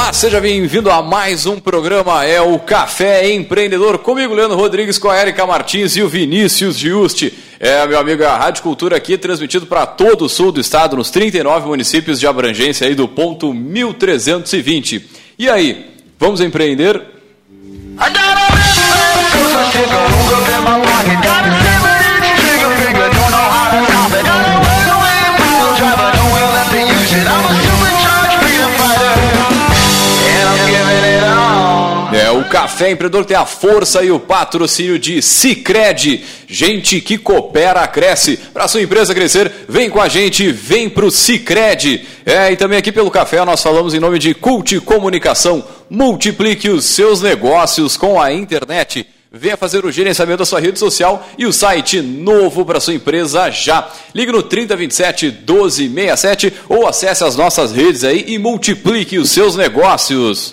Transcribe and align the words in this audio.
Olá, 0.00 0.12
seja 0.12 0.40
bem-vindo 0.40 0.92
a 0.92 1.02
mais 1.02 1.44
um 1.44 1.58
programa, 1.58 2.24
é 2.24 2.40
o 2.40 2.56
Café 2.60 3.32
Empreendedor, 3.32 3.98
comigo, 3.98 4.32
Leandro 4.32 4.56
Rodrigues, 4.56 4.96
com 4.96 5.10
a 5.10 5.20
Erika 5.20 5.44
Martins 5.44 5.96
e 5.96 6.02
o 6.02 6.08
Vinícius 6.08 6.78
Giusti. 6.78 7.36
É, 7.58 7.84
meu 7.84 7.98
amigo, 7.98 8.22
a 8.22 8.36
Rádio 8.36 8.62
Cultura 8.62 8.96
aqui, 8.96 9.18
transmitido 9.18 9.66
para 9.66 9.84
todo 9.86 10.26
o 10.26 10.28
sul 10.28 10.52
do 10.52 10.60
estado, 10.60 10.96
nos 10.96 11.10
39 11.10 11.66
municípios 11.66 12.20
de 12.20 12.28
abrangência 12.28 12.86
aí 12.86 12.94
do 12.94 13.08
ponto 13.08 13.52
1320. 13.52 15.04
E 15.36 15.50
aí, 15.50 15.96
vamos 16.16 16.40
empreender? 16.40 17.02
É, 17.98 18.04
o 32.68 32.70
Café 32.70 32.90
Empreendedor 32.90 33.24
tem 33.24 33.36
a 33.36 33.46
força 33.46 34.04
e 34.04 34.10
o 34.10 34.20
patrocínio 34.20 34.98
de 34.98 35.22
Cicred. 35.22 36.22
Gente 36.46 37.00
que 37.00 37.16
coopera, 37.16 37.88
cresce. 37.88 38.36
Para 38.36 38.68
sua 38.68 38.82
empresa 38.82 39.14
crescer, 39.14 39.50
vem 39.66 39.88
com 39.88 40.00
a 40.00 40.06
gente, 40.06 40.52
vem 40.52 40.88
pro 40.88 41.10
Cicred. 41.10 42.06
É, 42.26 42.52
e 42.52 42.56
também 42.56 42.78
aqui 42.78 42.92
pelo 42.92 43.10
Café 43.10 43.42
nós 43.44 43.62
falamos 43.62 43.94
em 43.94 43.98
nome 43.98 44.18
de 44.18 44.34
Cult 44.34 44.78
Comunicação. 44.80 45.64
Multiplique 45.88 46.68
os 46.68 46.84
seus 46.84 47.22
negócios 47.22 47.96
com 47.96 48.20
a 48.20 48.32
internet. 48.32 49.06
Venha 49.32 49.56
fazer 49.56 49.84
o 49.84 49.90
gerenciamento 49.90 50.38
da 50.38 50.46
sua 50.46 50.60
rede 50.60 50.78
social 50.78 51.26
e 51.38 51.46
o 51.46 51.52
site 51.52 52.00
novo 52.00 52.64
para 52.64 52.80
sua 52.80 52.94
empresa 52.94 53.50
já. 53.50 53.90
Ligue 54.14 54.30
no 54.30 54.42
3027 54.42 55.26
1267 55.26 56.52
ou 56.68 56.86
acesse 56.86 57.24
as 57.24 57.34
nossas 57.34 57.72
redes 57.72 58.04
aí 58.04 58.24
e 58.28 58.38
multiplique 58.38 59.18
os 59.18 59.30
seus 59.30 59.56
negócios. 59.56 60.52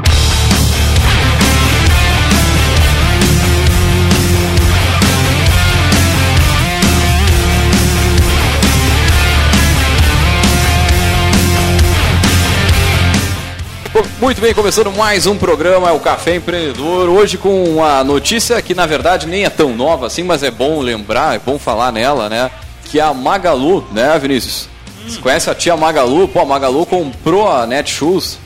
Muito 14.19 14.39
bem, 14.39 14.53
começando 14.53 14.91
mais 14.91 15.25
um 15.27 15.37
programa, 15.37 15.89
é 15.89 15.91
o 15.91 15.99
Café 15.99 16.35
Empreendedor. 16.35 17.09
Hoje 17.09 17.37
com 17.37 17.63
uma 17.65 18.03
notícia 18.03 18.61
que 18.61 18.73
na 18.73 18.85
verdade 18.85 19.27
nem 19.27 19.43
é 19.43 19.49
tão 19.49 19.75
nova 19.75 20.07
assim, 20.07 20.23
mas 20.23 20.43
é 20.43 20.51
bom 20.51 20.79
lembrar, 20.79 21.35
é 21.35 21.39
bom 21.39 21.59
falar 21.59 21.91
nela, 21.91 22.29
né? 22.29 22.49
Que 22.85 22.99
a 23.01 23.13
Magalu, 23.13 23.85
né, 23.91 24.17
Vinícius? 24.19 24.69
Você 25.05 25.19
conhece 25.19 25.49
a 25.49 25.55
tia 25.55 25.75
Magalu? 25.75 26.27
Pô, 26.27 26.39
a 26.39 26.45
Magalu 26.45 26.85
comprou 26.85 27.51
a 27.51 27.65
Netshoes. 27.65 28.37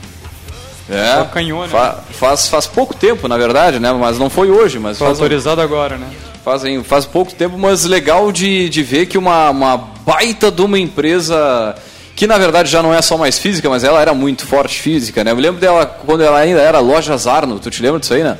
É, 0.88 1.24
canhou, 1.32 1.62
né? 1.62 1.68
fa- 1.68 2.00
faz, 2.12 2.48
faz 2.48 2.66
pouco 2.66 2.94
tempo, 2.94 3.26
na 3.28 3.36
verdade, 3.36 3.78
né? 3.78 3.92
Mas 3.92 4.18
não 4.18 4.30
foi 4.30 4.50
hoje, 4.50 4.78
mas 4.78 4.98
Foi 4.98 5.06
faz, 5.06 5.18
um- 5.18 5.22
autorizado 5.22 5.60
agora, 5.60 5.96
né? 5.96 6.06
Fazem, 6.44 6.82
faz 6.82 7.04
pouco 7.04 7.32
tempo, 7.34 7.58
mas 7.58 7.84
legal 7.84 8.30
de, 8.32 8.68
de 8.68 8.82
ver 8.82 9.06
que 9.06 9.18
uma, 9.18 9.50
uma 9.50 9.76
baita 9.76 10.50
de 10.50 10.62
uma 10.62 10.78
empresa 10.78 11.74
que 12.16 12.26
na 12.26 12.38
verdade 12.38 12.70
já 12.70 12.82
não 12.82 12.92
é 12.92 13.00
só 13.02 13.16
mais 13.16 13.38
física, 13.38 13.68
mas 13.68 13.84
ela 13.84 14.00
era 14.00 14.12
muito 14.14 14.46
forte 14.46 14.80
física, 14.80 15.22
né? 15.22 15.30
Eu 15.30 15.36
me 15.36 15.42
lembro 15.42 15.60
dela 15.60 15.86
quando 15.86 16.24
ela 16.24 16.38
ainda 16.38 16.60
era 16.60 16.80
Lojas 16.80 17.26
Arno, 17.26 17.60
tu 17.60 17.70
te 17.70 17.82
lembra 17.82 18.00
disso 18.00 18.14
aí, 18.14 18.24
né? 18.24 18.38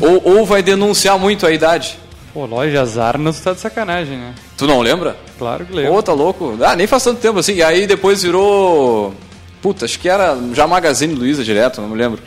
Ou, 0.00 0.38
ou 0.38 0.46
vai 0.46 0.62
denunciar 0.62 1.18
muito 1.18 1.46
a 1.46 1.52
idade. 1.52 1.98
Pô, 2.32 2.46
lojas 2.46 2.98
Arnos 2.98 3.38
tá 3.38 3.52
de 3.52 3.60
sacanagem, 3.60 4.16
né? 4.16 4.34
Tu 4.56 4.66
não 4.66 4.80
lembra? 4.80 5.16
Claro 5.38 5.64
que 5.64 5.72
lembro. 5.72 5.92
Pô, 5.92 6.02
tá 6.02 6.12
louco. 6.12 6.58
Ah, 6.60 6.74
nem 6.74 6.84
faz 6.84 7.04
tanto 7.04 7.20
tempo 7.20 7.38
assim. 7.38 7.54
E 7.54 7.62
aí 7.62 7.86
depois 7.86 8.24
virou. 8.24 9.14
Puta, 9.62 9.84
acho 9.84 10.00
que 10.00 10.08
era 10.08 10.36
já 10.52 10.66
Magazine 10.66 11.14
Luiza 11.14 11.44
direto, 11.44 11.80
não 11.80 11.88
me 11.88 11.96
lembro. 11.96 12.20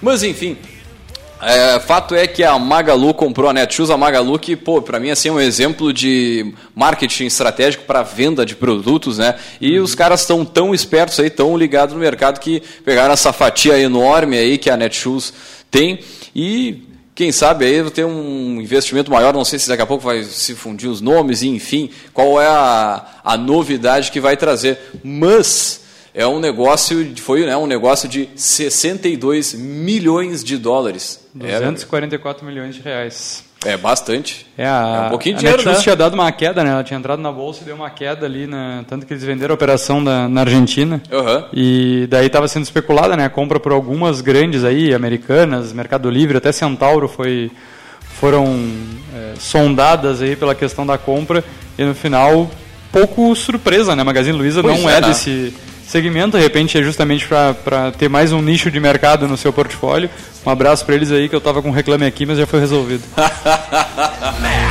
Mas 0.00 0.22
enfim. 0.22 0.56
É, 1.42 1.80
fato 1.80 2.14
é 2.14 2.26
que 2.26 2.44
a 2.44 2.58
Magalu 2.58 3.14
comprou 3.14 3.48
a 3.48 3.52
Netshoes, 3.52 3.90
a 3.90 3.96
Magalu 3.96 4.38
que, 4.38 4.54
pô, 4.54 4.82
pra 4.82 5.00
mim 5.00 5.10
assim 5.10 5.30
é 5.30 5.32
um 5.32 5.40
exemplo 5.40 5.92
de 5.92 6.52
marketing 6.74 7.24
estratégico 7.24 7.84
para 7.84 8.02
venda 8.02 8.44
de 8.44 8.54
produtos, 8.54 9.16
né? 9.16 9.36
E 9.60 9.78
os 9.78 9.94
caras 9.94 10.20
estão 10.20 10.44
tão 10.44 10.74
espertos 10.74 11.18
aí, 11.18 11.30
tão 11.30 11.56
ligados 11.56 11.94
no 11.94 12.00
mercado 12.00 12.40
que 12.40 12.62
pegaram 12.84 13.14
essa 13.14 13.32
fatia 13.32 13.78
enorme 13.78 14.36
aí 14.36 14.58
que 14.58 14.68
a 14.68 14.76
Netshoes 14.76 15.32
tem 15.70 16.00
e 16.34 16.82
quem 17.14 17.32
sabe 17.32 17.64
aí 17.64 17.90
ter 17.90 18.04
um 18.04 18.60
investimento 18.60 19.10
maior, 19.10 19.32
não 19.32 19.44
sei 19.44 19.58
se 19.58 19.68
daqui 19.68 19.82
a 19.82 19.86
pouco 19.86 20.04
vai 20.04 20.22
se 20.24 20.54
fundir 20.54 20.88
os 20.88 21.00
nomes, 21.00 21.42
enfim, 21.42 21.90
qual 22.12 22.40
é 22.40 22.46
a, 22.46 23.04
a 23.24 23.36
novidade 23.36 24.10
que 24.10 24.20
vai 24.20 24.36
trazer. 24.36 24.78
Mas 25.02 25.82
é 26.14 26.26
um 26.26 26.40
negócio, 26.40 27.14
foi 27.16 27.44
né, 27.44 27.56
um 27.56 27.66
negócio 27.66 28.08
de 28.08 28.28
62 28.34 29.54
milhões 29.54 30.42
de 30.42 30.56
dólares. 30.56 31.19
É, 31.38 31.58
244 31.58 32.44
milhões 32.44 32.74
de 32.74 32.80
reais. 32.80 33.44
é 33.64 33.76
bastante. 33.76 34.46
É, 34.56 34.66
a, 34.66 35.02
É 35.02 35.06
um 35.06 35.10
pouquinho 35.10 35.36
de 35.36 35.38
a 35.38 35.40
dinheiro, 35.40 35.58
Netshoes 35.58 35.78
né? 35.78 35.82
tinha 35.82 35.96
dado 35.96 36.14
uma 36.14 36.30
queda, 36.32 36.64
né? 36.64 36.70
Ela 36.70 36.82
tinha 36.82 36.98
entrado 36.98 37.20
na 37.20 37.30
bolsa 37.30 37.62
e 37.62 37.64
deu 37.64 37.74
uma 37.74 37.90
queda 37.90 38.26
ali, 38.26 38.46
na, 38.46 38.84
tanto 38.88 39.06
que 39.06 39.12
eles 39.12 39.22
venderam 39.22 39.52
a 39.52 39.54
operação 39.54 40.02
da, 40.02 40.28
na 40.28 40.40
Argentina. 40.40 41.00
Aham. 41.12 41.46
E 41.52 42.06
daí 42.10 42.26
estava 42.26 42.48
sendo 42.48 42.64
especulada, 42.64 43.16
né? 43.16 43.26
A 43.26 43.30
compra 43.30 43.60
por 43.60 43.72
algumas 43.72 44.20
grandes 44.20 44.64
aí, 44.64 44.92
americanas, 44.92 45.72
Mercado 45.72 46.10
Livre, 46.10 46.38
até 46.38 46.50
Centauro 46.50 47.06
foi, 47.06 47.50
foram 48.18 48.46
é, 49.14 49.34
sondadas 49.38 50.22
aí 50.22 50.34
pela 50.34 50.54
questão 50.54 50.84
da 50.84 50.98
compra. 50.98 51.44
E 51.78 51.84
no 51.84 51.94
final, 51.94 52.50
pouco 52.90 53.34
surpresa, 53.36 53.94
né? 53.94 54.02
Magazine 54.02 54.36
Luiza 54.36 54.62
Pois 54.62 54.80
não 54.80 54.90
é, 54.90 54.96
é, 54.96 55.00
né? 55.00 55.08
Segmento, 55.90 56.36
de 56.36 56.42
repente 56.42 56.78
é 56.78 56.82
justamente 56.82 57.26
para 57.26 57.90
ter 57.90 58.08
mais 58.08 58.32
um 58.32 58.40
nicho 58.40 58.70
de 58.70 58.78
mercado 58.78 59.26
no 59.26 59.36
seu 59.36 59.52
portfólio. 59.52 60.08
Um 60.46 60.50
abraço 60.50 60.86
para 60.86 60.94
eles 60.94 61.10
aí, 61.10 61.28
que 61.28 61.34
eu 61.34 61.38
estava 61.38 61.60
com 61.60 61.68
um 61.68 61.72
reclame 61.72 62.06
aqui, 62.06 62.24
mas 62.24 62.38
já 62.38 62.46
foi 62.46 62.60
resolvido. 62.60 63.02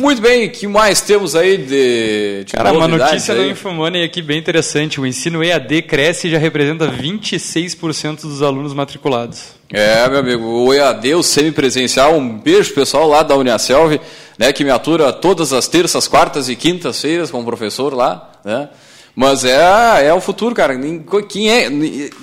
Muito 0.00 0.22
bem, 0.22 0.46
o 0.46 0.50
que 0.50 0.66
mais 0.66 1.00
temos 1.02 1.36
aí 1.36 1.58
de, 1.58 2.44
de 2.44 2.52
Cara, 2.52 2.72
uma 2.72 2.88
notícia 2.88 3.34
aí? 3.34 3.40
da 3.40 3.46
Infomoney 3.48 4.02
aqui 4.02 4.20
bem 4.22 4.38
interessante. 4.38 5.00
O 5.00 5.06
ensino 5.06 5.44
EAD 5.44 5.82
cresce 5.82 6.26
e 6.26 6.30
já 6.30 6.38
representa 6.38 6.88
26% 6.88 8.22
dos 8.22 8.42
alunos 8.42 8.72
matriculados. 8.72 9.52
É, 9.72 10.08
meu 10.08 10.18
amigo, 10.18 10.44
o 10.44 10.74
EAD, 10.74 11.14
o 11.14 11.22
semipresencial, 11.22 12.16
um 12.16 12.38
beijo 12.38 12.74
pessoal 12.74 13.06
lá 13.06 13.22
da 13.22 13.36
Uniaselv, 13.36 14.00
né, 14.40 14.52
que 14.54 14.64
me 14.64 14.70
atura 14.70 15.12
todas 15.12 15.52
as 15.52 15.68
terças, 15.68 16.08
quartas 16.08 16.48
e 16.48 16.56
quintas-feiras 16.56 17.30
como 17.30 17.44
professor 17.44 17.92
lá, 17.94 18.30
né? 18.42 18.70
Mas 19.14 19.44
é, 19.44 20.06
é 20.06 20.14
o 20.14 20.20
futuro, 20.20 20.54
cara. 20.54 20.74
Quem 21.28 21.50
é? 21.50 21.68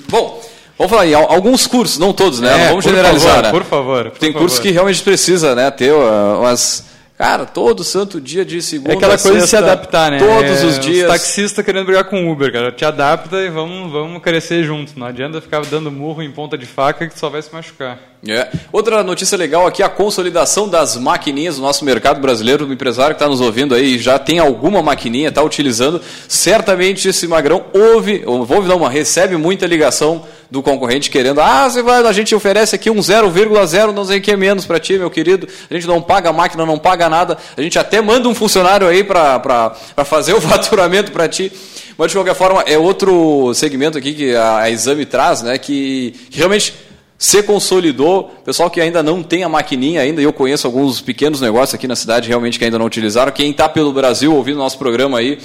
Bom, 0.10 0.42
vamos 0.78 0.90
falar 0.90 1.04
aí, 1.04 1.14
al- 1.14 1.32
alguns 1.32 1.68
cursos, 1.68 2.00
não 2.00 2.12
todos, 2.14 2.40
né? 2.40 2.50
É, 2.52 2.58
Não 2.58 2.68
vamos 2.70 2.86
por 2.86 2.90
generalizar, 2.90 3.36
favor, 3.36 3.44
né? 3.44 3.52
por 3.52 3.64
favor, 3.66 4.10
por 4.10 4.18
Tem 4.20 4.34
cursos 4.34 4.58
favor. 4.58 4.64
que 4.68 4.72
realmente 4.74 5.04
precisa, 5.04 5.54
né, 5.54 5.70
ter 5.70 5.94
uh, 5.94 6.40
umas 6.40 6.86
Cara, 7.18 7.46
todo 7.48 7.84
santo 7.84 8.22
dia 8.22 8.46
de 8.46 8.62
segunda 8.62 8.94
É 8.94 8.96
aquela 8.96 9.18
coisa 9.18 9.40
de 9.40 9.44
se 9.46 9.50
sexta, 9.50 9.66
adaptar, 9.66 10.12
né? 10.12 10.20
Todos 10.20 10.62
É, 10.62 10.66
os 10.66 10.80
dias. 10.80 11.08
taxistas 11.08 11.66
querendo 11.66 11.86
brigar 11.88 12.04
com 12.04 12.28
o 12.28 12.32
Uber, 12.32 12.54
cara. 12.54 12.72
Te 12.72 12.86
adapta 12.86 13.38
e 13.38 13.50
vamos, 13.50 13.92
vamos 13.92 14.22
crescer 14.22 14.64
juntos. 14.64 14.94
Não 14.96 15.08
adianta 15.08 15.42
ficar 15.42 15.66
dando 15.66 15.92
murro 15.92 16.22
em 16.22 16.32
ponta 16.32 16.56
de 16.56 16.68
faca 16.68 17.08
que 17.08 17.18
só 17.18 17.28
vai 17.28 17.42
se 17.42 17.52
machucar. 17.52 17.98
É. 18.28 18.48
Outra 18.72 19.04
notícia 19.04 19.36
legal 19.36 19.66
aqui, 19.66 19.82
a 19.82 19.90
consolidação 19.90 20.70
das 20.70 20.96
maquininhas 20.96 21.58
no 21.58 21.64
nosso 21.64 21.84
mercado 21.84 22.20
brasileiro. 22.22 22.68
O 22.68 22.74
empresário 22.74 23.16
que 23.16 23.22
está 23.22 23.28
nos 23.28 23.42
ouvindo 23.42 23.74
aí 23.74 23.98
já 23.98 24.20
tem 24.20 24.38
alguma 24.38 24.84
maquininha, 24.84 25.30
está 25.30 25.42
utilizando. 25.42 26.00
Certamente 26.28 27.08
esse 27.08 27.28
magrão 27.28 27.66
ouve, 27.74 28.22
ou 28.28 28.40
ouve 28.42 28.68
não, 28.68 28.84
recebe 28.84 29.38
muita 29.38 29.66
ligação 29.66 30.24
do 30.50 30.62
concorrente 30.62 31.10
querendo, 31.10 31.42
ah, 31.42 31.70
você 31.70 31.82
vai, 31.82 32.02
a 32.06 32.12
gente 32.12 32.34
oferece 32.34 32.76
aqui 32.76 32.90
um 32.90 33.00
0,0, 33.00 33.92
não 33.92 34.06
sei 34.06 34.20
o 34.20 34.22
que 34.22 34.36
menos 34.36 34.66
para 34.66 34.80
ti, 34.80 34.98
meu 34.98 35.10
querido. 35.10 35.48
A 35.70 35.74
gente 35.74 35.88
não 35.88 36.02
paga 36.02 36.30
a 36.30 36.34
máquina, 36.34 36.66
não 36.66 36.78
paga 36.78 37.10
nada. 37.10 37.38
A 37.56 37.62
gente 37.62 37.78
até 37.78 38.02
manda 38.02 38.30
um 38.30 38.36
funcionário 38.36 38.88
aí 38.88 39.04
para 39.04 39.76
fazer 40.06 40.34
o 40.34 40.40
faturamento 40.42 41.12
para 41.12 41.28
ti. 41.28 41.52
Mas 41.98 42.12
de 42.12 42.18
qualquer 42.18 42.36
forma, 42.36 42.62
é 42.62 42.78
outro 42.78 43.54
segmento 43.54 43.98
aqui 43.98 44.14
que 44.14 44.36
a, 44.36 44.60
a 44.60 44.72
Exame 44.72 45.06
traz, 45.06 45.42
né, 45.42 45.58
que, 45.58 46.14
que 46.30 46.38
realmente 46.38 46.74
se 47.18 47.42
consolidou. 47.44 48.32
Pessoal 48.46 48.70
que 48.70 48.80
ainda 48.80 49.02
não 49.02 49.24
tem 49.24 49.44
a 49.44 49.50
maquininha 49.50 50.02
ainda, 50.02 50.22
eu 50.22 50.32
conheço 50.32 50.68
alguns 50.68 51.02
pequenos 51.02 51.42
negócios 51.42 51.74
aqui 51.74 51.88
na 51.88 51.96
cidade 51.96 52.28
realmente 52.28 52.60
que 52.60 52.66
ainda 52.66 52.78
não 52.78 52.86
utilizaram. 52.86 53.32
Quem 53.32 53.52
está 53.52 53.68
pelo 53.68 53.92
Brasil 53.92 54.34
ouvindo 54.34 54.58
nosso 54.58 54.78
programa 54.78 55.18
aí, 55.18 55.40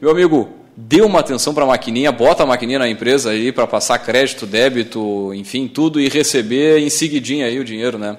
meu 0.00 0.10
amigo, 0.10 0.48
dê 0.86 1.02
uma 1.02 1.20
atenção 1.20 1.52
para 1.52 1.64
a 1.64 1.66
maquininha, 1.66 2.10
bota 2.10 2.42
a 2.42 2.46
maquininha 2.46 2.78
na 2.78 2.88
empresa 2.88 3.30
aí 3.30 3.52
para 3.52 3.66
passar 3.66 3.98
crédito, 3.98 4.46
débito, 4.46 5.32
enfim, 5.34 5.68
tudo 5.68 6.00
e 6.00 6.08
receber 6.08 6.78
em 6.78 6.88
seguidinha 6.88 7.46
aí 7.46 7.58
o 7.58 7.64
dinheiro, 7.64 7.98
né? 7.98 8.16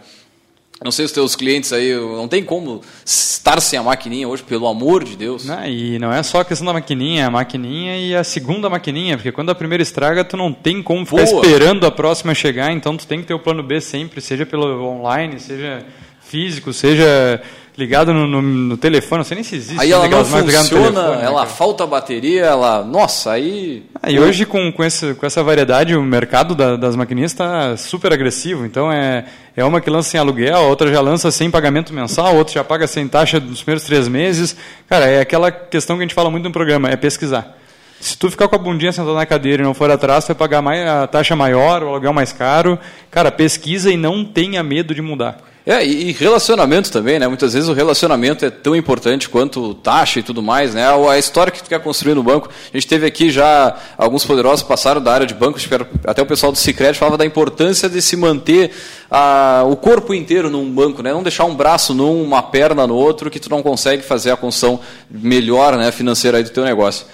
Não 0.83 0.91
sei 0.91 1.05
os 1.05 1.11
teus 1.11 1.35
clientes 1.35 1.71
aí, 1.71 1.93
não 1.93 2.27
tem 2.27 2.43
como 2.43 2.81
estar 3.05 3.61
sem 3.61 3.77
a 3.77 3.83
maquininha 3.83 4.27
hoje, 4.27 4.41
pelo 4.41 4.67
amor 4.67 5.03
de 5.03 5.15
Deus. 5.15 5.45
Não, 5.45 5.63
e 5.65 5.99
não 5.99 6.11
é 6.11 6.23
só 6.23 6.39
a 6.39 6.45
questão 6.45 6.65
da 6.65 6.73
maquininha, 6.73 7.27
a 7.27 7.29
maquininha 7.29 7.97
e 7.97 8.15
a 8.15 8.23
segunda 8.23 8.67
maquininha, 8.67 9.15
porque 9.15 9.31
quando 9.31 9.51
a 9.51 9.55
primeira 9.55 9.83
estraga, 9.83 10.23
tu 10.23 10.35
não 10.35 10.51
tem 10.51 10.81
como 10.81 11.05
ficar 11.05 11.25
Boa. 11.25 11.45
esperando 11.45 11.85
a 11.85 11.91
próxima 11.91 12.33
chegar, 12.33 12.71
então 12.71 12.97
tu 12.97 13.05
tem 13.05 13.21
que 13.21 13.27
ter 13.27 13.33
o 13.35 13.39
plano 13.39 13.61
B 13.61 13.79
sempre, 13.79 14.21
seja 14.21 14.43
pelo 14.43 14.83
online, 14.83 15.39
seja 15.39 15.85
físico, 16.19 16.73
seja 16.73 17.41
ligado 17.77 18.13
no, 18.13 18.27
no- 18.27 18.41
no 18.41 18.77
telefone, 18.77 19.19
não 19.19 19.23
sei 19.23 19.35
nem 19.35 19.43
se 19.43 19.55
existe. 19.55 19.79
Aí 19.81 19.91
ela 19.91 20.07
não 20.07 20.23
funciona, 20.25 20.69
telefone, 20.69 20.91
né, 21.17 21.21
ela 21.25 21.45
falta 21.45 21.87
bateria, 21.87 22.45
ela. 22.45 22.83
Nossa, 22.83 23.31
aí. 23.31 23.83
Ah, 24.01 24.11
e 24.11 24.19
hoje, 24.19 24.45
com, 24.45 24.71
com, 24.71 24.83
esse, 24.83 25.13
com 25.15 25.25
essa 25.25 25.41
variedade, 25.43 25.95
o 25.95 26.03
mercado 26.03 26.53
da- 26.53 26.75
das 26.75 26.95
maquininhas 26.95 27.31
está 27.31 27.75
super 27.77 28.11
agressivo. 28.13 28.65
Então, 28.65 28.91
é, 28.91 29.25
é 29.55 29.63
uma 29.63 29.79
que 29.81 29.89
lança 29.89 30.09
sem 30.09 30.19
aluguel, 30.19 30.55
a 30.55 30.59
outra 30.61 30.91
já 30.91 31.01
lança 31.01 31.31
sem 31.31 31.49
pagamento 31.49 31.93
mensal, 31.93 32.27
a 32.27 32.31
outra 32.31 32.53
já 32.55 32.63
paga 32.63 32.85
sem 32.87 33.07
taxa 33.07 33.39
nos 33.39 33.63
primeiros 33.63 33.83
três 33.85 34.07
meses. 34.07 34.55
Cara, 34.89 35.05
é 35.05 35.21
aquela 35.21 35.49
questão 35.51 35.95
que 35.95 36.01
a 36.03 36.05
gente 36.05 36.15
fala 36.15 36.29
muito 36.29 36.43
no 36.43 36.51
programa, 36.51 36.89
é 36.89 36.95
pesquisar. 36.95 37.57
Se 37.99 38.17
tu 38.17 38.31
ficar 38.31 38.47
com 38.47 38.55
a 38.55 38.59
bundinha 38.59 38.91
sentada 38.91 39.13
na 39.13 39.25
cadeira 39.27 39.61
e 39.61 39.65
não 39.65 39.75
for 39.75 39.89
atrás, 39.91 40.25
tu 40.25 40.29
vai 40.29 40.35
pagar 40.35 40.59
mais, 40.61 40.87
a 40.87 41.05
taxa 41.05 41.35
maior, 41.35 41.83
o 41.83 41.89
aluguel 41.89 42.11
mais 42.11 42.33
caro. 42.33 42.77
Cara, 43.11 43.31
pesquisa 43.31 43.91
e 43.91 43.95
não 43.95 44.25
tenha 44.25 44.63
medo 44.63 44.95
de 44.95 45.03
mudar. 45.03 45.37
É, 45.63 45.85
e 45.85 46.11
relacionamento 46.11 46.91
também, 46.91 47.19
né? 47.19 47.27
Muitas 47.27 47.53
vezes 47.53 47.69
o 47.69 47.73
relacionamento 47.73 48.43
é 48.43 48.49
tão 48.49 48.75
importante 48.75 49.29
quanto 49.29 49.75
taxa 49.75 50.19
e 50.19 50.23
tudo 50.23 50.41
mais, 50.41 50.73
né? 50.73 50.83
A 51.07 51.19
história 51.19 51.51
que 51.51 51.61
tu 51.61 51.69
quer 51.69 51.79
construir 51.79 52.15
no 52.15 52.23
banco. 52.23 52.49
A 52.49 52.77
gente 52.77 52.87
teve 52.87 53.05
aqui 53.05 53.29
já 53.29 53.77
alguns 53.95 54.25
poderosos 54.25 54.63
passaram 54.63 54.99
da 54.99 55.13
área 55.13 55.27
de 55.27 55.35
banco, 55.35 55.59
até 56.05 56.19
o 56.19 56.25
pessoal 56.25 56.51
do 56.51 56.57
Cicred 56.57 56.97
falava 56.97 57.15
da 57.15 57.25
importância 57.25 57.87
de 57.87 58.01
se 58.01 58.15
manter 58.15 58.71
ah, 59.09 59.63
o 59.67 59.75
corpo 59.75 60.15
inteiro 60.15 60.49
num 60.49 60.67
banco, 60.67 61.03
né? 61.03 61.13
Não 61.13 61.21
deixar 61.21 61.45
um 61.45 61.53
braço 61.53 61.93
num, 61.93 62.23
uma 62.23 62.41
perna 62.41 62.87
no 62.87 62.95
outro, 62.95 63.29
que 63.29 63.39
tu 63.39 63.49
não 63.49 63.61
consegue 63.61 64.01
fazer 64.01 64.31
a 64.31 64.37
construção 64.37 64.79
melhor, 65.11 65.77
né, 65.77 65.91
financeira 65.91 66.39
aí 66.39 66.43
do 66.43 66.49
teu 66.49 66.63
negócio. 66.63 67.05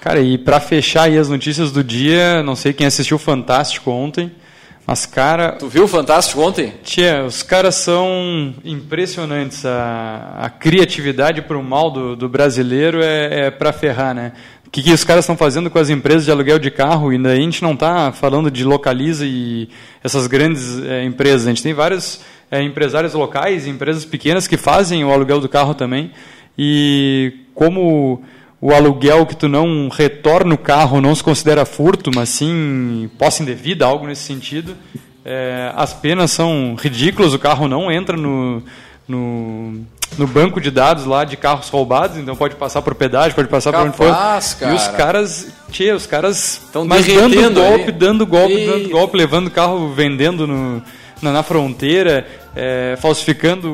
Cara, 0.00 0.20
e 0.20 0.36
para 0.36 0.58
fechar 0.58 1.04
aí 1.04 1.16
as 1.16 1.28
notícias 1.28 1.70
do 1.70 1.82
dia, 1.82 2.42
não 2.42 2.56
sei 2.56 2.72
quem 2.72 2.86
assistiu 2.86 3.18
Fantástico 3.18 3.90
ontem, 3.90 4.32
mas, 4.86 5.06
cara, 5.06 5.52
Tu 5.52 5.66
viu 5.66 5.84
o 5.84 5.88
Fantástico 5.88 6.42
ontem? 6.42 6.74
Tia, 6.82 7.24
os 7.24 7.42
caras 7.42 7.74
são 7.76 8.54
impressionantes. 8.62 9.64
A, 9.64 10.40
a 10.42 10.50
criatividade 10.50 11.40
para 11.40 11.56
o 11.56 11.62
mal 11.62 11.90
do, 11.90 12.14
do 12.14 12.28
brasileiro 12.28 13.02
é, 13.02 13.46
é 13.46 13.50
para 13.50 13.72
ferrar, 13.72 14.14
né? 14.14 14.32
O 14.66 14.70
que, 14.70 14.82
que 14.82 14.92
os 14.92 15.04
caras 15.04 15.24
estão 15.24 15.36
fazendo 15.36 15.70
com 15.70 15.78
as 15.78 15.88
empresas 15.88 16.24
de 16.24 16.30
aluguel 16.30 16.58
de 16.58 16.70
carro? 16.70 17.10
Ainda 17.10 17.30
a 17.30 17.36
gente 17.36 17.62
não 17.62 17.72
está 17.72 18.12
falando 18.12 18.50
de 18.50 18.64
localiza 18.64 19.24
e 19.24 19.68
essas 20.02 20.26
grandes 20.26 20.78
eh, 20.82 21.04
empresas. 21.04 21.46
A 21.46 21.50
gente 21.50 21.62
tem 21.62 21.72
vários 21.72 22.20
eh, 22.50 22.62
empresários 22.62 23.14
locais, 23.14 23.66
e 23.66 23.70
empresas 23.70 24.04
pequenas 24.04 24.46
que 24.46 24.56
fazem 24.56 25.04
o 25.04 25.12
aluguel 25.12 25.40
do 25.40 25.48
carro 25.48 25.74
também. 25.74 26.10
E 26.58 27.32
como 27.54 28.22
o 28.64 28.72
aluguel 28.72 29.26
que 29.26 29.36
tu 29.36 29.46
não 29.46 29.90
retorna 29.90 30.54
o 30.54 30.56
carro 30.58 30.98
não 30.98 31.14
se 31.14 31.22
considera 31.22 31.66
furto, 31.66 32.10
mas 32.14 32.30
sim 32.30 33.10
posse 33.18 33.42
indevida, 33.42 33.84
algo 33.84 34.06
nesse 34.06 34.22
sentido. 34.22 34.74
É, 35.22 35.70
as 35.76 35.92
penas 35.92 36.30
são 36.30 36.74
ridículas, 36.74 37.34
o 37.34 37.38
carro 37.38 37.68
não 37.68 37.92
entra 37.92 38.16
no, 38.16 38.62
no, 39.06 39.84
no 40.16 40.26
banco 40.26 40.62
de 40.62 40.70
dados 40.70 41.04
lá 41.04 41.24
de 41.24 41.36
carros 41.36 41.68
roubados, 41.68 42.16
então 42.16 42.34
pode 42.34 42.54
passar 42.54 42.80
por 42.80 42.94
pedágio, 42.94 43.34
pode 43.34 43.48
passar 43.48 43.70
por 43.70 43.82
onde 43.82 43.98
for. 43.98 44.08
Capaz, 44.08 44.56
E 44.62 44.64
os 44.64 44.84
cara. 44.84 44.96
caras, 44.96 45.52
tchê, 45.70 45.92
os 45.92 46.06
caras 46.06 46.62
Tão 46.72 46.86
mas 46.86 47.06
dando 47.06 47.52
golpe, 47.52 47.92
dando 47.92 48.26
golpe, 48.26 48.66
dando 48.66 48.88
golpe, 48.88 49.16
levando 49.18 49.46
o 49.48 49.50
carro, 49.50 49.92
vendendo 49.92 50.46
no, 50.46 50.82
na, 51.20 51.32
na 51.32 51.42
fronteira, 51.42 52.26
é, 52.56 52.96
falsificando 53.00 53.68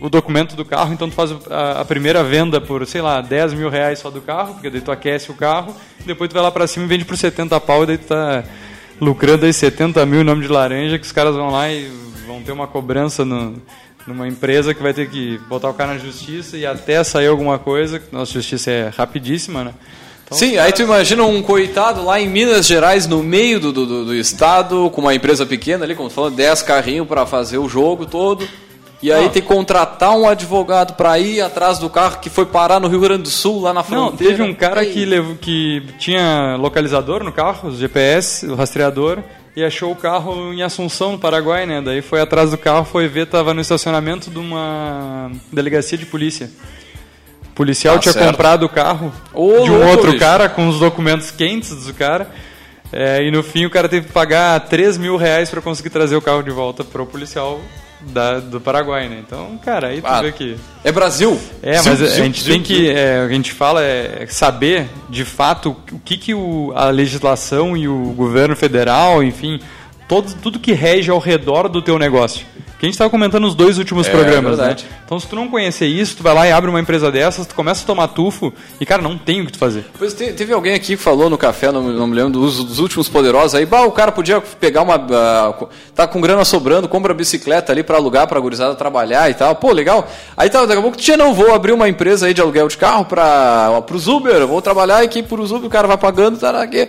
o- 0.00 0.08
documento 0.10 0.56
do 0.56 0.64
carro, 0.64 0.92
então 0.92 1.08
tu 1.08 1.14
faz 1.14 1.30
a, 1.50 1.80
a 1.80 1.84
primeira 1.84 2.22
venda 2.24 2.60
por, 2.60 2.86
sei 2.86 3.00
lá, 3.02 3.20
10 3.20 3.54
mil 3.54 3.68
reais 3.68 3.98
só 3.98 4.10
do 4.10 4.20
carro, 4.20 4.54
porque 4.54 4.68
daí 4.70 4.80
tu 4.80 4.90
aquece 4.90 5.30
o 5.30 5.34
carro, 5.34 5.74
depois 6.06 6.28
tu 6.30 6.34
vai 6.34 6.42
lá 6.42 6.50
pra 6.50 6.66
cima 6.66 6.84
e 6.86 6.88
vende 6.88 7.04
por 7.04 7.16
70 7.16 7.58
pau, 7.60 7.82
e 7.82 7.86
daí 7.86 7.98
tu 7.98 8.06
tá 8.06 8.42
lucrando 9.00 9.44
aí 9.46 9.52
70 9.52 10.04
mil 10.06 10.20
em 10.20 10.24
nome 10.24 10.42
de 10.42 10.48
laranja, 10.48 10.98
que 10.98 11.04
os 11.06 11.12
caras 11.12 11.34
vão 11.34 11.50
lá 11.50 11.70
e 11.70 11.90
vão 12.26 12.42
ter 12.42 12.52
uma 12.52 12.66
cobrança 12.66 13.24
no, 13.24 13.54
numa 14.06 14.26
empresa 14.28 14.74
que 14.74 14.82
vai 14.82 14.92
ter 14.94 15.08
que 15.08 15.38
botar 15.48 15.68
o 15.70 15.74
cara 15.74 15.92
na 15.94 15.98
justiça 15.98 16.56
e 16.56 16.64
até 16.66 17.02
sair 17.04 17.26
alguma 17.28 17.58
coisa, 17.58 18.02
nossa 18.10 18.32
justiça 18.32 18.70
é 18.70 18.88
rapidíssima, 18.88 19.64
né? 19.64 19.74
Então, 20.32 20.38
Sim, 20.38 20.52
os 20.52 20.58
aí 20.60 20.72
tu 20.72 20.82
imagina 20.82 21.24
um 21.24 21.42
coitado 21.42 22.04
lá 22.04 22.20
em 22.20 22.28
Minas 22.28 22.64
Gerais, 22.66 23.06
no 23.08 23.20
meio 23.20 23.58
do, 23.58 23.72
do, 23.72 23.84
do- 23.84 24.04
do 24.06 24.14
estado, 24.14 24.88
com 24.90 25.00
uma 25.00 25.12
empresa 25.12 25.44
pequena 25.44 25.84
ali, 25.84 25.96
como 25.96 26.08
tu 26.08 26.14
falou, 26.14 26.30
10 26.30 26.62
carrinhos 26.62 27.08
para 27.08 27.26
fazer 27.26 27.58
o 27.58 27.68
jogo 27.68 28.06
todo. 28.06 28.46
E 29.02 29.10
aí 29.10 29.22
Não. 29.24 29.30
tem 29.30 29.40
que 29.42 29.48
contratar 29.48 30.16
um 30.16 30.28
advogado 30.28 30.94
para 30.94 31.18
ir 31.18 31.40
atrás 31.40 31.78
do 31.78 31.88
carro 31.90 32.20
que 32.20 32.28
foi 32.30 32.44
parar 32.46 32.78
no 32.78 32.86
Rio 32.86 33.00
Grande 33.00 33.22
do 33.24 33.28
Sul, 33.30 33.60
lá 33.62 33.72
na 33.72 33.80
Não, 33.80 33.84
fronteira. 33.84 34.32
teve 34.36 34.42
um 34.48 34.54
cara 34.54 34.84
Ei. 34.84 34.92
que, 34.92 35.04
levou, 35.04 35.34
que 35.36 35.82
tinha 35.98 36.54
localizador 36.60 37.24
no 37.24 37.32
carro, 37.32 37.70
o 37.70 37.76
GPS, 37.76 38.46
o 38.46 38.54
rastreador, 38.54 39.18
e 39.56 39.64
achou 39.64 39.90
o 39.90 39.96
carro 39.96 40.52
em 40.52 40.62
Assunção, 40.62 41.12
no 41.12 41.18
Paraguai, 41.18 41.66
né? 41.66 41.80
Daí 41.84 42.02
foi 42.02 42.20
atrás 42.20 42.50
do 42.52 42.58
carro, 42.58 42.84
foi 42.84 43.08
ver, 43.08 43.26
tava 43.26 43.52
no 43.54 43.60
estacionamento 43.62 44.30
de 44.30 44.38
uma 44.38 45.32
delegacia 45.50 45.96
de 45.98 46.04
polícia. 46.06 46.50
O 47.50 47.54
policial 47.54 47.94
Tá 47.96 48.00
tinha 48.00 48.12
certo. 48.12 48.26
comprado 48.30 48.64
o 48.64 48.68
carro 48.68 49.12
Ô, 49.34 49.64
de 49.64 49.70
um 49.70 49.74
louco, 49.78 49.90
outro 49.90 50.06
bicho. 50.12 50.18
cara 50.24 50.48
com 50.48 50.68
os 50.68 50.78
documentos 50.78 51.30
quentes 51.30 51.84
do 51.84 51.92
cara. 51.94 52.28
é, 52.92 53.22
e 53.22 53.30
no 53.30 53.42
fim 53.42 53.66
o 53.66 53.70
cara 53.70 53.88
teve 53.88 54.06
que 54.06 54.12
pagar 54.12 54.58
3 54.60 54.96
mil 54.98 55.16
reais 55.16 55.48
para 55.50 55.60
conseguir 55.60 55.90
trazer 55.90 56.16
o 56.16 56.22
carro 56.22 56.42
de 56.42 56.50
volta 56.50 56.82
pro 56.82 57.04
policial 57.06 57.60
da- 58.00 58.40
do 58.40 58.60
Paraguai, 58.60 59.08
né? 59.10 59.22
Então, 59.24 59.58
cara, 59.64 59.88
aí 59.88 60.00
tu 60.00 60.06
Ah, 60.06 60.22
vê 60.22 60.32
que. 60.32 60.56
É 60.82 60.90
Brasil. 60.90 61.38
É, 61.62 61.74
Zil, 61.78 61.92
mas 61.92 62.02
a 62.02 62.06
zil, 62.06 62.24
gente 62.24 62.42
zil, 62.42 62.54
tem 62.54 62.62
que. 62.62 62.88
é, 62.90 63.22
o 63.24 63.26
que 63.28 63.32
a 63.32 63.36
gente 63.36 63.52
fala 63.52 63.82
é 63.82 64.26
saber, 64.28 64.88
de 65.10 65.24
fato, 65.24 65.76
o 65.92 65.98
que, 65.98 66.16
que 66.16 66.32
o, 66.34 66.72
a 66.74 66.88
legislação 66.88 67.76
e 67.76 67.86
o 67.86 68.12
governo 68.16 68.56
federal, 68.56 69.22
enfim, 69.22 69.60
todo, 70.08 70.32
tudo 70.42 70.58
que 70.58 70.72
rege 70.72 71.10
ao 71.10 71.18
redor 71.18 71.68
do 71.68 71.82
teu 71.82 71.98
negócio. 71.98 72.46
Que 72.80 72.86
a 72.86 72.88
gente 72.88 72.94
estava 72.94 73.10
comentando 73.10 73.42
nos 73.42 73.54
dois 73.54 73.76
últimos 73.76 74.08
É, 74.08 74.10
programas, 74.10 74.52
né? 74.56 74.64
verdade. 74.64 74.86
Então, 75.04 75.20
se 75.20 75.26
tu 75.26 75.36
não 75.36 75.48
conhecer 75.48 75.86
isso, 75.86 76.16
tu 76.16 76.22
vai 76.22 76.32
lá 76.34 76.48
e 76.48 76.50
abre 76.52 76.70
uma 76.70 76.80
empresa 76.80 77.12
dessas, 77.12 77.46
tu 77.46 77.54
começa 77.54 77.84
a 77.84 77.86
tomar 77.86 78.08
tufo 78.08 78.50
e, 78.80 78.86
cara, 78.86 79.02
não 79.02 79.18
tem 79.18 79.42
o 79.42 79.46
que 79.46 79.52
tu 79.52 79.58
fazer. 79.58 79.84
Pois 79.98 80.14
te- 80.14 80.32
teve 80.32 80.54
alguém 80.54 80.72
aqui 80.72 80.86
que 80.86 80.96
falou 80.96 81.28
no 81.28 81.36
café, 81.36 81.70
não, 81.70 81.82
não 81.82 82.06
me 82.06 82.14
lembro, 82.16 82.32
dos, 82.32 82.64
dos 82.64 82.78
últimos 82.78 83.06
poderosos 83.06 83.54
aí, 83.54 83.66
bah, 83.66 83.82
o 83.82 83.92
cara 83.92 84.10
podia 84.10 84.40
pegar 84.40 84.80
uma. 84.80 84.98
co- 85.58 85.68
tá 85.94 86.06
com 86.08 86.22
grana 86.22 86.42
sobrando, 86.42 86.88
compra 86.88 87.12
bicicleta 87.12 87.70
ali 87.70 87.82
para 87.82 87.98
alugar 87.98 88.26
pra 88.26 88.40
gurizada 88.40 88.74
trabalhar 88.74 89.30
e 89.30 89.34
tal. 89.34 89.54
Pô, 89.56 89.72
legal. 89.72 90.08
Aí 90.34 90.48
tá, 90.48 90.64
daqui 90.64 90.78
a 90.78 90.82
pouco, 90.82 90.96
tia, 90.96 91.18
não 91.18 91.34
vou 91.34 91.54
abrir 91.54 91.72
uma 91.72 91.86
empresa 91.86 92.26
aí 92.28 92.32
de 92.32 92.40
aluguel 92.40 92.66
de 92.66 92.78
carro 92.78 93.04
para 93.04 93.82
pros 93.86 94.08
Uber, 94.08 94.46
vou 94.46 94.62
trabalhar 94.62 95.02
aqui 95.02 95.22
pros 95.22 95.52
Uber, 95.52 95.66
o 95.66 95.70
cara 95.70 95.86
vai 95.86 95.98
pagando, 95.98 96.38
tá 96.38 96.62
aqui. 96.62 96.88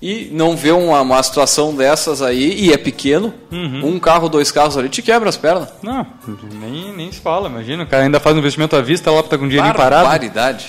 E 0.00 0.28
não 0.30 0.54
vê 0.56 0.72
uma, 0.72 1.00
uma 1.00 1.22
situação 1.22 1.74
dessas 1.74 2.20
aí, 2.20 2.52
e 2.60 2.72
é 2.72 2.76
pequeno, 2.76 3.32
Uhum. 3.50 3.94
um 3.94 3.98
carro, 3.98 4.28
dois 4.28 4.50
carros 4.52 4.76
ali, 4.76 4.88
te 4.90 5.00
quebra 5.00 5.28
as 5.28 5.36
pernas. 5.36 5.68
Não, 5.82 6.06
nem, 6.60 6.92
nem 6.94 7.10
se 7.10 7.18
fala, 7.20 7.48
imagina. 7.48 7.84
O 7.84 7.86
cara 7.86 8.02
ainda 8.04 8.20
faz 8.20 8.36
um 8.36 8.38
investimento 8.40 8.76
à 8.76 8.82
vista, 8.82 9.10
lá 9.10 9.22
tá 9.22 9.38
com 9.38 9.48
dinheiro 9.48 9.66
parado. 9.74 10.04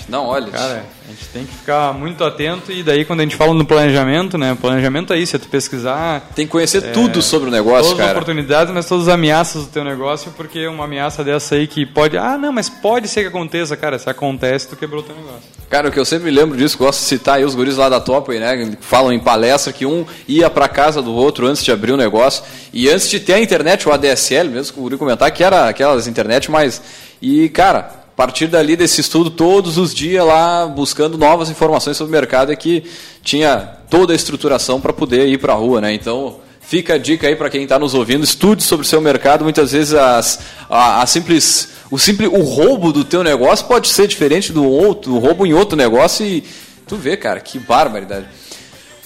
Não, 0.08 0.26
olha. 0.28 0.48
Cara, 0.50 0.86
a 1.08 1.12
gente 1.12 1.26
tem 1.32 1.46
que 1.46 1.54
ficar 1.54 1.94
muito 1.94 2.22
atento 2.22 2.70
e 2.70 2.84
daí 2.84 3.06
quando 3.06 3.22
a 3.22 3.24
gente 3.24 3.38
fala 3.38 3.54
no 3.54 3.66
planejamento, 3.66 4.38
né? 4.38 4.58
Planejamento 4.60 5.14
é 5.14 5.18
isso, 5.18 5.38
é 5.38 5.40
tu 5.40 5.48
pesquisar 5.48 6.30
tem 6.36 6.46
que 6.46 6.52
conhecer 6.52 6.92
tudo 6.92 7.22
sobre 7.22 7.48
o 7.48 7.52
negócio, 7.52 7.84
todas 7.84 8.00
as 8.00 8.06
cara. 8.08 8.12
oportunidades, 8.12 8.74
mas 8.74 8.86
todas 8.86 9.08
as 9.08 9.14
ameaças 9.14 9.64
do 9.64 9.70
teu 9.70 9.86
negócio, 9.86 10.34
porque 10.36 10.68
uma 10.68 10.84
ameaça 10.84 11.24
dessa 11.24 11.56
aí 11.56 11.66
que 11.66 11.86
pode, 11.86 12.18
ah, 12.18 12.38
não, 12.38 12.52
mas 12.52 12.70
pode 12.70 13.08
ser 13.08 13.22
que 13.22 13.28
aconteça, 13.28 13.78
cara, 13.78 13.98
se 13.98 14.10
acontece, 14.10 14.68
tu 14.68 14.76
quebrou 14.76 15.00
o 15.00 15.04
teu 15.04 15.16
negócio. 15.16 15.58
Cara, 15.70 15.88
o 15.88 15.92
que 15.92 16.00
eu 16.00 16.06
sempre 16.06 16.30
lembro 16.30 16.58
disso, 16.58 16.78
gosto 16.78 17.00
de 17.00 17.06
citar 17.06 17.38
aí 17.38 17.46
os 17.46 17.56
guris 17.56 17.78
lá 17.78 17.88
da 17.88 18.00
Top, 18.00 18.38
né? 18.38 18.58
que 18.58 18.78
Falam 18.82 19.12
em 19.12 19.20
palestra 19.20 19.72
que 19.72 19.86
um 19.86 20.06
ia 20.28 20.50
pra 20.50 20.68
casa 20.68 21.02
do 21.02 21.14
outro 21.14 21.48
antes 21.48 21.64
de 21.64 21.72
abrir 21.72 21.92
o 21.92 21.98
negócio. 21.98 22.44
E 22.72 22.90
antes 22.90 23.10
de 23.10 23.20
ter 23.20 23.34
a 23.34 23.40
internet, 23.40 23.88
o 23.88 23.92
ADSL, 23.92 24.50
mesmo 24.50 24.74
que 24.74 24.80
o 24.80 24.84
guri 24.84 24.98
comentar, 24.98 25.30
que 25.32 25.44
era 25.44 25.68
aquelas 25.68 26.08
internet 26.08 26.50
mais. 26.50 26.82
E, 27.22 27.50
cara, 27.50 27.97
partir 28.18 28.48
dali 28.48 28.76
desse 28.76 29.00
estudo, 29.00 29.30
todos 29.30 29.78
os 29.78 29.94
dias 29.94 30.26
lá 30.26 30.66
buscando 30.66 31.20
novas 31.20 31.52
informações 31.52 31.96
sobre 31.96 32.10
o 32.10 32.20
mercado, 32.20 32.52
é 32.52 32.56
que 32.56 32.84
tinha 33.24 33.78
toda 33.92 34.12
a 34.12 34.16
estruturação 34.16 34.82
para 34.82 34.92
poder 34.92 35.28
ir 35.28 35.38
pra 35.38 35.54
rua, 35.54 35.80
né? 35.80 35.94
Então. 35.94 36.46
Fica 36.60 36.96
a 36.96 36.98
dica 36.98 37.26
aí 37.26 37.34
para 37.34 37.50
quem 37.50 37.64
está 37.64 37.80
nos 37.80 37.94
ouvindo, 37.94 38.26
estude 38.26 38.62
sobre 38.62 38.86
o 38.86 38.90
seu 38.90 39.00
mercado. 39.00 39.42
Muitas 39.42 39.72
vezes 39.72 39.94
as, 39.94 40.40
a, 40.70 41.02
a 41.02 41.06
simples, 41.06 41.70
o 41.90 41.98
simples, 41.98 42.30
o 42.30 42.42
roubo 42.42 42.92
do 42.92 43.06
teu 43.06 43.24
negócio 43.24 43.66
pode 43.68 43.88
ser 43.88 44.06
diferente 44.06 44.52
do 44.52 44.66
outro, 44.66 45.14
do 45.14 45.18
roubo 45.18 45.46
em 45.46 45.54
outro 45.54 45.78
negócio 45.78 46.26
e 46.26 46.44
tu 46.86 46.98
vê, 46.98 47.16
cara, 47.16 47.40
que 47.40 47.58
barbaridade. 47.58 48.26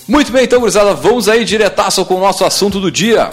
Muito 0.07 0.31
bem, 0.31 0.45
então, 0.45 0.59
gurizada, 0.59 0.95
vamos 0.95 1.29
aí 1.29 1.45
diretaço 1.45 2.03
com 2.03 2.15
o 2.15 2.19
nosso 2.19 2.43
assunto 2.43 2.79
do 2.79 2.89
dia. 2.89 3.29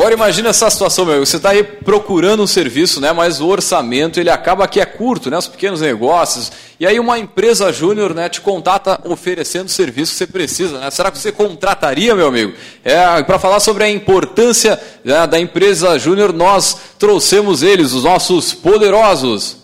Agora 0.00 0.14
imagina 0.14 0.48
essa 0.48 0.70
situação, 0.70 1.04
meu. 1.04 1.20
Você 1.26 1.36
está 1.36 1.50
aí 1.50 1.62
procurando 1.62 2.42
um 2.42 2.46
serviço, 2.46 3.02
né? 3.02 3.12
Mas 3.12 3.38
o 3.38 3.46
orçamento 3.46 4.18
ele 4.18 4.30
acaba 4.30 4.66
que 4.66 4.80
é 4.80 4.86
curto, 4.86 5.30
né? 5.30 5.36
Os 5.36 5.46
pequenos 5.46 5.82
negócios. 5.82 6.50
E 6.80 6.86
aí 6.86 6.98
uma 6.98 7.18
empresa 7.18 7.70
júnior, 7.70 8.14
né, 8.14 8.26
te 8.26 8.40
contata 8.40 8.98
oferecendo 9.04 9.66
o 9.66 9.70
serviço 9.70 10.12
que 10.12 10.16
você 10.16 10.26
precisa, 10.26 10.78
né? 10.78 10.90
Será 10.90 11.10
que 11.10 11.18
você 11.18 11.30
contrataria, 11.30 12.14
meu 12.14 12.28
amigo? 12.28 12.54
É, 12.82 13.22
para 13.22 13.38
falar 13.38 13.60
sobre 13.60 13.84
a 13.84 13.90
importância 13.90 14.80
né, 15.04 15.26
da 15.26 15.38
empresa 15.38 15.98
júnior, 15.98 16.32
nós 16.32 16.78
trouxemos 16.98 17.62
eles, 17.62 17.92
os 17.92 18.04
nossos 18.04 18.54
poderosos. 18.54 19.59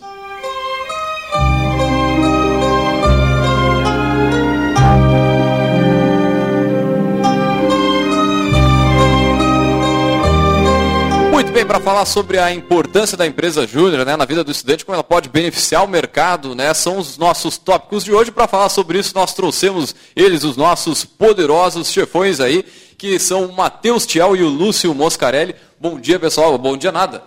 Bem, 11.56 11.64
para 11.64 11.80
falar 11.80 12.04
sobre 12.04 12.38
a 12.38 12.52
importância 12.52 13.16
da 13.16 13.26
empresa 13.26 13.66
júnior 13.66 14.04
né, 14.04 14.14
na 14.14 14.26
vida 14.26 14.44
do 14.44 14.50
estudante, 14.50 14.84
como 14.84 14.94
ela 14.94 15.02
pode 15.02 15.30
beneficiar 15.30 15.82
o 15.82 15.88
mercado, 15.88 16.54
né, 16.54 16.75
são 16.75 16.98
os 16.98 17.16
nossos 17.16 17.56
tópicos 17.56 18.04
de 18.04 18.12
hoje. 18.12 18.30
Para 18.30 18.46
falar 18.46 18.68
sobre 18.68 18.98
isso, 18.98 19.14
nós 19.14 19.32
trouxemos 19.32 19.94
eles, 20.14 20.44
os 20.44 20.54
nossos 20.54 21.06
poderosos 21.06 21.90
chefões 21.90 22.40
aí, 22.40 22.62
que 22.98 23.18
são 23.18 23.46
o 23.46 23.56
Matheus 23.56 24.04
Tiel 24.04 24.36
e 24.36 24.42
o 24.42 24.50
Lúcio 24.50 24.94
Moscarelli. 24.94 25.54
Bom 25.80 25.98
dia, 25.98 26.20
pessoal. 26.20 26.58
Bom 26.58 26.76
dia, 26.76 26.92
nada. 26.92 27.22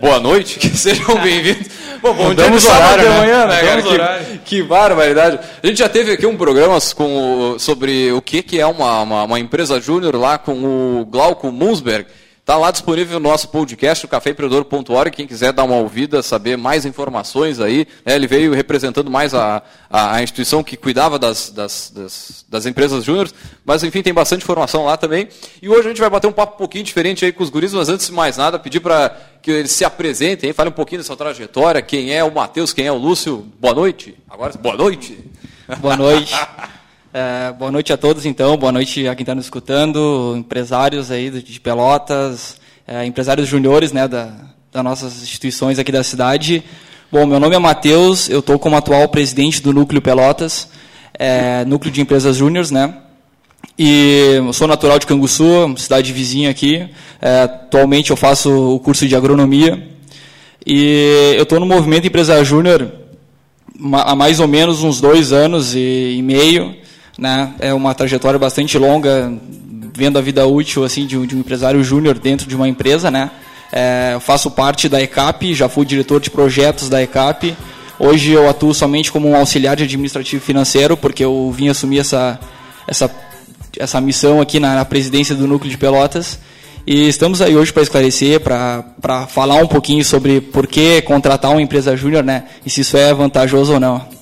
Boa 0.00 0.20
noite, 0.20 0.60
que 0.60 0.68
sejam 0.78 1.20
bem-vindos. 1.20 1.66
Bom, 2.00 2.14
bom 2.14 2.32
dia, 2.32 2.44
horário, 2.44 3.02
de 3.02 3.08
né? 3.08 3.18
manhã, 3.18 3.46
né, 3.48 3.60
cara? 3.60 4.24
Que, 4.24 4.38
que 4.38 4.62
barbaridade. 4.62 5.40
A 5.60 5.66
gente 5.66 5.78
já 5.78 5.88
teve 5.88 6.12
aqui 6.12 6.26
um 6.26 6.36
programa 6.36 6.78
com, 6.94 7.56
sobre 7.58 8.12
o 8.12 8.22
que, 8.22 8.40
que 8.40 8.60
é 8.60 8.66
uma, 8.66 9.00
uma, 9.00 9.24
uma 9.24 9.40
empresa 9.40 9.80
júnior 9.80 10.14
lá 10.14 10.38
com 10.38 11.00
o 11.00 11.04
Glauco 11.06 11.50
Munzberg. 11.50 12.06
Está 12.44 12.58
lá 12.58 12.70
disponível 12.70 13.18
no 13.18 13.30
nosso 13.30 13.48
podcast, 13.48 14.04
o 14.04 14.08
caféempreendedor.org. 14.08 15.10
Quem 15.12 15.26
quiser 15.26 15.50
dar 15.50 15.64
uma 15.64 15.76
ouvida, 15.76 16.22
saber 16.22 16.58
mais 16.58 16.84
informações 16.84 17.58
aí. 17.58 17.88
né, 18.04 18.14
ele 18.14 18.26
veio 18.26 18.52
representando 18.52 19.10
mais 19.10 19.32
a, 19.32 19.62
a, 19.88 20.16
a 20.16 20.22
instituição 20.22 20.62
que 20.62 20.76
cuidava 20.76 21.18
das, 21.18 21.48
das, 21.48 21.90
das, 21.90 22.44
das 22.46 22.66
empresas 22.66 23.02
júniores. 23.02 23.34
Mas, 23.64 23.82
enfim, 23.82 24.02
tem 24.02 24.12
bastante 24.12 24.42
informação 24.42 24.84
lá 24.84 24.98
também. 24.98 25.26
E 25.62 25.70
hoje 25.70 25.86
a 25.86 25.88
gente 25.88 26.02
vai 26.02 26.10
bater 26.10 26.26
um 26.26 26.32
papo 26.32 26.56
um 26.56 26.58
pouquinho 26.58 26.84
diferente 26.84 27.24
aí 27.24 27.32
com 27.32 27.42
os 27.42 27.48
guris, 27.48 27.72
mas 27.72 27.88
antes 27.88 28.08
de 28.08 28.12
mais 28.12 28.36
nada, 28.36 28.58
pedir 28.58 28.80
para 28.80 29.18
que 29.40 29.50
eles 29.50 29.72
se 29.72 29.82
apresentem, 29.82 30.52
falem 30.52 30.70
um 30.70 30.76
pouquinho 30.76 31.00
dessa 31.00 31.16
trajetória. 31.16 31.80
Quem 31.80 32.12
é 32.12 32.22
o 32.22 32.30
Matheus, 32.30 32.74
quem 32.74 32.86
é 32.86 32.92
o 32.92 32.98
Lúcio. 32.98 33.38
Boa 33.58 33.74
noite. 33.74 34.18
Agora, 34.28 34.52
boa 34.58 34.76
noite. 34.76 35.18
Boa 35.80 35.96
noite. 35.96 36.34
É, 37.16 37.52
boa 37.52 37.70
noite 37.70 37.92
a 37.92 37.96
todos, 37.96 38.26
então. 38.26 38.56
Boa 38.56 38.72
noite 38.72 39.06
a 39.06 39.14
quem 39.14 39.22
está 39.22 39.36
nos 39.36 39.44
escutando, 39.44 40.34
empresários 40.36 41.12
aí 41.12 41.30
de 41.30 41.60
Pelotas, 41.60 42.56
é, 42.84 43.06
empresários 43.06 43.46
juniores, 43.46 43.92
né, 43.92 44.08
da, 44.08 44.34
das 44.72 44.82
nossas 44.82 45.22
instituições 45.22 45.78
aqui 45.78 45.92
da 45.92 46.02
cidade. 46.02 46.64
Bom, 47.12 47.24
meu 47.24 47.38
nome 47.38 47.54
é 47.54 47.58
Matheus, 47.60 48.28
eu 48.28 48.40
estou 48.40 48.58
como 48.58 48.74
atual 48.74 49.06
presidente 49.06 49.62
do 49.62 49.72
Núcleo 49.72 50.02
Pelotas, 50.02 50.68
é, 51.16 51.64
Núcleo 51.66 51.92
de 51.92 52.00
Empresas 52.00 52.34
Júniores, 52.34 52.72
né? 52.72 52.92
E 53.78 54.40
sou 54.52 54.66
natural 54.66 54.98
de 54.98 55.06
Canguçu, 55.06 55.72
cidade 55.76 56.12
vizinha 56.12 56.50
aqui. 56.50 56.84
É, 57.22 57.42
atualmente 57.42 58.10
eu 58.10 58.16
faço 58.16 58.74
o 58.74 58.80
curso 58.80 59.06
de 59.06 59.14
agronomia. 59.14 59.88
E 60.66 61.34
eu 61.36 61.44
estou 61.44 61.60
no 61.60 61.66
movimento 61.66 62.08
Empresa 62.08 62.42
Júnior 62.42 62.90
há 63.92 64.16
mais 64.16 64.40
ou 64.40 64.48
menos 64.48 64.82
uns 64.82 65.00
dois 65.00 65.32
anos 65.32 65.76
e 65.76 66.20
meio, 66.24 66.82
né? 67.18 67.54
É 67.58 67.72
uma 67.72 67.94
trajetória 67.94 68.38
bastante 68.38 68.76
longa, 68.78 69.32
vendo 69.96 70.18
a 70.18 70.22
vida 70.22 70.46
útil 70.46 70.84
assim 70.84 71.06
de 71.06 71.16
um, 71.16 71.26
de 71.26 71.36
um 71.36 71.40
empresário 71.40 71.82
júnior 71.82 72.18
dentro 72.18 72.46
de 72.46 72.56
uma 72.56 72.68
empresa, 72.68 73.10
né? 73.10 73.30
É, 73.72 74.12
eu 74.14 74.20
faço 74.20 74.50
parte 74.50 74.88
da 74.88 75.02
ECAP, 75.02 75.54
já 75.54 75.68
fui 75.68 75.84
diretor 75.84 76.20
de 76.20 76.30
projetos 76.30 76.88
da 76.88 77.02
ECAP. 77.02 77.56
Hoje 77.98 78.32
eu 78.32 78.48
atuo 78.48 78.74
somente 78.74 79.10
como 79.10 79.28
um 79.28 79.36
auxiliar 79.36 79.76
de 79.76 79.84
administrativo 79.84 80.44
financeiro, 80.44 80.96
porque 80.96 81.24
eu 81.24 81.52
vim 81.56 81.68
assumir 81.68 81.98
essa 82.00 82.38
essa 82.86 83.10
essa 83.78 84.00
missão 84.00 84.40
aqui 84.40 84.60
na, 84.60 84.74
na 84.74 84.84
presidência 84.84 85.34
do 85.34 85.46
núcleo 85.46 85.70
de 85.70 85.78
Pelotas. 85.78 86.38
E 86.86 87.08
estamos 87.08 87.40
aí 87.40 87.56
hoje 87.56 87.72
para 87.72 87.82
esclarecer, 87.82 88.40
para 88.40 89.26
falar 89.26 89.56
um 89.56 89.66
pouquinho 89.66 90.04
sobre 90.04 90.40
por 90.40 90.66
que 90.66 91.00
contratar 91.02 91.50
uma 91.50 91.62
empresa 91.62 91.96
júnior, 91.96 92.22
né? 92.22 92.44
E 92.64 92.70
se 92.70 92.82
isso 92.82 92.96
é 92.96 93.12
vantajoso 93.14 93.72
ou 93.72 93.80
não. 93.80 94.13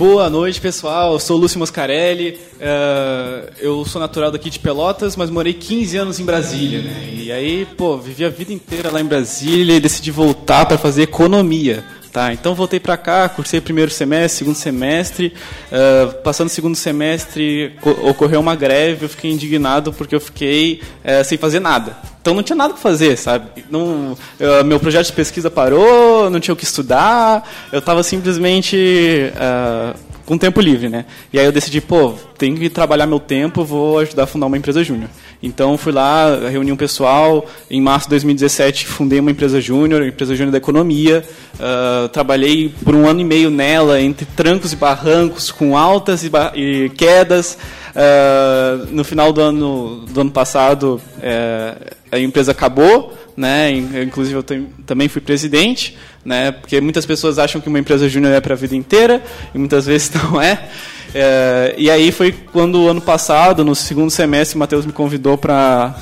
Boa 0.00 0.30
noite, 0.30 0.58
pessoal. 0.62 1.12
Eu 1.12 1.18
sou 1.18 1.36
Lúcio 1.36 1.58
Moscarelli. 1.58 2.38
eh, 2.58 3.52
eu 3.60 3.84
sou 3.84 4.00
natural 4.00 4.30
daqui 4.30 4.48
de 4.48 4.58
Pelotas, 4.58 5.14
mas 5.14 5.28
morei 5.28 5.52
15 5.52 5.94
anos 5.98 6.18
em 6.18 6.24
Brasília. 6.24 6.80
Né? 6.80 7.10
E 7.16 7.30
aí, 7.30 7.66
pô, 7.76 7.98
vivi 7.98 8.24
a 8.24 8.30
vida 8.30 8.50
inteira 8.50 8.90
lá 8.90 8.98
em 8.98 9.04
Brasília 9.04 9.76
e 9.76 9.78
decidi 9.80 10.10
voltar 10.10 10.64
para 10.64 10.78
fazer 10.78 11.02
economia. 11.02 11.84
Tá, 12.12 12.32
então 12.32 12.56
voltei 12.56 12.80
para 12.80 12.96
cá, 12.96 13.28
cursei 13.28 13.60
primeiro 13.60 13.88
semestre, 13.88 14.38
segundo 14.38 14.56
semestre. 14.56 15.32
eh, 15.70 16.06
passando 16.24 16.48
o 16.48 16.50
segundo 16.50 16.74
semestre, 16.74 17.72
co- 17.80 17.90
ocorreu 18.08 18.40
uma 18.40 18.56
greve. 18.56 19.04
Eu 19.04 19.08
fiquei 19.08 19.30
indignado 19.30 19.92
porque 19.92 20.16
eu 20.16 20.20
fiquei 20.20 20.80
eh, 21.04 21.22
sem 21.22 21.38
fazer 21.38 21.60
nada. 21.60 21.96
Então 22.20 22.34
não 22.34 22.42
tinha 22.42 22.56
nada 22.56 22.74
para 22.74 22.82
fazer, 22.82 23.16
sabe? 23.16 23.64
Não, 23.70 24.16
eh, 24.40 24.64
meu 24.64 24.80
projeto 24.80 25.06
de 25.06 25.12
pesquisa 25.12 25.48
parou, 25.48 26.28
não 26.28 26.40
tinha 26.40 26.52
o 26.52 26.56
que 26.56 26.64
estudar. 26.64 27.48
Eu 27.70 27.78
estava 27.78 28.02
simplesmente 28.02 28.76
eh, 28.76 29.94
com 30.26 30.36
tempo 30.36 30.60
livre, 30.60 30.88
né? 30.88 31.04
E 31.32 31.38
aí 31.38 31.44
eu 31.46 31.52
decidi, 31.52 31.80
pô, 31.80 32.14
tenho 32.36 32.56
que 32.56 32.68
trabalhar 32.68 33.06
meu 33.06 33.20
tempo, 33.20 33.64
vou 33.64 34.00
ajudar 34.00 34.24
a 34.24 34.26
fundar 34.26 34.46
uma 34.46 34.58
empresa 34.58 34.82
júnior. 34.82 35.08
Então 35.42 35.78
fui 35.78 35.92
lá, 35.92 36.48
reuni 36.50 36.70
um 36.70 36.76
pessoal, 36.76 37.46
em 37.70 37.80
março 37.80 38.06
de 38.06 38.10
2017 38.10 38.86
fundei 38.86 39.20
uma 39.20 39.30
empresa 39.30 39.60
júnior, 39.60 40.02
empresa 40.02 40.34
júnior 40.34 40.52
da 40.52 40.58
economia. 40.58 41.24
Ah, 41.58 42.08
trabalhei 42.12 42.72
por 42.84 42.94
um 42.94 43.06
ano 43.06 43.20
e 43.20 43.24
meio 43.24 43.50
nela, 43.50 44.00
entre 44.00 44.26
trancos 44.26 44.72
e 44.72 44.76
barrancos, 44.76 45.50
com 45.50 45.76
altas 45.76 46.22
e, 46.24 46.30
e 46.54 46.90
quedas. 46.90 47.56
Ah, 47.94 48.86
no 48.90 49.02
final 49.02 49.32
do 49.32 49.40
ano, 49.40 50.04
do 50.10 50.20
ano 50.20 50.30
passado, 50.30 51.00
eh, 51.22 51.74
a 52.12 52.18
empresa 52.18 52.52
acabou, 52.52 53.14
né? 53.40 53.72
In- 53.72 54.02
Inclusive 54.06 54.36
eu 54.36 54.44
também 54.86 55.08
fui 55.08 55.20
presidente, 55.20 55.96
né? 56.24 56.52
Porque 56.52 56.80
muitas 56.80 57.06
pessoas 57.06 57.38
acham 57.38 57.60
que 57.60 57.68
uma 57.68 57.78
empresa 57.78 58.08
júnior 58.08 58.32
é 58.32 58.40
para 58.40 58.54
a 58.54 58.56
vida 58.56 58.76
inteira 58.76 59.22
e 59.54 59.58
muitas 59.58 59.86
vezes 59.86 60.10
não 60.12 60.40
é. 60.40 60.68
É, 61.12 61.74
e 61.76 61.90
aí 61.90 62.12
foi 62.12 62.30
quando 62.30 62.86
ano 62.88 63.00
passado, 63.00 63.64
no 63.64 63.74
segundo 63.74 64.10
semestre, 64.10 64.54
o 64.54 64.58
Matheus 64.60 64.86
me 64.86 64.92
convidou 64.92 65.36
para 65.36 65.96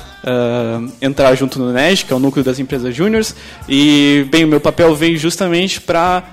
entrar 1.01 1.33
junto 1.33 1.57
no 1.57 1.71
NED, 1.73 2.05
que 2.05 2.13
é 2.13 2.15
o 2.15 2.19
núcleo 2.19 2.43
das 2.43 2.59
empresas 2.59 2.93
júniores. 2.93 3.35
E 3.67 4.27
bem, 4.29 4.45
o 4.45 4.47
meu 4.47 4.59
papel 4.59 4.93
veio 4.95 5.17
justamente 5.17 5.81
para 5.81 6.23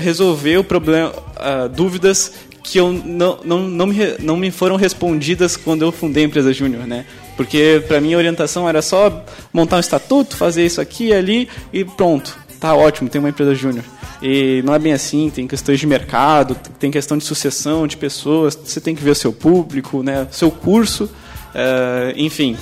resolver 0.00 0.56
o 0.58 0.64
problema, 0.64 1.12
ah, 1.36 1.68
dúvidas 1.68 2.32
que 2.62 2.78
eu 2.78 2.92
não, 2.92 3.40
não, 3.44 3.58
não, 3.68 3.86
me, 3.86 3.96
não 4.20 4.36
me 4.36 4.50
foram 4.50 4.76
respondidas 4.76 5.56
quando 5.56 5.82
eu 5.82 5.90
fundei 5.92 6.22
a 6.22 6.26
empresa 6.26 6.52
júnior, 6.52 6.86
né? 6.86 7.04
Porque 7.42 7.82
para 7.88 8.00
mim 8.00 8.14
a 8.14 8.18
orientação 8.18 8.68
era 8.68 8.80
só 8.80 9.24
montar 9.52 9.76
um 9.76 9.80
estatuto, 9.80 10.36
fazer 10.36 10.64
isso 10.64 10.80
aqui 10.80 11.08
e 11.08 11.12
ali 11.12 11.48
e 11.72 11.84
pronto. 11.84 12.38
Tá 12.60 12.72
ótimo, 12.72 13.08
tem 13.08 13.18
uma 13.18 13.30
empresa 13.30 13.52
júnior. 13.52 13.84
E 14.22 14.62
não 14.64 14.72
é 14.72 14.78
bem 14.78 14.92
assim, 14.92 15.28
tem 15.28 15.48
questões 15.48 15.80
de 15.80 15.86
mercado, 15.86 16.56
tem 16.78 16.88
questão 16.88 17.18
de 17.18 17.24
sucessão 17.24 17.88
de 17.88 17.96
pessoas, 17.96 18.54
você 18.54 18.80
tem 18.80 18.94
que 18.94 19.02
ver 19.02 19.10
o 19.10 19.14
seu 19.16 19.32
público, 19.32 20.04
né, 20.04 20.28
seu 20.30 20.52
curso, 20.52 21.10
eh, 21.52 22.14
enfim. 22.16 22.56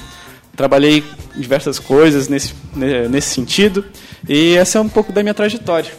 Trabalhei 0.56 1.04
diversas 1.36 1.78
coisas 1.78 2.26
nesse, 2.26 2.54
né, 2.74 3.06
nesse 3.06 3.34
sentido 3.34 3.84
e 4.26 4.56
essa 4.56 4.78
é 4.78 4.80
um 4.80 4.88
pouco 4.88 5.12
da 5.12 5.22
minha 5.22 5.34
trajetória. 5.34 5.92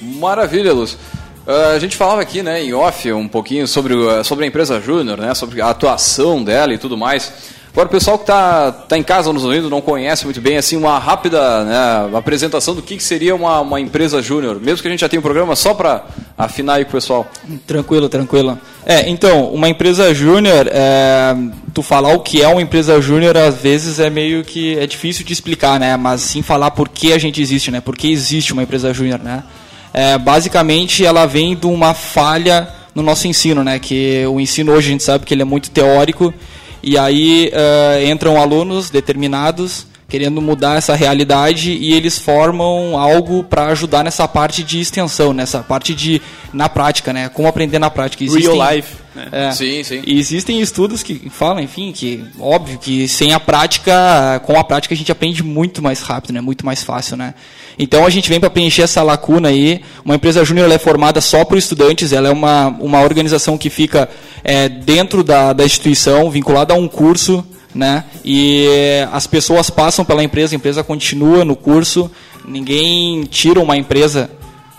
Maravilha, 0.00 0.72
Lúcio. 0.72 0.96
Ah, 1.44 1.72
a 1.74 1.78
gente 1.80 1.96
falava 1.96 2.22
aqui, 2.22 2.40
né, 2.40 2.62
em 2.62 2.72
off, 2.72 3.12
um 3.12 3.26
pouquinho 3.26 3.66
sobre, 3.66 3.94
sobre 4.22 4.44
a 4.44 4.48
empresa 4.48 4.80
Júnior, 4.80 5.18
né, 5.18 5.34
sobre 5.34 5.60
a 5.60 5.70
atuação 5.70 6.44
dela 6.44 6.72
e 6.72 6.78
tudo 6.78 6.96
mais. 6.96 7.58
Agora, 7.72 7.86
o 7.86 7.90
pessoal 7.90 8.18
que 8.18 8.24
está 8.24 8.72
tá 8.72 8.98
em 8.98 9.02
casa 9.02 9.32
nos 9.32 9.44
ouvindo 9.44 9.70
não 9.70 9.80
conhece 9.80 10.24
muito 10.24 10.40
bem, 10.40 10.56
assim, 10.56 10.76
uma 10.76 10.98
rápida 10.98 11.64
né, 11.64 12.18
apresentação 12.18 12.74
do 12.74 12.82
que, 12.82 12.96
que 12.96 13.02
seria 13.02 13.34
uma, 13.34 13.60
uma 13.60 13.80
empresa 13.80 14.20
Júnior, 14.20 14.60
mesmo 14.60 14.82
que 14.82 14.88
a 14.88 14.90
gente 14.90 15.00
já 15.00 15.08
tenha 15.08 15.20
um 15.20 15.22
programa 15.22 15.54
só 15.54 15.72
para 15.72 16.04
afinar 16.36 16.74
aí 16.74 16.84
com 16.84 16.90
o 16.90 16.92
pessoal. 16.94 17.30
Tranquilo, 17.66 18.08
tranquilo. 18.08 18.58
É, 18.84 19.08
então, 19.08 19.50
uma 19.50 19.68
empresa 19.68 20.12
júnior, 20.12 20.66
é, 20.68 21.36
tu 21.72 21.82
falar 21.82 22.12
o 22.12 22.20
que 22.20 22.42
é 22.42 22.48
uma 22.48 22.62
empresa 22.62 23.00
júnior, 23.00 23.36
às 23.36 23.56
vezes 23.56 24.00
é 24.00 24.10
meio 24.10 24.42
que 24.42 24.76
é 24.78 24.86
difícil 24.86 25.24
de 25.24 25.32
explicar, 25.32 25.78
né? 25.78 25.96
Mas 25.96 26.22
sim 26.22 26.42
falar 26.42 26.72
por 26.72 26.88
que 26.88 27.12
a 27.12 27.18
gente 27.18 27.40
existe, 27.40 27.70
né? 27.70 27.80
Por 27.80 27.96
que 27.96 28.10
existe 28.10 28.52
uma 28.52 28.62
empresa 28.62 28.92
júnior, 28.92 29.20
né? 29.20 29.44
É, 29.92 30.18
basicamente, 30.18 31.04
ela 31.04 31.26
vem 31.26 31.54
de 31.54 31.66
uma 31.66 31.94
falha 31.94 32.68
no 32.94 33.02
nosso 33.02 33.28
ensino, 33.28 33.62
né? 33.62 33.78
Que 33.78 34.24
o 34.26 34.40
ensino 34.40 34.72
hoje 34.72 34.88
a 34.88 34.92
gente 34.92 35.04
sabe 35.04 35.24
que 35.24 35.34
ele 35.34 35.42
é 35.42 35.44
muito 35.44 35.70
teórico 35.70 36.32
e 36.82 36.98
aí 36.98 37.50
é, 37.52 38.08
entram 38.08 38.40
alunos 38.40 38.90
determinados 38.90 39.86
querendo 40.10 40.42
mudar 40.42 40.76
essa 40.76 40.94
realidade 40.96 41.72
e 41.72 41.94
eles 41.94 42.18
formam 42.18 42.98
algo 42.98 43.44
para 43.44 43.66
ajudar 43.66 44.02
nessa 44.02 44.26
parte 44.26 44.64
de 44.64 44.80
extensão, 44.80 45.32
nessa 45.32 45.60
parte 45.60 45.94
de 45.94 46.20
na 46.52 46.68
prática, 46.68 47.12
né? 47.12 47.28
Como 47.28 47.46
aprender 47.46 47.78
na 47.78 47.88
prática. 47.88 48.24
Real 48.24 48.74
life. 48.74 48.96
É. 49.32 49.52
Sim, 49.52 49.82
sim. 49.82 50.02
E 50.06 50.18
existem 50.18 50.60
estudos 50.60 51.02
que 51.02 51.30
falam, 51.30 51.60
enfim, 51.60 51.92
que 51.92 52.24
óbvio 52.38 52.78
que 52.78 53.08
sem 53.08 53.32
a 53.32 53.40
prática, 53.40 54.40
com 54.44 54.58
a 54.58 54.64
prática 54.64 54.94
a 54.94 54.96
gente 54.96 55.12
aprende 55.12 55.42
muito 55.42 55.82
mais 55.82 56.00
rápido, 56.00 56.32
né? 56.32 56.40
Muito 56.40 56.64
mais 56.64 56.82
fácil, 56.82 57.16
né? 57.16 57.34
Então 57.78 58.04
a 58.04 58.10
gente 58.10 58.28
vem 58.28 58.38
para 58.38 58.50
preencher 58.50 58.82
essa 58.82 59.02
lacuna 59.02 59.48
aí. 59.48 59.80
Uma 60.04 60.14
empresa 60.16 60.44
júnior 60.44 60.70
é 60.70 60.78
formada 60.78 61.20
só 61.20 61.44
por 61.44 61.56
estudantes, 61.56 62.12
ela 62.12 62.28
é 62.28 62.32
uma, 62.32 62.68
uma 62.68 63.00
organização 63.00 63.56
que 63.56 63.70
fica 63.70 64.08
é, 64.44 64.68
dentro 64.68 65.24
da, 65.24 65.52
da 65.52 65.64
instituição, 65.64 66.30
vinculada 66.30 66.74
a 66.74 66.76
um 66.76 66.88
curso, 66.88 67.44
né? 67.74 68.04
E 68.24 68.66
é, 68.70 69.08
as 69.12 69.26
pessoas 69.26 69.70
passam 69.70 70.04
pela 70.04 70.22
empresa, 70.22 70.54
a 70.54 70.56
empresa 70.56 70.82
continua 70.82 71.44
no 71.44 71.56
curso, 71.56 72.10
ninguém 72.44 73.24
tira 73.24 73.60
uma 73.60 73.76
empresa, 73.76 74.30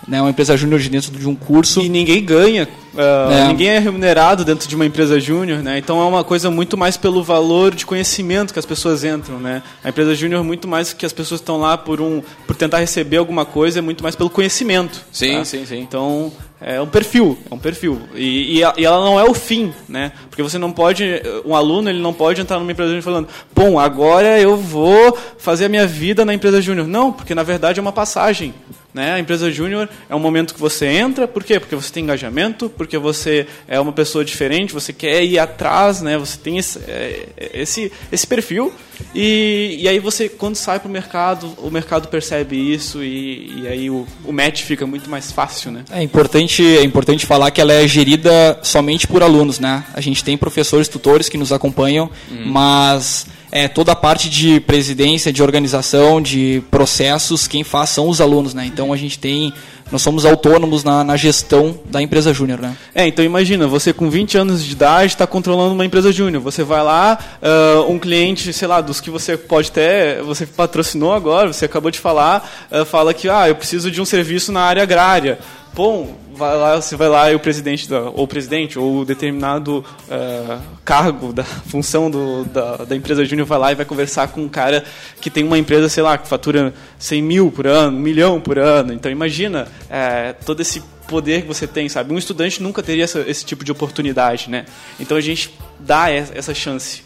né? 0.06 0.20
Uma 0.20 0.30
empresa 0.30 0.56
júnior 0.56 0.80
de 0.80 0.88
dentro 0.88 1.10
de 1.12 1.28
um 1.28 1.34
curso. 1.34 1.80
E 1.80 1.88
ninguém 1.88 2.24
ganha, 2.24 2.68
ah, 2.96 3.28
É. 3.32 3.48
ninguém 3.48 3.68
é 3.68 3.78
remunerado 3.78 4.44
dentro 4.44 4.68
de 4.68 4.74
uma 4.74 4.84
empresa 4.84 5.18
júnior, 5.20 5.62
né? 5.62 5.78
Então 5.78 6.00
é 6.00 6.04
uma 6.04 6.24
coisa 6.24 6.50
muito 6.50 6.76
mais 6.76 6.96
pelo 6.96 7.22
valor 7.22 7.74
de 7.74 7.86
conhecimento 7.86 8.52
que 8.52 8.58
as 8.58 8.66
pessoas 8.66 9.04
entram, 9.04 9.38
né? 9.38 9.62
A 9.82 9.88
empresa 9.88 10.14
júnior 10.14 10.42
muito 10.44 10.66
mais 10.68 10.92
que 10.92 11.06
as 11.06 11.12
pessoas 11.12 11.40
estão 11.40 11.58
lá 11.58 11.76
por 11.78 12.00
um 12.00 12.22
por 12.46 12.56
tentar 12.56 12.78
receber 12.78 13.16
alguma 13.16 13.44
coisa, 13.44 13.78
é 13.78 13.82
muito 13.82 14.02
mais 14.02 14.14
pelo 14.16 14.28
conhecimento. 14.30 15.00
Sim, 15.10 15.38
tá? 15.38 15.44
sim, 15.44 15.64
sim. 15.64 15.78
Então 15.78 16.32
é 16.60 16.80
um 16.80 16.86
perfil, 16.86 17.38
é 17.50 17.54
um 17.54 17.58
perfil. 17.58 18.00
E, 18.14 18.58
e, 18.58 18.80
e 18.80 18.84
ela 18.84 19.04
não 19.04 19.18
é 19.18 19.24
o 19.24 19.34
fim, 19.34 19.72
né? 19.88 20.12
Porque 20.28 20.42
você 20.42 20.58
não 20.58 20.70
pode, 20.70 21.04
um 21.44 21.56
aluno 21.56 21.88
ele 21.90 22.00
não 22.00 22.12
pode 22.12 22.40
entrar 22.40 22.58
numa 22.58 22.70
empresa 22.70 22.90
júnior 22.90 23.02
falando, 23.04 23.28
bom, 23.54 23.78
agora 23.78 24.38
eu 24.38 24.56
vou 24.56 25.16
fazer 25.38 25.64
a 25.64 25.68
minha 25.68 25.86
vida 25.86 26.24
na 26.24 26.34
empresa 26.34 26.60
júnior. 26.60 26.86
Não, 26.86 27.10
porque 27.12 27.34
na 27.34 27.42
verdade 27.42 27.80
é 27.80 27.82
uma 27.82 27.92
passagem. 27.92 28.54
Né? 28.94 29.12
A 29.12 29.18
empresa 29.18 29.50
júnior 29.50 29.88
é 30.08 30.14
um 30.14 30.18
momento 30.18 30.52
que 30.52 30.60
você 30.60 30.86
entra, 30.86 31.26
por 31.26 31.42
quê? 31.42 31.58
Porque 31.58 31.74
você 31.74 31.90
tem 31.90 32.04
engajamento, 32.04 32.68
porque 32.68 32.98
você 32.98 33.46
é 33.66 33.80
uma 33.80 33.92
pessoa 33.92 34.24
diferente, 34.24 34.74
você 34.74 34.92
quer 34.92 35.24
ir 35.24 35.38
atrás, 35.38 36.02
né? 36.02 36.18
você 36.18 36.36
tem 36.36 36.58
esse, 36.58 36.78
é, 36.86 37.28
esse, 37.54 37.90
esse 38.10 38.26
perfil, 38.26 38.72
e, 39.14 39.78
e 39.80 39.88
aí 39.88 39.98
você, 39.98 40.28
quando 40.28 40.56
sai 40.56 40.78
para 40.78 40.88
o 40.88 40.92
mercado, 40.92 41.54
o 41.58 41.70
mercado 41.70 42.08
percebe 42.08 42.56
isso, 42.56 43.02
e, 43.02 43.62
e 43.62 43.68
aí 43.68 43.90
o, 43.90 44.06
o 44.24 44.32
match 44.32 44.62
fica 44.62 44.86
muito 44.86 45.08
mais 45.08 45.32
fácil. 45.32 45.70
Né? 45.72 45.84
É 45.90 46.02
importante, 46.02 46.62
é 46.62 46.84
importante 46.84 47.24
falar 47.24 47.50
que 47.50 47.60
ela 47.60 47.72
é 47.72 47.88
gerida 47.88 48.58
somente 48.62 49.06
por 49.06 49.22
alunos, 49.22 49.58
né? 49.58 49.84
A 49.94 50.00
gente 50.00 50.22
tem 50.22 50.36
professores, 50.36 50.86
tutores 50.86 51.28
que 51.28 51.38
nos 51.38 51.52
acompanham, 51.52 52.10
mas 52.44 53.26
é, 53.52 53.68
toda 53.68 53.92
a 53.92 53.96
parte 53.96 54.30
de 54.30 54.58
presidência, 54.60 55.30
de 55.30 55.42
organização, 55.42 56.22
de 56.22 56.62
processos, 56.70 57.46
quem 57.46 57.62
faz 57.62 57.90
são 57.90 58.08
os 58.08 58.18
alunos, 58.18 58.54
né? 58.54 58.64
Então 58.64 58.94
a 58.94 58.96
gente 58.96 59.18
tem, 59.18 59.52
nós 59.90 60.00
somos 60.00 60.24
autônomos 60.24 60.82
na, 60.82 61.04
na 61.04 61.18
gestão 61.18 61.78
da 61.84 62.00
empresa 62.00 62.32
júnior, 62.32 62.58
né? 62.58 62.74
É, 62.94 63.06
então 63.06 63.22
imagina, 63.22 63.66
você 63.66 63.92
com 63.92 64.08
20 64.08 64.38
anos 64.38 64.64
de 64.64 64.72
idade 64.72 65.12
está 65.12 65.26
controlando 65.26 65.74
uma 65.74 65.84
empresa 65.84 66.10
júnior. 66.10 66.42
Você 66.42 66.64
vai 66.64 66.82
lá, 66.82 67.18
ah, 67.42 67.84
um 67.86 67.98
cliente, 67.98 68.50
sei 68.54 68.66
lá, 68.66 68.80
dos 68.80 69.02
que 69.02 69.10
você 69.10 69.36
pode 69.36 69.70
ter, 69.70 70.22
você 70.22 70.46
patrocinou 70.46 71.12
agora, 71.12 71.52
você 71.52 71.66
acabou 71.66 71.90
de 71.90 71.98
falar, 71.98 72.50
ah, 72.70 72.86
fala 72.86 73.12
que 73.12 73.28
ah, 73.28 73.50
eu 73.50 73.54
preciso 73.54 73.90
de 73.90 74.00
um 74.00 74.06
serviço 74.06 74.50
na 74.50 74.62
área 74.62 74.82
agrária. 74.82 75.38
Bom, 75.74 76.18
vai 76.34 76.54
lá, 76.54 76.76
você 76.80 76.96
vai 76.96 77.08
lá 77.08 77.32
e 77.32 77.34
o 77.34 77.40
presidente, 77.40 77.88
da, 77.88 78.00
ou 78.02 78.24
o 78.24 78.28
presidente, 78.28 78.78
ou 78.78 79.06
determinado 79.06 79.82
ah, 80.10 80.60
cargo 80.84 81.32
da 81.32 81.44
função 81.66 82.10
do, 82.10 82.44
da, 82.44 82.76
da 82.78 82.94
empresa 82.94 83.24
júnior 83.24 83.46
vai 83.46 83.58
lá 83.58 83.72
e 83.72 83.74
vai 83.74 83.86
conversar 83.86 84.28
com 84.28 84.42
um 84.42 84.48
cara 84.50 84.84
que 85.18 85.30
tem 85.30 85.42
uma 85.44 85.56
empresa, 85.56 85.88
sei 85.88 86.02
lá, 86.02 86.18
que 86.18 86.28
fatura 86.28 86.74
100 86.98 87.22
mil 87.22 87.50
por 87.50 87.66
ano, 87.66 87.96
um 87.96 88.00
milhão 88.00 88.38
por 88.38 88.58
ano. 88.58 88.92
Então 88.92 89.10
imagina 89.10 89.66
eh, 89.88 90.34
todo 90.44 90.60
esse 90.60 90.82
poder 91.08 91.42
que 91.42 91.48
você 91.48 91.66
tem, 91.66 91.88
sabe? 91.88 92.12
Um 92.12 92.18
estudante 92.18 92.62
nunca 92.62 92.82
teria 92.82 93.04
essa- 93.04 93.20
esse 93.26 93.42
tipo 93.44 93.64
de 93.64 93.72
oportunidade, 93.72 94.50
né? 94.50 94.66
Então 95.00 95.16
a 95.16 95.20
gente 95.22 95.54
dá 95.78 96.10
essa 96.10 96.52
chance. 96.54 97.02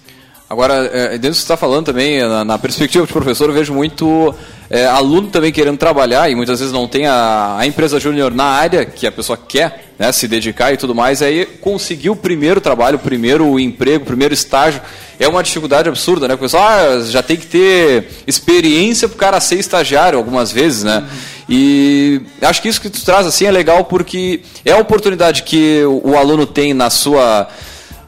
Agora, 0.49 0.89
é, 0.93 1.19
dentro 1.19 1.31
do 1.31 1.33
que 1.33 1.37
você 1.39 1.43
está 1.43 1.57
falando 1.57 1.87
também, 1.87 2.21
na, 2.21 2.45
na 2.45 2.57
perspectiva 2.57 3.05
de 3.05 3.13
professor, 3.13 3.49
eu 3.49 3.55
vejo 3.55 3.75
muito 3.75 4.33
é, 4.71 4.87
aluno 4.87 5.27
também 5.27 5.51
querendo 5.51 5.77
trabalhar 5.77 6.31
e 6.31 6.37
muitas 6.37 6.61
vezes 6.61 6.73
não 6.73 6.87
tem 6.87 7.05
a, 7.05 7.57
a 7.59 7.67
empresa 7.67 7.99
júnior 7.99 8.33
na 8.33 8.45
área 8.45 8.85
que 8.85 9.09
a 9.09 9.13
pessoa 9.13 9.37
quer 9.37 9.91
né, 9.99 10.13
se 10.13 10.29
dedicar 10.29 10.73
e 10.73 10.77
tudo 10.77 10.95
mais, 10.95 11.21
aí 11.21 11.47
conseguir 11.47 12.11
o 12.11 12.17
primeiro 12.17 12.61
trabalho, 12.61 12.95
o 12.95 13.01
primeiro 13.01 13.59
emprego, 13.59 14.05
o 14.05 14.07
primeiro 14.07 14.33
estágio, 14.33 14.81
é 15.19 15.27
uma 15.27 15.43
dificuldade 15.43 15.89
absurda, 15.89 16.29
né? 16.29 16.35
O 16.35 16.39
pessoal 16.39 16.63
ah, 16.63 17.01
já 17.01 17.25
tem 17.25 17.37
que 17.37 17.47
ter 17.47 18.09
experiência 18.25 19.09
para 19.09 19.17
o 19.17 19.19
cara 19.19 19.41
ser 19.41 19.57
estagiário 19.57 20.17
algumas 20.17 20.53
vezes, 20.53 20.85
né? 20.85 21.09
E 21.49 22.21
acho 22.41 22.63
que 22.63 22.69
isso 22.69 22.81
que 22.81 22.91
tu 22.91 23.05
traz 23.05 23.27
assim 23.27 23.47
é 23.47 23.51
legal 23.51 23.85
porque 23.85 24.43
é 24.65 24.73
a 24.73 24.79
oportunidade 24.79 25.43
que 25.43 25.83
o, 25.85 26.11
o 26.11 26.17
aluno 26.17 26.47
tem 26.47 26.73
na 26.73 26.91
sua 26.91 27.49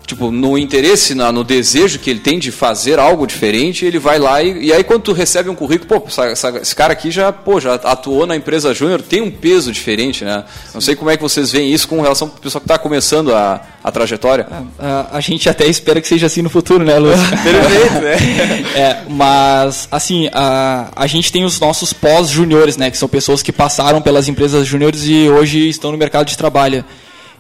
tipo, 0.09 0.31
no 0.31 0.57
interesse, 0.59 1.14
na- 1.14 1.31
no 1.31 1.44
desejo 1.44 1.99
que 1.99 2.09
ele 2.09 2.18
tem 2.18 2.38
de 2.38 2.51
fazer 2.51 2.99
algo 2.99 3.27
diferente, 3.27 3.85
ele 3.85 3.99
vai 3.99 4.18
lá 4.18 4.42
e, 4.42 4.64
e 4.68 4.73
aí 4.73 4.83
quando 4.83 5.03
tu 5.03 5.12
recebe 5.12 5.49
um 5.51 5.55
currículo, 5.55 6.01
pô, 6.01 6.09
essa- 6.09 6.25
essa- 6.27 6.59
esse 6.62 6.75
cara 6.75 6.94
aqui 6.94 7.11
já, 7.11 7.31
pô, 7.31 7.61
já 7.61 7.75
atuou 7.75 8.27
na 8.27 8.35
empresa 8.35 8.73
júnior, 8.73 9.03
tem 9.03 9.21
um 9.21 9.31
peso 9.31 9.71
diferente, 9.71 10.25
né? 10.25 10.44
Não 10.73 10.81
sei 10.81 10.97
como 10.97 11.11
é 11.11 11.16
que 11.16 11.23
vocês 11.23 11.53
veem 11.53 11.71
isso 11.73 11.87
com 11.87 12.01
relação 12.01 12.27
ao 12.29 12.35
pessoal 12.35 12.61
que 12.61 12.64
está 12.66 12.79
começando 12.79 13.35
a, 13.35 13.61
a 13.85 13.92
trajetória. 13.92 14.47
A, 14.79 15.18
a 15.18 15.21
gente 15.21 15.49
até 15.49 15.66
espera 15.66 16.01
que 16.01 16.09
seja 16.09 16.27
assim 16.27 16.40
no 16.40 16.49
futuro, 16.51 16.83
né, 16.85 16.99
Lúcio? 16.99 17.18
Perfeito, 17.44 17.94
né? 18.03 18.64
É, 18.75 18.97
mas, 19.11 19.87
assim, 19.90 20.31
a, 20.33 20.88
a 20.97 21.07
gente 21.07 21.31
tem 21.31 21.44
os 21.44 21.61
nossos 21.61 21.92
pós-juniores, 21.92 22.77
né? 22.79 22.90
Que 22.90 22.97
são 22.97 23.09
pessoas 23.09 23.42
que 23.42 23.53
passaram 23.53 24.01
pelas 24.01 24.27
empresas 24.27 24.66
júniores 24.66 25.03
e 25.07 25.29
hoje 25.29 25.68
estão 25.68 25.92
no 25.92 25.99
mercado 25.99 26.27
de 26.29 26.37
trabalho. 26.38 26.83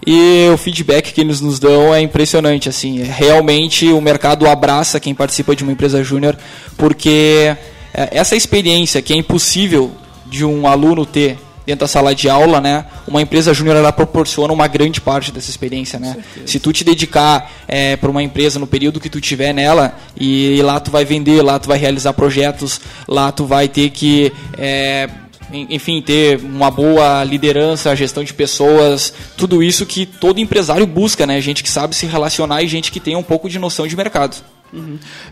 E 0.06 0.48
o 0.52 0.56
feedback 0.56 1.12
que 1.12 1.20
eles 1.20 1.40
nos 1.40 1.58
dão 1.58 1.94
é 1.94 2.00
impressionante, 2.00 2.68
assim. 2.68 3.02
Realmente 3.02 3.86
o 3.92 4.00
mercado 4.00 4.46
abraça 4.46 5.00
quem 5.00 5.14
participa 5.14 5.54
de 5.54 5.62
uma 5.62 5.72
empresa 5.72 6.02
júnior, 6.02 6.36
porque 6.76 7.56
é, 7.92 8.08
essa 8.12 8.36
experiência 8.36 9.02
que 9.02 9.12
é 9.12 9.16
impossível 9.16 9.92
de 10.26 10.44
um 10.44 10.66
aluno 10.66 11.04
ter 11.04 11.38
dentro 11.68 11.80
da 11.80 11.88
sala 11.88 12.14
de 12.14 12.30
aula, 12.30 12.62
né? 12.62 12.86
Uma 13.06 13.20
empresa 13.20 13.52
júnior 13.52 13.76
ela 13.76 13.92
proporciona 13.92 14.54
uma 14.54 14.66
grande 14.66 15.02
parte 15.02 15.30
dessa 15.30 15.50
experiência, 15.50 15.98
né? 15.98 16.16
Se 16.46 16.58
tu 16.58 16.72
te 16.72 16.82
dedicar 16.82 17.50
é, 17.68 17.94
para 17.94 18.10
uma 18.10 18.22
empresa 18.22 18.58
no 18.58 18.66
período 18.66 18.98
que 18.98 19.10
tu 19.10 19.20
tiver 19.20 19.52
nela 19.52 19.94
e, 20.18 20.62
lá 20.62 20.80
tu 20.80 20.90
vai 20.90 21.04
vender, 21.04 21.42
lá 21.42 21.58
tu 21.58 21.68
vai 21.68 21.76
realizar 21.76 22.14
projetos, 22.14 22.80
lá 23.06 23.30
tu 23.30 23.44
vai 23.44 23.68
ter 23.68 23.90
que 23.90 24.32
é, 24.56 25.10
enfim, 25.52 26.02
ter 26.02 26.38
uma 26.38 26.70
boa 26.70 27.24
liderança, 27.24 27.94
gestão 27.96 28.22
de 28.22 28.34
pessoas, 28.34 29.12
tudo 29.36 29.62
isso 29.62 29.86
que 29.86 30.04
todo 30.04 30.40
empresário 30.40 30.86
busca, 30.86 31.26
né? 31.26 31.40
Gente 31.40 31.62
que 31.62 31.70
sabe 31.70 31.94
se 31.94 32.06
relacionar 32.06 32.62
e 32.62 32.68
gente 32.68 32.92
que 32.92 33.00
tem 33.00 33.16
um 33.16 33.22
pouco 33.22 33.48
de 33.48 33.58
noção 33.58 33.86
de 33.86 33.96
mercado. 33.96 34.36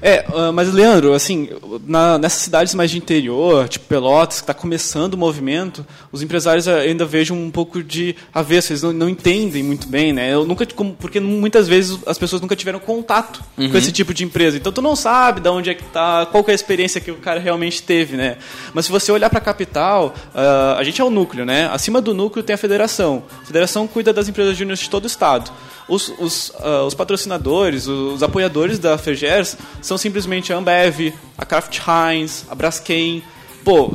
É, 0.00 0.24
ah, 0.34 0.50
mas 0.52 0.72
Leandro, 0.72 1.12
assim, 1.14 1.48
na- 1.86 2.18
nessas 2.18 2.40
cidades 2.42 2.74
mais 2.74 2.90
de 2.90 2.98
interior, 2.98 3.68
tipo 3.68 3.84
Pelotas, 3.86 4.38
que 4.38 4.42
está 4.44 4.54
começando 4.54 5.14
o 5.14 5.18
movimento, 5.18 5.86
os 6.10 6.22
empresários 6.22 6.66
ah, 6.68 6.76
ainda 6.76 7.04
vejam 7.04 7.36
um 7.36 7.50
pouco 7.50 7.82
de 7.82 8.16
avesso, 8.32 8.72
eles 8.72 8.82
não, 8.82 8.92
não 8.92 9.08
entendem 9.08 9.62
muito 9.62 9.88
bem, 9.88 10.12
né? 10.12 10.32
Eu 10.32 10.44
nunca, 10.46 10.64
como- 10.66 10.94
porque 10.94 11.20
muitas 11.20 11.68
vezes 11.68 11.98
as 12.06 12.18
pessoas 12.18 12.40
nunca 12.40 12.56
tiveram 12.56 12.78
contato 12.78 13.42
com 13.56 13.76
esse 13.78 13.92
tipo 13.92 14.12
de 14.14 14.24
empresa, 14.24 14.56
então 14.56 14.72
tu 14.72 14.80
não 14.82 14.96
sabe 14.96 15.40
de 15.40 15.48
onde 15.48 15.70
é 15.70 15.74
que 15.74 15.84
tá, 15.84 16.26
qual 16.26 16.42
que 16.42 16.50
é 16.50 16.52
a 16.52 16.54
experiência 16.54 17.00
que 17.00 17.10
o 17.10 17.16
cara 17.16 17.38
realmente 17.40 17.82
teve, 17.82 18.16
né? 18.16 18.36
Mas 18.72 18.86
se 18.86 18.92
você 18.92 19.12
olhar 19.12 19.28
para 19.30 19.38
a 19.38 19.42
capital, 19.42 20.14
ah, 20.34 20.76
a 20.78 20.84
gente 20.84 21.00
é 21.00 21.04
o 21.04 21.10
núcleo, 21.10 21.44
né? 21.44 21.68
Acima 21.72 22.00
do 22.00 22.14
núcleo 22.14 22.42
tem 22.42 22.54
a 22.54 22.58
federação. 22.58 23.22
A 23.42 23.46
federação 23.46 23.86
cuida 23.86 24.12
das 24.12 24.28
empresas 24.28 24.56
júniores 24.56 24.80
de 24.80 24.88
todo 24.90 25.04
o 25.04 25.06
estado. 25.06 25.50
Os, 25.88 26.12
os, 26.18 26.52
ah, 26.58 26.84
os 26.84 26.94
patrocinadores, 26.94 27.86
os 27.86 28.22
apoiadores 28.22 28.78
da 28.78 28.98
FEGERS 28.98 29.56
são 29.80 29.96
simplesmente 29.96 30.52
a 30.52 30.56
Ambev, 30.56 31.14
a 31.38 31.44
Kraft 31.44 31.78
Heinz, 31.86 32.44
a 32.48 32.54
Braskem. 32.54 33.22
Pô, 33.64 33.92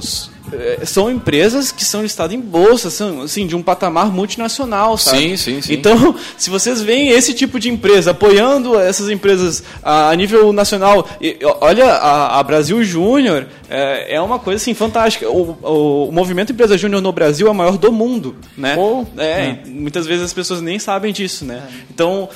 são 0.86 1.10
empresas 1.10 1.72
que 1.72 1.84
são 1.86 2.02
listadas 2.02 2.36
em 2.36 2.40
bolsa, 2.40 2.90
são 2.90 3.22
assim, 3.22 3.46
de 3.48 3.56
um 3.56 3.62
patamar 3.64 4.12
multinacional, 4.12 4.98
sabe? 4.98 5.18
Sim, 5.20 5.38
sim, 5.38 5.62
sim. 5.62 5.74
Então, 5.74 6.16
se 6.38 6.50
vocês 6.50 6.82
veem 6.82 7.10
esse 7.10 7.34
tipo 7.34 7.60
de 7.60 7.70
empresa 7.70 8.12
apoiando 8.12 8.80
essas 8.80 9.10
empresas 9.10 9.64
a, 9.84 10.14
nível 10.16 10.52
nacional, 10.54 11.08
e, 11.22 11.38
olha, 11.62 11.86
a, 11.86 12.40
a 12.40 12.44
Brasil 12.44 12.84
Júnior 12.84 13.48
é, 13.70 14.16
é 14.16 14.22
uma 14.22 14.40
coisa 14.40 14.58
assim 14.62 14.74
fantástica. 14.74 15.30
O, 15.30 15.58
o, 15.62 16.08
o 16.10 16.12
movimento 16.12 16.52
Empresa 16.52 16.78
Júnior 16.78 17.02
no 17.02 17.12
Brasil 17.12 17.48
é 17.48 17.52
o 17.52 17.56
maior 17.56 17.78
do 17.78 17.92
mundo, 17.92 18.36
né? 18.58 18.76
Pô, 18.76 19.06
é, 19.18 19.58
e 19.66 19.70
Muitas 19.70 20.06
vezes 20.06 20.24
as 20.26 20.34
pessoas 20.34 20.62
nem 20.62 20.78
sabem 20.80 21.12
disso, 21.12 21.44
né? 21.46 21.64
Então, 21.94 22.30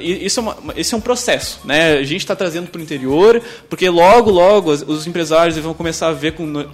i- 0.00 0.24
isso 0.26 0.40
é 0.40 0.42
uma, 0.42 0.56
esse 0.76 0.94
é 0.94 0.96
um 0.96 1.00
processo, 1.00 1.60
né? 1.64 1.94
A 1.98 2.02
gente 2.02 2.20
está 2.20 2.34
trazendo 2.34 2.68
para 2.68 2.78
o 2.78 2.82
interior, 2.82 3.40
porque 3.68 3.88
logo, 3.88 4.30
logo 4.30 4.70
os, 4.70 4.82
os 4.82 5.06
empresários 5.06 5.56
vão 5.58 5.74
começar 5.74 6.08
a 6.08 6.12
ver 6.12 6.32
com 6.32 6.44
no- 6.46 6.68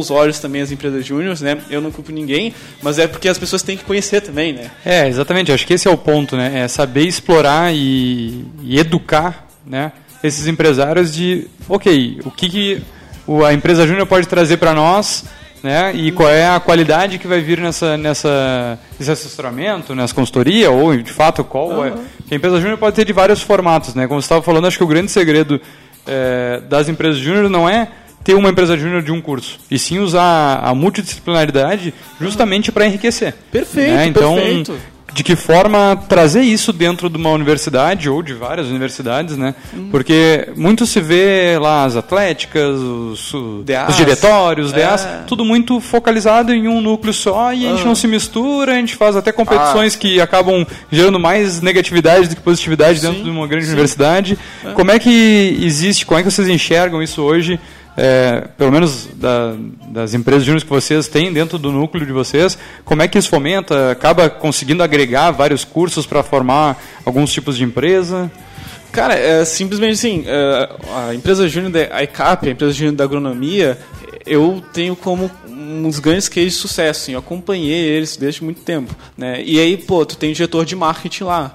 bons 0.00 0.10
olhos 0.10 0.38
também 0.38 0.62
as 0.62 0.72
empresas 0.72 1.04
júniores, 1.04 1.42
né? 1.42 1.58
Eu 1.68 1.80
não 1.80 1.90
culpo 1.90 2.10
ninguém, 2.10 2.54
mas 2.82 2.98
é 2.98 3.06
porque 3.06 3.28
as 3.28 3.38
pessoas 3.38 3.62
têm 3.62 3.76
que 3.76 3.84
conhecer 3.84 4.22
também, 4.22 4.52
né? 4.52 4.70
É, 4.84 5.06
exatamente. 5.06 5.52
Acho 5.52 5.66
que 5.66 5.74
esse 5.74 5.86
é 5.86 5.90
o 5.90 5.98
ponto, 5.98 6.36
né? 6.36 6.60
É 6.60 6.68
saber 6.68 7.06
explorar 7.06 7.72
e, 7.74 8.46
e 8.62 8.78
educar, 8.78 9.46
né? 9.64 9.92
Esses 10.24 10.46
empresários 10.46 11.12
de, 11.12 11.46
ok, 11.68 12.20
o 12.24 12.30
que, 12.30 12.48
que 12.48 12.82
a 13.46 13.52
empresa 13.52 13.86
júnior 13.86 14.06
pode 14.06 14.26
trazer 14.26 14.56
para 14.56 14.74
nós, 14.74 15.24
né? 15.62 15.92
E 15.94 16.10
qual 16.12 16.30
é 16.30 16.48
a 16.48 16.58
qualidade 16.58 17.18
que 17.18 17.26
vai 17.26 17.40
vir 17.40 17.60
nessa, 17.60 17.96
nessa, 17.96 18.78
nesse 18.98 19.10
assessoramento, 19.10 19.94
nessa 19.94 20.14
consultoria, 20.14 20.70
ou 20.70 20.96
de 20.96 21.12
fato 21.12 21.44
qual 21.44 21.84
é. 21.84 21.90
Porque 21.90 22.34
a 22.34 22.36
empresa 22.36 22.58
júnior 22.60 22.78
pode 22.78 22.96
ter 22.96 23.04
de 23.04 23.12
vários 23.12 23.42
formatos, 23.42 23.94
né? 23.94 24.06
Como 24.06 24.20
você 24.20 24.26
estava 24.26 24.42
falando, 24.42 24.66
acho 24.66 24.78
que 24.78 24.84
o 24.84 24.88
grande 24.88 25.10
segredo 25.10 25.60
é, 26.06 26.62
das 26.68 26.88
empresas 26.88 27.18
júnior 27.18 27.50
não 27.50 27.68
é 27.68 27.88
ter 28.22 28.34
uma 28.34 28.50
empresa 28.50 28.76
júnior 28.76 29.02
de 29.02 29.10
um 29.12 29.20
curso, 29.20 29.58
e 29.70 29.78
sim 29.78 29.98
usar 29.98 30.60
a 30.62 30.74
multidisciplinaridade 30.74 31.94
justamente 32.20 32.70
para 32.70 32.86
enriquecer. 32.86 33.34
Perfeito, 33.50 33.90
né? 33.90 34.06
Então, 34.06 34.34
perfeito. 34.34 34.76
de 35.12 35.24
que 35.24 35.34
forma 35.34 36.00
trazer 36.08 36.42
isso 36.42 36.72
dentro 36.72 37.08
de 37.10 37.16
uma 37.16 37.30
universidade 37.30 38.08
ou 38.08 38.22
de 38.22 38.32
várias 38.34 38.68
universidades, 38.68 39.36
né? 39.36 39.54
Porque 39.90 40.48
muito 40.54 40.86
se 40.86 41.00
vê 41.00 41.58
lá 41.58 41.84
as 41.84 41.96
atléticas, 41.96 42.78
os, 42.78 43.32
DAs. 43.64 43.88
os 43.88 43.96
diretórios, 43.96 44.70
DAs, 44.70 45.04
É. 45.04 45.22
tudo 45.26 45.44
muito 45.44 45.80
focalizado 45.80 46.52
em 46.52 46.68
um 46.68 46.80
núcleo 46.80 47.12
só 47.12 47.52
e 47.52 47.66
a 47.66 47.70
gente 47.70 47.84
não 47.86 47.94
se 47.96 48.06
mistura, 48.06 48.72
a 48.72 48.76
gente 48.76 48.94
faz 48.94 49.16
até 49.16 49.32
competições 49.32 49.96
que 49.96 50.20
acabam 50.20 50.64
gerando 50.92 51.18
mais 51.18 51.60
negatividade 51.60 52.28
do 52.28 52.36
que 52.36 52.42
positividade 52.42 53.00
dentro 53.00 53.24
de 53.24 53.30
uma 53.30 53.46
grande 53.48 53.66
universidade. 53.66 54.38
Como 54.74 54.90
é 54.92 54.98
que 54.98 55.58
existe, 55.62 56.06
como 56.06 56.20
é 56.20 56.22
que 56.22 56.30
vocês 56.30 56.46
enxergam 56.48 57.02
isso 57.02 57.22
hoje? 57.22 57.58
É, 58.02 58.48
pelo 58.56 58.72
menos 58.72 59.08
da- 59.14 59.54
das 59.88 60.14
empresas 60.14 60.42
júniores 60.44 60.64
que 60.64 60.70
vocês 60.70 61.06
têm 61.06 61.30
dentro 61.30 61.58
do 61.58 61.70
núcleo 61.70 62.06
de 62.06 62.12
vocês, 62.12 62.56
como 62.82 63.02
é 63.02 63.08
que 63.08 63.18
isso 63.18 63.28
fomenta? 63.28 63.90
Acaba 63.90 64.30
conseguindo 64.30 64.82
agregar 64.82 65.30
vários 65.32 65.64
cursos 65.64 66.06
para 66.06 66.22
formar 66.22 66.82
alguns 67.04 67.30
tipos 67.30 67.58
de 67.58 67.64
empresa? 67.64 68.30
Cara, 68.90 69.14
é 69.14 69.44
simplesmente 69.44 69.92
assim, 69.92 70.24
é, 70.26 70.68
a 71.08 71.14
empresa 71.14 71.46
júnior 71.46 71.70
da 71.72 72.02
ICAP, 72.02 72.48
a 72.48 72.52
empresa 72.52 72.72
júnior 72.72 72.94
da 72.96 73.04
agronomia, 73.04 73.78
eu 74.26 74.62
tenho 74.72 74.96
como 74.96 75.30
dos 75.82 75.98
grandes 75.98 76.28
cases 76.28 76.54
de 76.54 76.58
sucesso, 76.58 77.02
assim, 77.02 77.12
eu 77.12 77.18
acompanhei 77.18 77.78
eles 77.86 78.16
desde 78.16 78.42
muito 78.42 78.62
tempo, 78.62 78.94
né? 79.16 79.42
E 79.44 79.60
aí, 79.60 79.76
pô, 79.76 80.04
tu 80.06 80.16
tem 80.16 80.30
um 80.30 80.32
diretor 80.32 80.64
de 80.64 80.74
marketing 80.74 81.24
lá. 81.24 81.54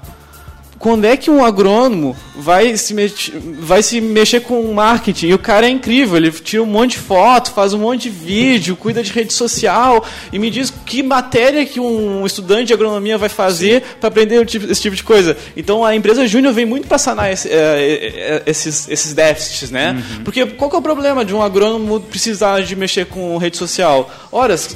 Quando 0.77 1.05
é 1.05 1.15
que 1.17 1.31
um 1.31 1.43
agrônomo 1.43 2.15
vai 2.35 2.75
se, 2.77 2.93
met- 2.93 3.33
vai 3.59 3.81
se 3.81 3.99
mexer 4.01 4.41
com 4.41 4.71
marketing? 4.73 5.27
E 5.27 5.33
o 5.33 5.39
cara 5.39 5.65
é 5.65 5.69
incrível, 5.69 6.17
ele 6.17 6.29
tira 6.31 6.61
um 6.61 6.65
monte 6.65 6.91
de 6.91 6.97
foto, 6.99 7.51
faz 7.51 7.73
um 7.73 7.79
monte 7.79 8.03
de 8.03 8.09
vídeo, 8.09 8.75
cuida 8.75 9.01
de 9.01 9.11
rede 9.11 9.33
social 9.33 10.05
e 10.31 10.37
me 10.37 10.49
diz 10.51 10.71
que 10.85 11.01
matéria 11.01 11.65
que 11.65 11.79
um 11.79 12.25
estudante 12.25 12.65
de 12.67 12.73
agronomia 12.73 13.17
vai 13.17 13.29
fazer 13.29 13.81
para 13.99 14.09
aprender 14.09 14.45
esse 14.69 14.81
tipo 14.81 14.95
de 14.95 15.03
coisa. 15.03 15.35
Então 15.55 15.83
a 15.83 15.95
empresa 15.95 16.27
júnior 16.27 16.53
vem 16.53 16.65
muito 16.65 16.87
para 16.87 16.97
sanar 16.97 17.31
esse- 17.31 17.49
é, 17.49 18.43
esses, 18.45 18.87
esses 18.89 19.13
déficits, 19.13 19.71
né? 19.71 20.03
Porque 20.23 20.45
qual 20.45 20.69
que 20.69 20.75
é 20.75 20.79
o 20.79 20.81
problema 20.81 21.23
de 21.25 21.33
um 21.33 21.41
agrônomo 21.41 21.99
precisar 22.01 22.61
de 22.61 22.75
mexer 22.75 23.05
com 23.05 23.37
rede 23.37 23.57
social? 23.57 24.11
Ora, 24.31 24.55
ca- 24.55 24.75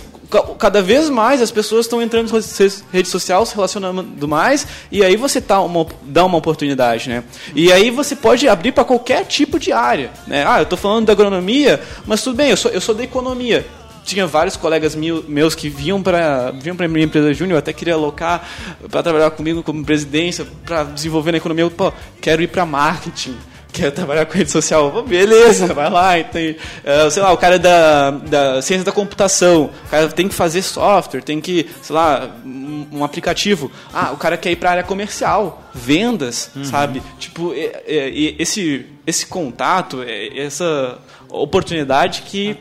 cada 0.58 0.82
vez 0.82 1.10
mais 1.10 1.42
as 1.42 1.52
pessoas 1.52 1.86
estão 1.86 2.02
entrando 2.02 2.32
nas 2.32 2.58
redes- 2.92 3.10
sociais, 3.10 3.50
se 3.50 3.56
relacionando 3.56 4.28
mais, 4.28 4.68
e 4.92 5.04
aí 5.04 5.16
você 5.16 5.42
tá 5.42 5.60
uma, 5.62 5.86
dá 6.04 6.24
uma 6.26 6.38
oportunidade, 6.38 7.10
né? 7.10 7.24
E 7.56 7.72
aí 7.72 7.90
você 7.90 8.16
pode 8.16 8.48
abrir 8.48 8.72
para 8.72 8.84
qualquer 8.84 9.26
tipo 9.26 9.58
de 9.60 9.72
área, 9.72 10.12
né? 10.28 10.46
Ah, 10.48 10.60
eu 10.60 10.64
estou 10.64 10.78
falando 10.78 11.08
da 11.08 11.14
agronomia, 11.14 11.82
mas 12.06 12.22
tudo 12.22 12.36
bem, 12.36 12.52
eu 12.52 12.58
sou, 12.58 12.72
eu 12.72 12.82
sou 12.82 12.94
da 12.94 13.04
economia. 13.04 13.66
Tinha 14.06 14.26
vários 14.26 14.56
colegas 14.56 14.96
meus 14.96 15.54
que 15.54 15.70
vinham 15.70 16.02
para 16.02 16.52
vinham 16.52 16.76
para 16.76 16.88
minha 16.88 17.06
empresa 17.06 17.32
júnior, 17.34 17.60
até 17.60 17.72
queria 17.72 17.94
alocar 17.94 18.48
para 18.90 19.04
trabalhar 19.04 19.30
comigo 19.32 19.62
como 19.62 19.84
presidência, 19.86 20.48
para 20.66 20.84
desenvolver 20.84 21.32
na 21.32 21.38
economia. 21.38 21.66
Eu, 21.66 21.70
Pô, 21.72 21.92
quero 22.20 22.42
ir 22.42 22.48
para 22.48 22.66
marketing 22.66 23.36
quer 23.80 23.92
trabalhar 23.92 24.26
com 24.26 24.34
rede 24.38 24.52
social, 24.52 25.04
beleza, 25.04 25.74
vai 25.74 25.90
lá. 25.90 26.22
Tem, 26.24 26.56
eh, 26.84 27.10
sei 27.10 27.22
lá, 27.24 27.32
o 27.32 27.38
cara 27.38 27.58
da, 27.58 28.12
da 28.12 28.62
ciência 28.62 28.84
da 28.86 28.92
computação, 28.92 29.70
o 29.86 29.90
cara 29.90 30.08
tem 30.10 30.28
que 30.28 30.36
fazer 30.36 30.62
software, 30.62 31.22
tem 31.22 31.40
que, 31.40 31.70
sei 31.82 31.96
lá, 31.96 32.30
um, 32.46 32.88
um 32.94 33.04
aplicativo. 33.04 33.72
Ah, 33.94 34.12
o 34.12 34.18
cara 34.18 34.38
quer 34.38 34.52
ir 34.52 34.56
para 34.58 34.70
a 34.70 34.72
área 34.74 34.84
comercial, 34.84 35.64
vendas, 35.74 36.52
sabe? 36.64 37.02
Tipo, 37.18 37.54
é- 37.54 37.84
é- 37.88 38.36
esse, 38.40 38.86
esse 39.08 39.26
contato, 39.26 40.04
é- 40.04 40.38
essa 40.40 40.98
oportunidade 41.30 42.24
que 42.24 42.58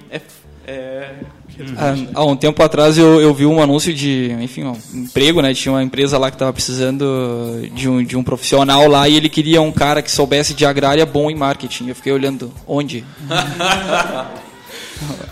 é. 0.66 1.14
É 1.58 2.08
Há, 2.14 2.20
há 2.20 2.24
um 2.24 2.36
tempo 2.36 2.62
atrás 2.62 2.96
eu, 2.98 3.20
eu 3.20 3.34
vi 3.34 3.46
um 3.46 3.60
anúncio 3.60 3.92
de, 3.92 4.34
enfim, 4.40 4.64
um 4.64 4.76
emprego, 4.94 5.40
né? 5.42 5.52
Tinha 5.54 5.72
uma 5.72 5.82
empresa 5.82 6.16
lá 6.18 6.30
que 6.30 6.36
estava 6.36 6.52
precisando 6.52 7.68
de 7.74 7.88
um, 7.88 8.02
de 8.02 8.16
um 8.16 8.22
profissional 8.22 8.86
lá 8.88 9.08
e 9.08 9.16
ele 9.16 9.28
queria 9.28 9.60
um 9.60 9.72
cara 9.72 10.02
que 10.02 10.10
soubesse 10.10 10.54
de 10.54 10.64
agrária 10.64 11.04
bom 11.04 11.30
em 11.30 11.34
marketing. 11.34 11.88
Eu 11.88 11.94
fiquei 11.94 12.12
olhando, 12.12 12.52
onde? 12.66 13.04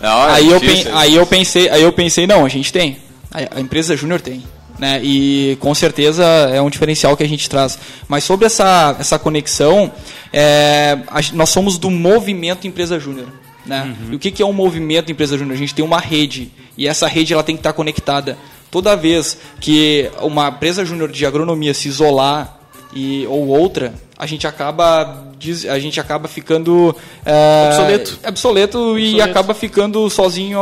Não, 0.01 0.27
é 0.29 0.31
aí, 0.31 0.49
eu 0.49 0.59
pen- 0.59 0.87
aí 0.93 1.15
eu 1.15 1.25
pensei, 1.25 1.69
aí 1.69 1.83
eu 1.83 1.91
pensei, 1.93 2.27
não, 2.27 2.45
a 2.45 2.49
gente 2.49 2.71
tem. 2.71 2.97
A, 3.31 3.57
a 3.57 3.61
empresa 3.61 3.95
júnior 3.95 4.21
tem. 4.21 4.43
Né? 4.79 4.99
E 5.03 5.57
com 5.59 5.73
certeza 5.73 6.23
é 6.23 6.61
um 6.61 6.69
diferencial 6.69 7.17
que 7.17 7.23
a 7.23 7.27
gente 7.27 7.49
traz. 7.49 7.79
Mas 8.07 8.23
sobre 8.23 8.45
essa, 8.45 8.95
essa 8.99 9.17
conexão, 9.17 9.91
é, 10.31 10.99
a 11.07 11.19
nós 11.33 11.49
somos 11.49 11.77
do 11.79 11.89
movimento 11.89 12.67
Empresa 12.67 12.99
Júnior. 12.99 13.27
Né? 13.67 13.95
E 14.11 14.15
o 14.15 14.19
que, 14.19 14.31
que 14.31 14.41
é 14.41 14.45
um 14.45 14.53
movimento 14.53 15.11
Empresa 15.11 15.37
Júnior? 15.37 15.55
A 15.55 15.59
gente 15.59 15.75
tem 15.75 15.83
uma 15.83 15.99
rede 15.99 16.51
e 16.77 16.87
essa 16.87 17.07
rede 17.07 17.33
ela 17.33 17.43
tem 17.43 17.55
que 17.55 17.59
estar 17.59 17.73
conectada. 17.73 18.37
Toda 18.71 18.95
vez 18.95 19.37
que 19.59 20.09
uma 20.21 20.47
empresa 20.49 20.83
júnior 20.85 21.11
de 21.11 21.25
agronomia 21.25 21.73
se 21.73 21.87
isolar 21.87 22.59
e, 22.93 23.25
ou 23.27 23.47
outra, 23.47 23.93
a 24.17 24.25
gente 24.25 24.45
acaba 24.47 25.25
a 25.69 25.79
gente 25.79 25.99
acaba 25.99 26.27
ficando 26.27 26.95
é, 27.25 27.67
Obsoleto. 27.69 28.19
obsoleto 28.27 28.77
e 28.99 29.05
Obsoleto. 29.11 29.29
acaba 29.29 29.53
ficando 29.53 30.09
sozinho 30.09 30.59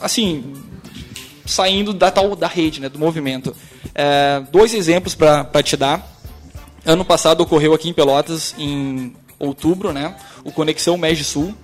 assim 0.00 0.42
saindo 1.44 1.92
da 1.92 2.10
tal 2.10 2.34
da 2.34 2.46
rede 2.48 2.80
né 2.80 2.88
do 2.88 2.98
movimento 2.98 3.54
É, 3.94 4.42
dois 4.50 4.72
exemplos 4.72 5.14
para 5.14 5.62
te 5.62 5.76
dar 5.76 6.06
ano 6.86 7.04
passado 7.04 7.42
ocorreu 7.42 7.74
aqui 7.74 7.88
em 7.88 7.92
Pelotas 7.92 8.54
em 8.58 9.12
outubro 9.38 9.92
né 9.92 10.14
o 10.42 10.50
Conexão 10.50 10.96
Mege 10.96 11.22
Sul 11.24 11.54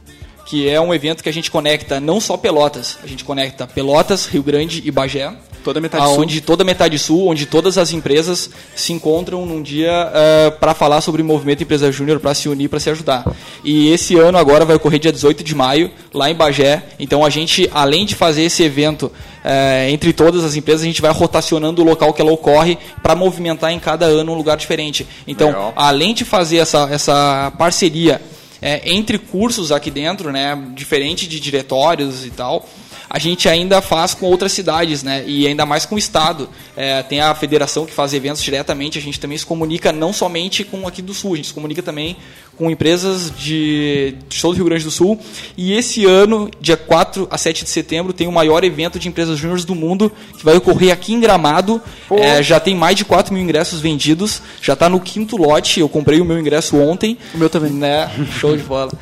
que 0.46 0.68
é 0.68 0.80
um 0.80 0.94
evento 0.94 1.22
que 1.22 1.28
a 1.28 1.32
gente 1.32 1.50
conecta 1.50 2.00
não 2.00 2.20
só 2.20 2.36
Pelotas 2.36 2.98
a 3.02 3.06
gente 3.06 3.24
conecta 3.24 3.66
Pelotas 3.66 4.26
Rio 4.26 4.42
Grande 4.42 4.82
e 4.84 4.90
Bagé 4.90 5.32
Toda 5.66 5.80
metade 5.80 6.04
sul. 6.04 6.14
aonde 6.14 6.40
toda 6.40 6.62
a 6.62 6.64
metade 6.64 6.96
sul, 6.96 7.26
onde 7.26 7.44
todas 7.44 7.76
as 7.76 7.90
empresas 7.90 8.48
se 8.76 8.92
encontram 8.92 9.44
num 9.44 9.60
dia 9.60 10.12
para 10.60 10.74
falar 10.74 11.00
sobre 11.00 11.22
o 11.22 11.24
movimento 11.24 11.60
Empresa 11.60 11.90
Júnior, 11.90 12.20
para 12.20 12.32
se 12.34 12.48
unir, 12.48 12.68
para 12.68 12.78
se 12.78 12.88
ajudar. 12.88 13.24
E 13.64 13.90
esse 13.90 14.16
ano 14.16 14.38
agora 14.38 14.64
vai 14.64 14.76
ocorrer 14.76 15.00
dia 15.00 15.10
18 15.10 15.42
de 15.42 15.56
maio, 15.56 15.90
lá 16.14 16.30
em 16.30 16.36
Bagé. 16.36 16.84
Então 17.00 17.24
a 17.24 17.30
gente, 17.30 17.68
além 17.74 18.06
de 18.06 18.14
fazer 18.14 18.44
esse 18.44 18.62
evento 18.62 19.10
eh, 19.42 19.88
entre 19.90 20.12
todas 20.12 20.44
as 20.44 20.54
empresas, 20.54 20.82
a 20.82 20.86
gente 20.86 21.02
vai 21.02 21.10
rotacionando 21.10 21.82
o 21.82 21.84
local 21.84 22.12
que 22.12 22.22
ela 22.22 22.30
ocorre 22.30 22.78
para 23.02 23.16
movimentar 23.16 23.72
em 23.72 23.80
cada 23.80 24.06
ano 24.06 24.30
um 24.30 24.36
lugar 24.36 24.56
diferente. 24.56 25.04
Então, 25.26 25.48
Legal. 25.48 25.72
além 25.74 26.14
de 26.14 26.24
fazer 26.24 26.58
essa, 26.58 26.88
essa 26.92 27.52
parceria 27.58 28.20
é, 28.66 28.82
entre 28.84 29.16
cursos 29.16 29.70
aqui 29.70 29.92
dentro, 29.92 30.32
né, 30.32 30.60
diferente 30.74 31.28
de 31.28 31.38
diretórios 31.38 32.26
e 32.26 32.30
tal, 32.32 32.68
a 33.08 33.16
gente 33.16 33.48
ainda 33.48 33.80
faz 33.80 34.12
com 34.12 34.26
outras 34.26 34.50
cidades, 34.50 35.04
né, 35.04 35.22
e 35.24 35.46
ainda 35.46 35.64
mais 35.64 35.86
com 35.86 35.94
o 35.94 35.98
estado. 35.98 36.48
É, 36.76 37.00
tem 37.04 37.20
a 37.20 37.32
federação 37.32 37.86
que 37.86 37.92
faz 37.92 38.12
eventos 38.12 38.42
diretamente, 38.42 38.98
a 38.98 39.00
gente 39.00 39.20
também 39.20 39.38
se 39.38 39.46
comunica 39.46 39.92
não 39.92 40.12
somente 40.12 40.64
com 40.64 40.84
aqui 40.88 41.00
do 41.00 41.14
sul, 41.14 41.34
a 41.34 41.36
gente 41.36 41.46
se 41.46 41.54
comunica 41.54 41.80
também 41.80 42.16
com 42.56 42.70
empresas 42.70 43.32
de, 43.36 44.14
de 44.28 44.40
todo 44.40 44.52
o 44.52 44.56
Rio 44.56 44.64
Grande 44.64 44.84
do 44.84 44.90
Sul. 44.90 45.18
E 45.56 45.72
esse 45.72 46.04
ano, 46.04 46.50
dia 46.60 46.76
4 46.76 47.28
a 47.30 47.38
7 47.38 47.64
de 47.64 47.70
setembro, 47.70 48.12
tem 48.12 48.26
o 48.26 48.32
maior 48.32 48.64
evento 48.64 48.98
de 48.98 49.08
empresas 49.08 49.38
júniores 49.38 49.64
do 49.64 49.74
mundo, 49.74 50.10
que 50.36 50.44
vai 50.44 50.56
ocorrer 50.56 50.92
aqui 50.92 51.12
em 51.12 51.20
Gramado. 51.20 51.80
É, 52.10 52.42
já 52.42 52.58
tem 52.58 52.74
mais 52.74 52.96
de 52.96 53.04
4 53.04 53.32
mil 53.32 53.42
ingressos 53.42 53.80
vendidos, 53.80 54.42
já 54.60 54.72
está 54.72 54.88
no 54.88 55.00
quinto 55.00 55.36
lote, 55.36 55.80
eu 55.80 55.88
comprei 55.88 56.20
o 56.20 56.24
meu 56.24 56.38
ingresso 56.38 56.76
ontem. 56.76 57.18
O 57.34 57.38
meu 57.38 57.50
também. 57.50 57.72
Né? 57.72 58.10
Show 58.38 58.56
de 58.56 58.62
bola. 58.62 58.92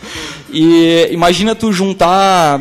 E 0.53 1.09
imagina 1.11 1.55
tu 1.55 1.73
juntar, 1.73 2.61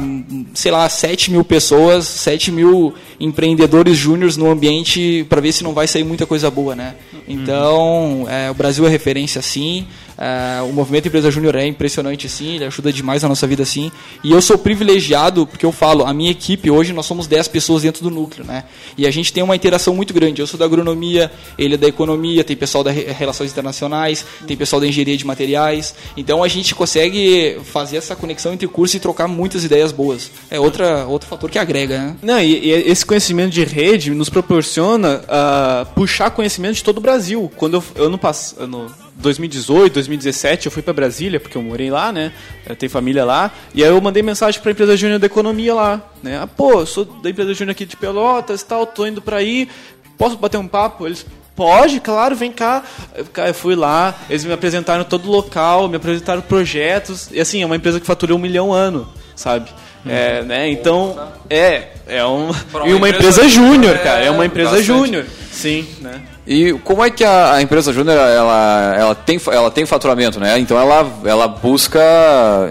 sei 0.54 0.72
lá, 0.72 0.88
7 0.88 1.32
mil 1.32 1.44
pessoas, 1.44 2.06
7 2.06 2.52
mil 2.52 2.94
empreendedores 3.20 3.98
júniores 3.98 4.36
no 4.36 4.50
ambiente 4.50 5.26
para 5.30 5.40
ver 5.40 5.52
se 5.52 5.64
não 5.64 5.74
vai 5.74 5.88
sair 5.88 6.04
muita 6.04 6.26
coisa 6.26 6.50
boa, 6.50 6.76
né? 6.76 6.96
Então, 7.28 8.26
é, 8.28 8.52
o 8.52 8.54
Brasil 8.54 8.86
é 8.86 8.90
referência 8.90 9.42
sim, 9.42 9.88
é, 10.18 10.62
o 10.62 10.74
movimento 10.84 11.08
Empresa 11.08 11.32
Júnior 11.32 11.56
é 11.56 11.66
impressionante 11.66 12.28
sim, 12.28 12.56
ele 12.56 12.66
ajuda 12.66 12.92
demais 12.92 13.24
na 13.24 13.30
nossa 13.30 13.48
vida 13.48 13.64
sim. 13.66 13.92
E 14.24 14.32
eu 14.32 14.42
sou 14.42 14.58
privilegiado 14.58 15.48
porque 15.48 15.66
eu 15.66 15.72
falo, 15.72 16.06
a 16.06 16.14
minha 16.14 16.32
equipe 16.32 16.70
hoje 16.70 16.94
nós 16.94 17.06
somos 17.06 17.26
10 17.26 17.48
pessoas 17.48 17.84
dentro 17.84 18.04
do 18.04 18.10
núcleo, 18.10 18.46
né? 18.46 18.66
E 18.98 19.08
a 19.08 19.12
gente 19.12 19.32
tem 19.32 19.42
uma 19.42 19.56
interação 19.56 19.96
muito 19.96 20.14
grande. 20.14 20.42
Eu 20.42 20.48
sou 20.48 20.60
da 20.60 20.66
agronomia, 20.66 21.32
ele 21.58 21.76
é 21.76 21.78
da 21.78 21.88
economia, 21.88 22.44
tem 22.44 22.56
pessoal 22.56 22.84
das 22.84 22.96
relações 22.96 23.52
internacionais, 23.52 24.26
tem 24.46 24.58
pessoal 24.58 24.80
da 24.80 24.88
engenharia 24.88 25.18
de 25.18 25.26
materiais. 25.26 25.96
Então 26.18 26.44
a 26.44 26.48
gente 26.48 26.76
consegue 26.76 27.58
fazer 27.64 27.98
essa 27.98 28.16
conexão 28.16 28.54
entre 28.54 28.68
cursos 28.68 28.96
e 28.96 29.00
trocar 29.00 29.28
muitas 29.28 29.64
ideias 29.64 29.92
boas. 29.92 30.30
É 30.52 30.60
outra, 30.60 31.06
outro 31.06 31.28
fator 31.28 31.50
que 31.50 31.58
agrega, 31.58 31.98
né? 31.98 32.16
Não, 32.22 32.40
e, 32.40 32.66
e 32.66 32.72
esse 32.72 33.06
conhecimento 33.06 33.52
de 33.52 33.64
rede 33.64 34.12
nos 34.12 34.30
proporciona 34.30 35.24
ah, 35.28 35.88
puxar 35.96 36.30
conhecimento 36.32 36.76
de 36.76 36.84
todo 36.84 36.98
o 36.98 37.02
Brasil. 37.02 37.50
Quando 37.56 37.76
eu, 37.76 38.06
ano, 38.06 38.18
pass 38.18 38.56
ano 38.58 39.03
2018, 39.16 39.94
2017, 39.94 40.66
eu 40.66 40.72
fui 40.72 40.82
para 40.82 40.94
Brasília, 40.94 41.40
porque 41.40 41.58
eu 41.58 41.62
morei 41.62 41.90
lá, 41.90 42.12
né? 42.12 42.32
Eu 42.68 42.76
tenho 42.76 42.90
família 42.90 43.24
lá. 43.24 43.52
E 43.74 43.84
aí 43.84 43.90
eu 43.90 44.02
mandei 44.02 44.24
mensagem 44.24 44.60
para 44.60 44.72
a 44.72 44.74
empresa 44.74 44.98
júnior 44.98 45.20
da 45.20 45.26
economia 45.26 45.74
lá, 45.74 46.02
né? 46.22 46.40
Ah, 46.42 46.48
pô, 46.48 46.86
sou 46.86 47.06
da 47.06 47.30
empresa 47.30 47.54
júnior 47.54 47.72
aqui 47.72 47.86
de 47.86 47.96
Pelotas 47.96 48.62
e 48.62 48.66
tal, 48.66 48.86
tô 48.86 49.06
indo 49.06 49.22
para 49.22 49.38
aí. 49.38 49.70
Posso 50.18 50.38
bater 50.38 50.58
um 50.58 50.68
papo? 50.68 51.06
Eles, 51.06 51.26
pode, 51.56 52.00
claro, 52.00 52.36
vem 52.36 52.52
cá. 52.52 52.84
Eu, 53.16 53.54
fui 53.54 53.76
lá, 53.76 54.16
eles 54.30 54.44
me 54.44 54.54
apresentaram 54.54 55.04
todo 55.04 55.28
o 55.28 55.32
local, 55.32 55.88
me 55.88 55.98
apresentaram 55.98 56.42
projetos. 56.42 57.30
E 57.32 57.40
assim, 57.40 57.62
é 57.62 57.66
uma 57.66 57.76
empresa 57.76 58.00
que 58.00 58.06
fatura 58.06 58.36
um 58.36 58.40
milhão 58.40 58.74
ano, 58.74 59.08
sabe? 59.36 59.70
É, 60.06 60.42
né? 60.44 60.70
Então, 60.70 61.32
é, 61.50 61.90
é 62.08 62.26
um, 62.26 62.52
Pra 62.72 62.86
e 62.86 62.90
uma 62.90 62.98
uma 62.98 63.10
empresa 63.10 63.42
empresa 63.42 63.50
júnior, 63.50 63.96
é, 63.96 64.00
cara, 64.00 64.26
é 64.26 64.30
uma 64.30 64.46
empresa 64.46 64.82
júnior. 64.84 65.26
Sim, 65.52 65.88
né? 66.02 66.22
E 66.46 66.74
como 66.84 67.04
é 67.04 67.10
que 67.10 67.24
a, 67.24 67.54
a 67.54 67.62
empresa 67.62 67.94
júnior 67.94 68.18
ela, 68.18 68.96
ela, 68.98 69.16
tem, 69.16 69.40
ela 69.48 69.72
tem 69.72 69.86
faturamento, 69.86 70.40
né? 70.40 70.60
Então 70.60 70.78
ela, 70.78 71.10
ela 71.24 71.48
busca 71.48 72.02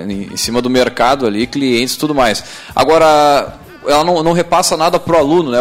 em, 0.07 0.37
cima 0.37 0.61
do 0.61 0.69
mercado 0.69 1.27
ali 1.27 1.47
clientes 1.47 1.95
e 1.95 1.99
tudo 1.99 2.15
mais. 2.15 2.45
Agora 2.77 3.59
ela 3.87 4.05
não, 4.05 4.23
não 4.23 4.33
repassa 4.33 4.77
nada 4.77 4.99
pro 4.99 5.17
aluno, 5.17 5.51
né? 5.51 5.59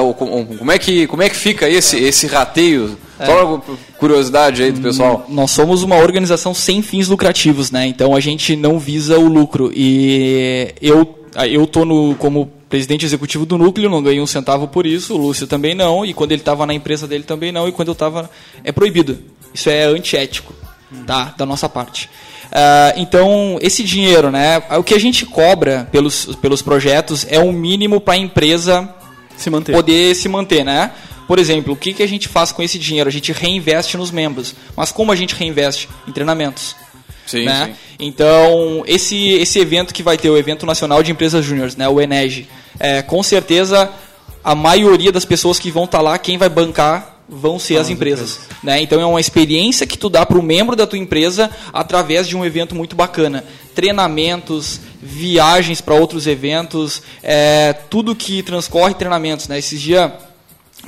Como 0.57 0.71
é 0.71 0.77
que 0.77 1.07
como 1.07 1.23
é 1.23 1.29
que 1.29 1.35
fica 1.35 1.69
esse 1.69 1.97
esse 1.97 2.27
rateio? 2.27 2.97
Só 3.25 3.45
uma 3.45 3.63
curiosidade 3.97 4.63
aí 4.63 4.71
do 4.71 4.81
pessoal. 4.81 5.25
Nós 5.29 5.51
somos 5.51 5.83
uma 5.83 5.95
organização 5.95 6.53
sem 6.53 6.81
fins 6.81 7.07
lucrativos, 7.07 7.71
né? 7.71 7.85
Então 7.85 8.15
a 8.15 8.19
gente 8.19 8.55
não 8.55 8.77
visa 8.77 9.17
o 9.17 9.27
lucro. 9.27 9.71
E 9.73 10.73
eu 10.81 11.17
eu 11.47 11.65
tô 11.65 11.85
no 11.85 12.15
como 12.15 12.51
presidente 12.71 13.05
executivo 13.05 13.45
do 13.45 13.57
núcleo, 13.57 13.89
não 13.89 14.01
ganhei 14.01 14.21
um 14.21 14.25
centavo 14.25 14.65
por 14.67 14.85
isso, 14.85 15.13
o 15.13 15.17
Lúcio 15.17 15.45
também 15.45 15.75
não, 15.75 16.05
e 16.05 16.13
quando 16.13 16.31
ele 16.31 16.41
estava 16.41 16.65
na 16.65 16.73
empresa 16.73 17.05
dele 17.05 17.25
também 17.25 17.51
não, 17.51 17.67
e 17.67 17.71
quando 17.71 17.89
eu 17.89 17.93
estava 17.93 18.31
é 18.63 18.71
proibido. 18.71 19.19
Isso 19.53 19.69
é 19.69 19.83
antiético, 19.83 20.53
tá? 21.05 21.35
Da 21.37 21.45
nossa 21.45 21.67
parte. 21.67 22.09
Ah, 22.51 22.93
então, 22.95 23.57
esse 23.61 23.83
dinheiro, 23.83 24.31
né? 24.31 24.63
O 24.77 24.83
que 24.83 24.93
a 24.93 24.99
gente 24.99 25.25
cobra 25.25 25.87
pelos, 25.91 26.35
pelos 26.37 26.61
projetos 26.61 27.27
é 27.29 27.39
o 27.39 27.51
mínimo 27.51 27.99
para 27.99 28.13
a 28.13 28.17
empresa 28.17 28.89
Se 29.35 29.49
manter. 29.49 29.73
poder 29.73 30.15
se 30.15 30.29
manter, 30.29 30.63
né? 30.63 30.91
Por 31.27 31.39
exemplo, 31.39 31.73
o 31.73 31.77
que, 31.77 31.93
que 31.93 32.03
a 32.03 32.07
gente 32.07 32.27
faz 32.27 32.51
com 32.51 32.61
esse 32.61 32.79
dinheiro? 32.79 33.09
A 33.09 33.11
gente 33.11 33.31
reinveste 33.31 33.95
nos 33.95 34.11
membros. 34.11 34.53
Mas 34.75 34.91
como 34.91 35.11
a 35.11 35.15
gente 35.15 35.35
reinveste? 35.35 35.87
Em 36.07 36.11
treinamentos. 36.11 36.75
Sim, 37.31 37.45
né? 37.45 37.67
sim. 37.67 37.73
Então, 37.99 38.83
esse, 38.85 39.29
esse 39.33 39.59
evento 39.59 39.93
que 39.93 40.03
vai 40.03 40.17
ter, 40.17 40.29
o 40.29 40.37
Evento 40.37 40.65
Nacional 40.65 41.01
de 41.01 41.11
Empresas 41.11 41.45
Júniores, 41.45 41.75
né? 41.75 41.87
o 41.87 42.01
ENEG, 42.01 42.47
é, 42.79 43.01
com 43.01 43.21
certeza 43.23 43.89
a 44.43 44.55
maioria 44.55 45.11
das 45.11 45.25
pessoas 45.25 45.59
que 45.59 45.71
vão 45.71 45.85
estar 45.85 46.01
lá, 46.01 46.17
quem 46.17 46.37
vai 46.37 46.49
bancar 46.49 47.19
vão 47.29 47.57
ser 47.57 47.77
as 47.77 47.89
empresas. 47.89 48.41
Né? 48.61 48.81
Então 48.81 48.99
é 48.99 49.05
uma 49.05 49.19
experiência 49.19 49.87
que 49.87 49.97
tu 49.97 50.09
dá 50.09 50.25
para 50.25 50.37
o 50.37 50.43
membro 50.43 50.75
da 50.75 50.85
tua 50.85 50.99
empresa 50.99 51.49
através 51.71 52.27
de 52.27 52.35
um 52.35 52.43
evento 52.43 52.75
muito 52.75 52.95
bacana. 52.95 53.45
Treinamentos, 53.73 54.81
viagens 55.01 55.79
para 55.79 55.95
outros 55.95 56.27
eventos, 56.27 57.01
é, 57.23 57.71
tudo 57.89 58.15
que 58.15 58.43
transcorre 58.43 58.93
treinamentos. 58.95 59.47
Né? 59.47 59.59
Esses 59.59 59.79
dias 59.79 60.11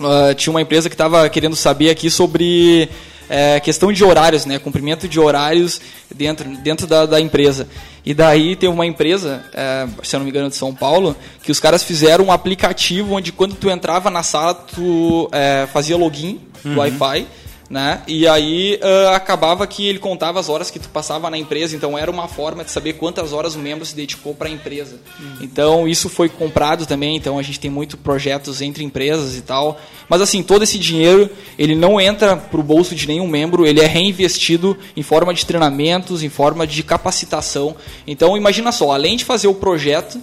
ah, 0.01 0.33
tinha 0.35 0.51
uma 0.51 0.61
empresa 0.61 0.89
que 0.89 0.95
estava 0.95 1.27
querendo 1.29 1.55
saber 1.55 1.89
aqui 1.89 2.09
sobre 2.09 2.89
é, 3.29 3.59
questão 3.59 3.91
de 3.91 4.03
horários, 4.03 4.45
né? 4.45 4.59
Cumprimento 4.59 5.07
de 5.07 5.19
horários 5.19 5.81
dentro, 6.13 6.49
dentro 6.57 6.87
da, 6.87 7.05
da 7.05 7.19
empresa. 7.19 7.67
E 8.05 8.13
daí 8.13 8.55
tem 8.55 8.69
uma 8.69 8.85
empresa, 8.85 9.43
é, 9.53 9.87
se 10.03 10.15
eu 10.15 10.19
não 10.19 10.25
me 10.25 10.29
engano, 10.29 10.49
de 10.49 10.55
São 10.55 10.73
Paulo, 10.73 11.15
que 11.41 11.51
os 11.51 11.59
caras 11.59 11.83
fizeram 11.83 12.25
um 12.25 12.31
aplicativo 12.31 13.13
onde 13.15 13.31
quando 13.31 13.55
tu 13.55 13.69
entrava 13.69 14.09
na 14.09 14.23
sala, 14.23 14.53
tu 14.53 15.29
é, 15.31 15.67
fazia 15.71 15.95
login 15.95 16.41
do 16.63 16.79
Wi-Fi. 16.79 17.27
Né? 17.73 18.03
E 18.07 18.27
aí 18.27 18.79
ah, 18.83 19.15
acabava 19.15 19.65
que 19.65 19.87
ele 19.87 19.97
contava 19.97 20.39
as 20.39 20.47
horas 20.47 20.69
que 20.69 20.77
tu 20.77 20.89
passava 20.89 21.27
na 21.27 21.39
empresa, 21.39 21.75
então 21.75 21.97
era 21.97 22.11
uma 22.11 22.27
forma 22.27 22.63
de 22.63 22.69
saber 22.69 22.93
quantas 22.93 23.33
horas 23.33 23.55
o 23.55 23.57
membro 23.57 23.83
se 23.83 23.95
dedicou 23.95 24.35
para 24.35 24.47
a 24.47 24.51
empresa. 24.51 24.97
Então 25.41 25.87
isso 25.87 26.07
foi 26.07 26.29
comprado 26.29 26.85
também, 26.85 27.15
então 27.15 27.39
a 27.39 27.41
gente 27.41 27.59
tem 27.59 27.71
muito 27.71 27.97
projetos 27.97 28.61
entre 28.61 28.83
empresas 28.83 29.35
e 29.35 29.41
tal. 29.41 29.81
Mas 30.07 30.21
assim, 30.21 30.43
todo 30.43 30.61
esse 30.61 30.77
dinheiro, 30.77 31.27
ele 31.57 31.73
não 31.73 31.99
entra 31.99 32.37
para 32.37 32.59
o 32.59 32.63
bolso 32.63 32.93
de 32.93 33.07
nenhum 33.07 33.25
membro, 33.27 33.65
ele 33.65 33.81
é 33.81 33.87
reinvestido 33.87 34.77
em 34.95 35.01
forma 35.01 35.33
de 35.33 35.43
treinamentos, 35.43 36.21
em 36.21 36.29
forma 36.29 36.67
de 36.67 36.83
capacitação. 36.83 37.75
Então 38.05 38.37
imagina 38.37 38.71
só, 38.71 38.91
além 38.91 39.17
de 39.17 39.25
fazer 39.25 39.47
o 39.47 39.55
projeto, 39.55 40.21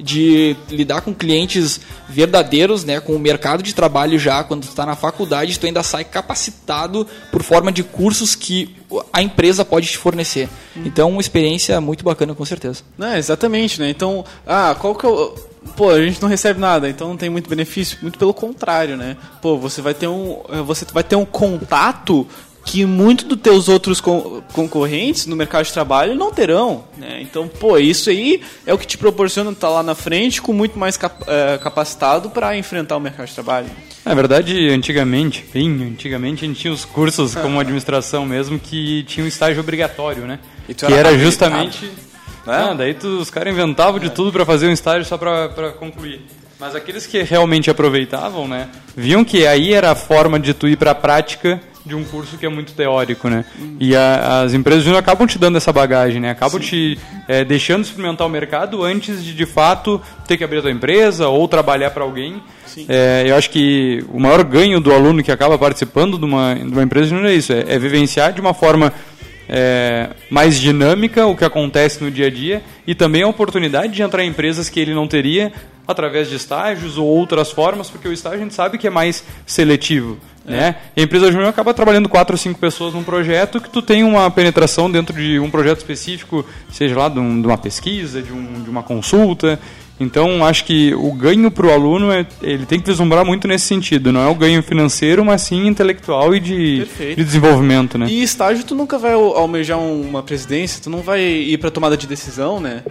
de 0.00 0.56
lidar 0.70 1.00
com 1.00 1.14
clientes 1.14 1.80
verdadeiros, 2.08 2.84
né, 2.84 3.00
com 3.00 3.14
o 3.14 3.18
mercado 3.18 3.62
de 3.62 3.74
trabalho 3.74 4.18
já, 4.18 4.44
quando 4.44 4.62
tu 4.62 4.68
está 4.68 4.86
na 4.86 4.96
faculdade, 4.96 5.58
tu 5.58 5.66
ainda 5.66 5.82
sai 5.82 6.04
capacitado 6.04 7.06
por 7.30 7.42
forma 7.42 7.72
de 7.72 7.82
cursos 7.82 8.34
que 8.34 8.76
a 9.12 9.22
empresa 9.22 9.64
pode 9.64 9.88
te 9.88 9.98
fornecer. 9.98 10.48
Então, 10.76 11.10
uma 11.10 11.20
experiência 11.20 11.80
muito 11.80 12.04
bacana, 12.04 12.34
com 12.34 12.44
certeza. 12.44 12.82
Não, 12.96 13.16
exatamente, 13.16 13.80
né? 13.80 13.90
Então, 13.90 14.24
ah, 14.46 14.76
qual 14.78 14.94
que 14.94 15.04
é 15.04 15.08
o. 15.08 15.34
Pô, 15.76 15.90
a 15.90 16.00
gente 16.00 16.22
não 16.22 16.28
recebe 16.28 16.58
nada, 16.58 16.88
então 16.88 17.08
não 17.08 17.16
tem 17.16 17.28
muito 17.28 17.50
benefício. 17.50 17.98
Muito 18.00 18.18
pelo 18.18 18.32
contrário, 18.32 18.96
né? 18.96 19.16
Pô, 19.42 19.58
você 19.58 19.82
vai 19.82 19.92
ter 19.92 20.06
um. 20.06 20.40
Você 20.64 20.86
vai 20.92 21.04
ter 21.04 21.16
um 21.16 21.26
contato 21.26 22.26
que 22.70 22.84
muito 22.84 23.24
dos 23.24 23.38
teus 23.40 23.68
outros 23.68 24.00
con- 24.00 24.42
concorrentes 24.52 25.24
no 25.26 25.34
mercado 25.34 25.64
de 25.64 25.72
trabalho 25.72 26.14
não 26.14 26.30
terão, 26.32 26.84
né? 26.98 27.18
Então, 27.22 27.48
pô, 27.48 27.78
isso 27.78 28.10
aí 28.10 28.42
é 28.66 28.74
o 28.74 28.78
que 28.78 28.86
te 28.86 28.98
proporciona 28.98 29.50
estar 29.52 29.68
lá 29.70 29.82
na 29.82 29.94
frente 29.94 30.42
com 30.42 30.52
muito 30.52 30.78
mais 30.78 30.96
cap- 30.96 31.24
eh, 31.26 31.58
capacitado 31.62 32.28
para 32.30 32.56
enfrentar 32.56 32.96
o 32.96 33.00
mercado 33.00 33.26
de 33.26 33.34
trabalho. 33.34 33.66
Na 34.04 34.14
verdade, 34.14 34.68
antigamente, 34.68 35.44
bem 35.52 35.68
antigamente, 35.82 36.44
a 36.44 36.48
gente 36.48 36.60
tinha 36.60 36.72
os 36.72 36.84
cursos 36.84 37.34
como 37.34 37.58
administração 37.60 38.26
mesmo 38.26 38.58
que 38.58 39.02
tinha 39.04 39.24
um 39.24 39.28
estágio 39.28 39.60
obrigatório, 39.60 40.24
né? 40.26 40.38
Que 40.66 40.84
era 40.84 41.08
era 41.10 41.18
justamente... 41.18 41.84
né? 41.86 41.90
Ah, 42.46 42.74
daí 42.74 42.94
tu- 42.94 43.18
os 43.18 43.30
caras 43.30 43.52
inventavam 43.52 43.98
de 43.98 44.10
tudo 44.10 44.30
para 44.32 44.44
fazer 44.44 44.68
um 44.68 44.72
estágio 44.72 45.04
só 45.06 45.16
para 45.18 45.70
concluir. 45.78 46.20
Mas 46.60 46.74
aqueles 46.74 47.06
que 47.06 47.22
realmente 47.22 47.70
aproveitavam, 47.70 48.48
né, 48.48 48.68
viam 48.96 49.24
que 49.24 49.46
aí 49.46 49.72
era 49.72 49.92
a 49.92 49.94
forma 49.94 50.40
de 50.40 50.52
tu 50.52 50.66
ir 50.66 50.76
para 50.76 50.90
a 50.90 50.94
prática 50.94 51.60
de 51.88 51.94
um 51.96 52.04
curso 52.04 52.36
que 52.38 52.46
é 52.46 52.48
muito 52.48 52.72
teórico, 52.74 53.28
né? 53.28 53.44
E 53.80 53.96
a- 53.96 54.42
as 54.42 54.54
empresas 54.54 54.84
júnior 54.84 55.00
acabam 55.00 55.26
te 55.26 55.38
dando 55.38 55.56
essa 55.56 55.72
bagagem, 55.72 56.20
né? 56.20 56.30
Acabam 56.30 56.60
te 56.60 56.96
eh, 57.26 57.44
deixando 57.44 57.82
experimentar 57.84 58.26
o 58.26 58.30
mercado 58.30 58.84
antes 58.84 59.24
de, 59.24 59.34
de 59.34 59.46
fato, 59.46 60.00
ter 60.26 60.36
que 60.36 60.44
abrir 60.44 60.58
a 60.58 60.62
tua 60.62 60.70
empresa 60.70 61.26
ou 61.28 61.48
trabalhar 61.48 61.90
para 61.90 62.04
alguém. 62.04 62.40
É, 62.88 63.24
eu 63.26 63.34
acho 63.34 63.50
que 63.50 64.04
o 64.12 64.20
maior 64.20 64.44
ganho 64.44 64.78
do 64.78 64.92
aluno 64.92 65.22
que 65.22 65.32
acaba 65.32 65.58
participando 65.58 66.16
de 66.18 66.24
uma, 66.24 66.54
de 66.54 66.62
uma 66.70 66.82
empresa 66.82 67.06
júnior 67.08 67.26
é 67.26 67.34
isso, 67.34 67.52
é, 67.52 67.64
é 67.66 67.78
vivenciar 67.78 68.32
de 68.32 68.40
uma 68.40 68.54
forma 68.54 68.92
é, 69.48 70.10
mais 70.30 70.60
dinâmica 70.60 71.26
o 71.26 71.34
que 71.36 71.44
acontece 71.44 72.04
no 72.04 72.10
dia 72.10 72.26
a 72.26 72.30
dia 72.30 72.62
e 72.86 72.94
também 72.94 73.22
a 73.22 73.28
oportunidade 73.28 73.92
de 73.94 74.02
entrar 74.02 74.22
em 74.22 74.28
empresas 74.28 74.68
que 74.68 74.78
ele 74.78 74.94
não 74.94 75.08
teria 75.08 75.52
através 75.86 76.28
de 76.28 76.36
estágios 76.36 76.98
ou 76.98 77.06
outras 77.06 77.50
formas, 77.50 77.88
porque 77.88 78.06
o 78.06 78.12
estágio 78.12 78.40
a 78.40 78.42
gente 78.42 78.54
sabe 78.54 78.76
que 78.76 78.86
é 78.86 78.90
mais 78.90 79.24
seletivo. 79.46 80.18
Né? 80.48 80.76
E 80.96 81.00
a 81.00 81.04
empresa 81.04 81.30
júnior 81.30 81.48
acaba 81.50 81.74
trabalhando 81.74 82.08
quatro 82.08 82.34
ou 82.34 82.38
cinco 82.38 82.58
pessoas 82.58 82.94
num 82.94 83.02
projeto 83.02 83.60
que 83.60 83.68
tu 83.68 83.82
tem 83.82 84.02
uma 84.02 84.30
penetração 84.30 84.90
dentro 84.90 85.14
de 85.14 85.38
um 85.38 85.50
projeto 85.50 85.78
específico, 85.78 86.44
seja 86.72 86.96
lá 86.98 87.08
de, 87.08 87.18
um- 87.18 87.40
de 87.40 87.46
uma 87.46 87.58
pesquisa, 87.58 88.22
de, 88.22 88.32
um- 88.32 88.62
de 88.62 88.70
uma 88.70 88.82
consulta. 88.82 89.60
Então, 90.00 90.44
acho 90.44 90.64
que 90.64 90.94
o 90.94 91.12
ganho 91.12 91.50
para 91.50 91.66
o 91.66 91.72
aluno, 91.72 92.12
é, 92.12 92.24
ele 92.40 92.64
tem 92.64 92.78
que 92.78 92.86
vislumbrar 92.86 93.24
muito 93.26 93.48
nesse 93.48 93.66
sentido. 93.66 94.12
Não 94.12 94.20
é 94.22 94.28
o 94.28 94.34
ganho 94.34 94.62
financeiro, 94.62 95.24
mas 95.24 95.42
sim 95.42 95.66
intelectual 95.66 96.34
e 96.34 96.38
de, 96.40 96.84
de 97.16 97.24
desenvolvimento. 97.24 97.98
Né? 97.98 98.06
E 98.08 98.22
estágio, 98.22 98.64
tu 98.64 98.76
nunca 98.76 98.96
vai 98.96 99.12
al- 99.14 99.36
almejar 99.36 99.76
um- 99.76 100.00
uma 100.02 100.22
presidência, 100.22 100.80
tu 100.82 100.88
não 100.88 101.00
vai 101.00 101.20
ir 101.20 101.58
pra 101.58 101.68
tomada 101.70 101.96
de 101.96 102.06
decisão, 102.06 102.60
né? 102.60 102.84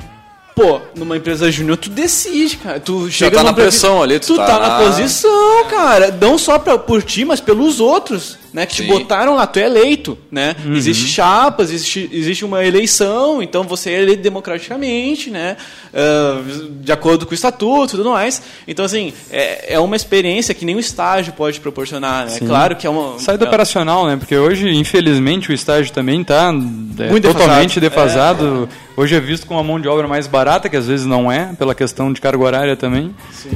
Pô, 0.57 0.81
numa 0.95 1.15
empresa 1.15 1.51
júnior, 1.51 1.77
tu 1.77 1.87
decide, 1.87 2.57
cara. 2.57 2.79
Tu 2.79 3.11
chega 3.11 3.37
tá 3.37 3.43
na 3.43 3.53
pressão 3.53 4.01
ali, 4.01 4.19
tu 4.19 4.29
tu 4.33 4.37
tá 4.37 4.45
tá, 4.47 4.59
na 4.59 4.67
na- 4.79 4.85
posição, 4.85 5.65
cara. 5.69 6.09
Não 6.19 6.35
só 6.35 6.57
pra, 6.57 6.79
por 6.79 7.03
ti, 7.03 7.23
mas 7.23 7.39
pelos 7.39 7.79
outros, 7.79 8.39
né? 8.53 8.65
Que 8.65 8.75
te 8.75 8.81
Sim. 8.83 8.88
botaram 8.88 9.36
lá, 9.36 9.45
tu 9.45 9.60
é 9.60 9.65
eleito, 9.65 10.17
né? 10.31 10.55
Uhum. 10.65 10.75
Existe 10.75 11.07
chapas, 11.07 11.71
existe, 11.71 12.10
existe 12.12 12.45
uma 12.45 12.63
eleição, 12.63 13.41
então 13.41 13.63
você 13.63 13.91
é 13.91 14.01
eleito 14.01 14.21
democraticamente, 14.21 15.29
né? 15.29 15.57
Ah, 15.93 16.41
de 16.81 16.91
acordo 16.91 17.25
com 17.25 17.31
o 17.31 17.36
estatuto 17.36 17.95
e 17.95 17.97
tudo 17.97 18.12
mais. 18.12 18.41
Então, 18.67 18.86
assim, 18.86 19.13
é, 19.31 19.73
é 19.73 19.79
uma 19.79 19.95
experiência 19.95 20.53
que 20.53 20.65
nem 20.65 20.75
o 20.75 20.79
estágio 20.79 21.33
pode 21.33 21.60
proporcionar, 21.60 22.27
né? 22.27 22.39
Claro 22.39 22.75
que 22.75 22.86
é 22.86 22.89
uma... 22.89 23.19
Sai 23.19 23.38
do 23.38 23.45
é- 23.45 23.47
operacional, 23.47 24.05
né? 24.05 24.15
Porque 24.15 24.36
hoje, 24.38 24.69
infelizmente, 24.69 25.49
o 25.49 25.53
estágio 25.53 25.91
também 25.91 26.21
está 26.21 26.51
Muito 26.51 27.27
totalmente 27.27 27.79
defasado. 27.79 28.43
defasado. 28.43 28.69
Hoje 28.95 29.15
é 29.15 29.19
visto 29.19 29.45
como 29.45 29.60
uma 29.60 29.63
mão 29.63 29.79
de 29.79 29.88
obra 29.88 30.07
mais 30.07 30.25
barata, 30.25 30.69
que 30.69 30.75
às 30.75 30.88
vezes 30.88 31.05
não 31.05 31.31
é, 31.31 31.53
pela 31.57 31.75
questão 31.75 32.12
de 32.12 32.19
carga 32.19 32.43
horária 32.43 32.75
também. 32.75 33.13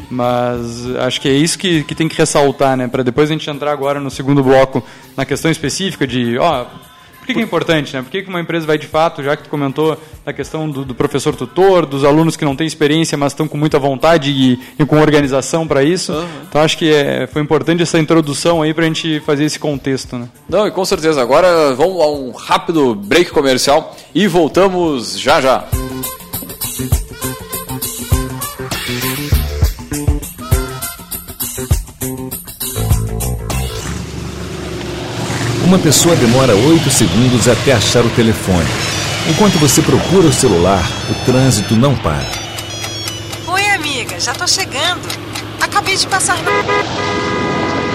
Mas 0.10 0.86
acho 0.99 1.19
que 1.19 1.27
é 1.27 1.34
isso 1.34 1.58
que, 1.58 1.84
que 1.84 1.95
tem 1.95 2.08
que 2.08 2.15
ressaltar, 2.15 2.77
né? 2.77 2.88
Para 2.88 3.01
depois 3.04 3.30
a 3.30 3.34
gente 3.34 3.49
entrar 3.49 3.71
agora 3.71 3.99
no 3.99 4.12
segundo 4.12 4.43
bloco 4.43 4.81
na 5.15 5.26
questão 5.26 5.52
específica 5.52 6.06
de, 6.08 6.38
ó, 6.38 6.65
por 7.22 7.28
que, 7.28 7.34
que 7.36 7.39
é 7.39 7.44
importante, 7.44 7.96
né? 7.96 8.02
Por 8.02 8.10
que, 8.10 8.24
que 8.24 8.30
uma 8.30 8.41
empresa 8.41 8.65
vai 8.65 8.80
de 8.80 8.88
fato, 8.88 9.22
já 9.22 9.38
que 9.38 9.44
tu 9.44 9.50
comentou 9.50 9.96
da 10.26 10.34
questão 10.34 10.67
do, 10.67 10.84
do 10.84 10.96
professor 10.96 11.36
tutor, 11.36 11.86
dos 11.86 12.04
alunos 12.04 12.36
que 12.36 12.44
não 12.44 12.56
têm 12.56 12.65
experiência, 12.65 13.15
mas 13.15 13.32
estão 13.32 13.48
com 13.48 13.58
muita 13.58 13.78
vontade 13.78 14.32
e, 14.32 14.60
e 14.80 14.86
com 14.86 15.00
organização 15.00 15.67
para 15.67 15.84
isso. 15.84 16.12
Então 16.50 16.62
acho 16.62 16.76
que 16.76 16.91
é, 16.91 17.28
foi 17.28 17.44
importante 17.44 17.84
essa 17.84 18.00
introdução 18.00 18.63
aí 18.63 18.74
para 18.74 18.86
a 18.86 18.88
gente 18.88 19.20
fazer 19.20 19.44
esse 19.44 19.60
contexto, 19.60 20.17
né? 20.17 20.28
Não, 20.50 20.65
e 20.65 20.72
com 20.72 20.84
certeza. 20.84 21.22
Agora 21.22 21.76
vamos 21.76 22.02
a 22.02 22.08
um 22.08 22.32
rápido 22.32 22.96
break 22.96 23.30
comercial 23.30 23.96
e 24.15 24.28
voltamos 24.28 25.20
já 25.20 25.39
já. 25.39 25.67
Uma 35.71 35.79
pessoa 35.79 36.17
demora 36.17 36.53
8 36.53 36.89
segundos 36.89 37.47
até 37.47 37.71
achar 37.71 38.03
o 38.05 38.10
telefone. 38.10 38.67
Enquanto 39.29 39.57
você 39.57 39.81
procura 39.81 40.27
o 40.27 40.34
celular, 40.34 40.86
o 41.10 41.25
trânsito 41.25 41.77
não 41.77 41.95
para. 41.95 42.29
Oi, 43.47 43.65
amiga, 43.67 44.19
já 44.19 44.34
tô 44.34 44.45
chegando. 44.45 45.07
Acabei 45.62 45.95
de 45.95 46.05
passar. 46.07 46.38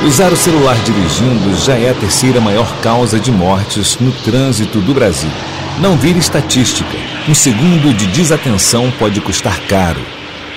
Usar 0.06 0.32
o 0.32 0.36
celular 0.38 0.74
dirigindo 0.84 1.54
já 1.54 1.74
é 1.74 1.90
a 1.90 1.94
terceira 1.94 2.40
maior 2.40 2.80
causa 2.80 3.20
de 3.20 3.30
mortes 3.30 3.98
no 4.00 4.10
trânsito 4.22 4.80
do 4.80 4.94
Brasil. 4.94 5.30
Não 5.78 5.98
vire 5.98 6.18
estatística. 6.18 6.96
Um 7.28 7.34
segundo 7.34 7.94
de 7.94 8.06
desatenção 8.06 8.90
pode 8.98 9.20
custar 9.20 9.60
caro. 9.68 10.00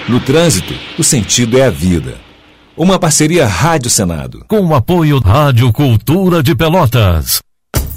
No 0.07 0.21
trânsito, 0.21 0.73
o 0.97 1.03
sentido 1.03 1.59
é 1.59 1.65
a 1.65 1.69
vida. 1.69 2.28
Uma 2.79 2.97
parceria 2.97 3.45
Rádio 3.45 3.89
Senado. 3.89 4.45
Com 4.47 4.65
o 4.65 4.73
apoio 4.73 5.19
Rádio 5.19 5.69
Cultura 5.73 6.41
de 6.41 6.55
Pelotas. 6.55 7.41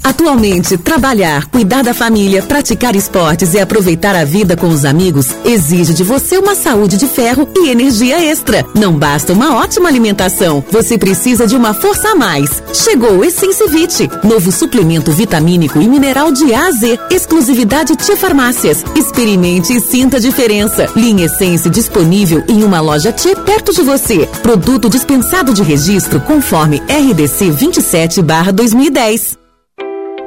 Atualmente, 0.03 0.77
trabalhar, 0.77 1.45
cuidar 1.45 1.83
da 1.83 1.93
família, 1.93 2.41
praticar 2.41 2.95
esportes 2.95 3.53
e 3.53 3.59
aproveitar 3.59 4.15
a 4.15 4.25
vida 4.25 4.57
com 4.57 4.67
os 4.67 4.83
amigos 4.83 5.27
exige 5.45 5.93
de 5.93 6.03
você 6.03 6.37
uma 6.37 6.55
saúde 6.55 6.97
de 6.97 7.07
ferro 7.07 7.47
e 7.55 7.69
energia 7.69 8.19
extra. 8.19 8.65
Não 8.75 8.93
basta 8.93 9.31
uma 9.31 9.55
ótima 9.55 9.87
alimentação, 9.87 10.63
você 10.69 10.97
precisa 10.97 11.47
de 11.47 11.55
uma 11.55 11.73
força 11.73 12.09
a 12.09 12.15
mais. 12.15 12.61
Chegou 12.73 13.17
o 13.17 13.23
Essence 13.23 13.63
novo 14.23 14.51
suplemento 14.51 15.11
vitamínico 15.11 15.79
e 15.79 15.87
mineral 15.87 16.31
de 16.31 16.53
A 16.53 16.67
a 16.67 16.71
Z, 16.71 16.99
exclusividade 17.09 17.95
Tia 17.95 18.17
Farmácias. 18.17 18.83
Experimente 18.95 19.75
e 19.75 19.79
sinta 19.79 20.17
a 20.17 20.19
diferença. 20.19 20.87
Linha 20.95 21.25
Essence 21.25 21.69
disponível 21.69 22.43
em 22.47 22.63
uma 22.63 22.79
loja 22.79 23.11
Tia 23.11 23.35
perto 23.35 23.73
de 23.73 23.81
você. 23.81 24.27
Produto 24.41 24.89
dispensado 24.89 25.53
de 25.53 25.63
registro 25.63 26.19
conforme 26.21 26.81
RDC 26.87 27.51
27/2010. 27.51 29.42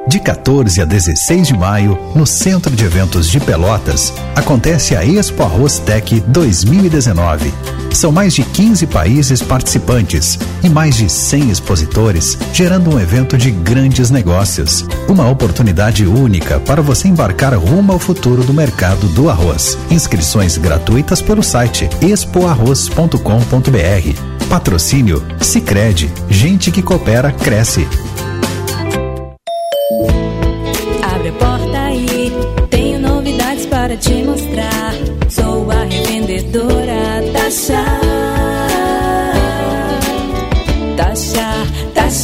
De 0.07 0.21
14 0.21 0.81
a 0.81 0.85
16 0.85 1.47
de 1.47 1.53
maio, 1.53 1.99
no 2.15 2.25
Centro 2.25 2.73
de 2.73 2.85
Eventos 2.85 3.29
de 3.29 3.41
Pelotas, 3.41 4.13
acontece 4.37 4.95
a 4.95 5.05
Expo 5.05 5.43
Arroz 5.43 5.79
Tech 5.79 6.21
2019. 6.21 7.53
São 7.91 8.09
mais 8.09 8.33
de 8.33 8.41
15 8.41 8.87
países 8.87 9.41
participantes 9.41 10.39
e 10.63 10.69
mais 10.69 10.95
de 10.95 11.09
100 11.09 11.49
expositores, 11.49 12.37
gerando 12.53 12.95
um 12.95 12.99
evento 12.99 13.37
de 13.37 13.51
grandes 13.51 14.09
negócios. 14.09 14.85
Uma 15.09 15.29
oportunidade 15.29 16.07
única 16.07 16.57
para 16.61 16.81
você 16.81 17.09
embarcar 17.09 17.53
rumo 17.55 17.91
ao 17.91 17.99
futuro 17.99 18.45
do 18.45 18.53
mercado 18.53 19.09
do 19.09 19.29
arroz. 19.29 19.77
Inscrições 19.91 20.57
gratuitas 20.57 21.21
pelo 21.21 21.43
site 21.43 21.89
expoarroz.com.br. 22.01 24.47
Patrocínio 24.47 25.21
Sicredi, 25.41 26.09
gente 26.29 26.71
que 26.71 26.81
coopera 26.81 27.33
cresce. 27.33 27.85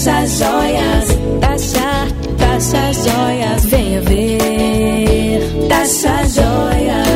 Tasha 0.03 0.27
Joias. 0.27 1.07
Tasha, 1.39 2.07
Tasha 2.37 2.91
Joias. 2.91 3.63
Venha 3.63 4.01
ver. 4.01 5.39
Tasha 5.69 6.27
Joias. 6.27 7.07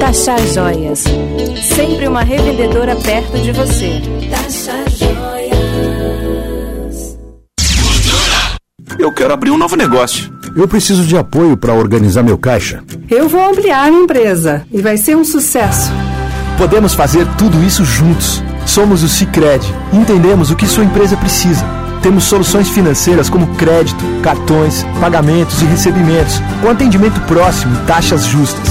Taxa 0.00 0.38
Joias. 0.54 1.04
Sempre 1.62 2.08
uma 2.08 2.22
revendedora 2.22 2.96
perto 2.96 3.38
de 3.42 3.52
você. 3.52 4.00
Tasha 4.30 4.82
Joias. 4.96 5.58
Eu 8.98 9.12
quero 9.12 9.34
abrir 9.34 9.50
um 9.50 9.58
novo 9.58 9.76
negócio. 9.76 10.32
Eu 10.56 10.66
preciso 10.66 11.04
de 11.04 11.18
apoio 11.18 11.54
para 11.54 11.74
organizar 11.74 12.22
meu 12.22 12.38
caixa. 12.38 12.82
Eu 13.10 13.28
vou 13.28 13.46
ampliar 13.46 13.90
minha 13.90 14.04
empresa 14.04 14.64
e 14.72 14.80
vai 14.80 14.96
ser 14.96 15.18
um 15.18 15.24
sucesso. 15.24 15.92
Podemos 16.56 16.94
fazer 16.94 17.26
tudo 17.36 17.62
isso 17.62 17.84
juntos. 17.84 18.42
Somos 18.72 19.02
o 19.02 19.08
Cicred. 19.08 19.62
Entendemos 19.92 20.50
o 20.50 20.56
que 20.56 20.66
sua 20.66 20.82
empresa 20.82 21.14
precisa. 21.14 21.62
Temos 22.00 22.24
soluções 22.24 22.70
financeiras 22.70 23.28
como 23.28 23.54
crédito, 23.56 24.02
cartões, 24.22 24.82
pagamentos 24.98 25.60
e 25.60 25.66
recebimentos, 25.66 26.40
com 26.62 26.70
atendimento 26.70 27.20
próximo 27.26 27.74
e 27.74 27.86
taxas 27.86 28.24
justas. 28.24 28.66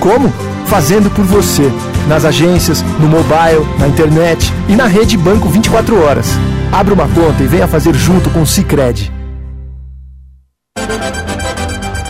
Como? 0.00 0.32
Fazendo 0.68 1.10
por 1.10 1.26
você, 1.26 1.70
nas 2.08 2.24
agências, 2.24 2.82
no 2.98 3.06
mobile, 3.06 3.68
na 3.78 3.86
internet 3.88 4.50
e 4.70 4.74
na 4.74 4.86
rede 4.86 5.18
Banco 5.18 5.50
24 5.50 6.02
horas. 6.02 6.28
Abra 6.72 6.94
uma 6.94 7.08
conta 7.08 7.42
e 7.42 7.46
venha 7.46 7.68
fazer 7.68 7.92
junto 7.92 8.30
com 8.30 8.40
o 8.40 8.46
Cicred. 8.46 9.12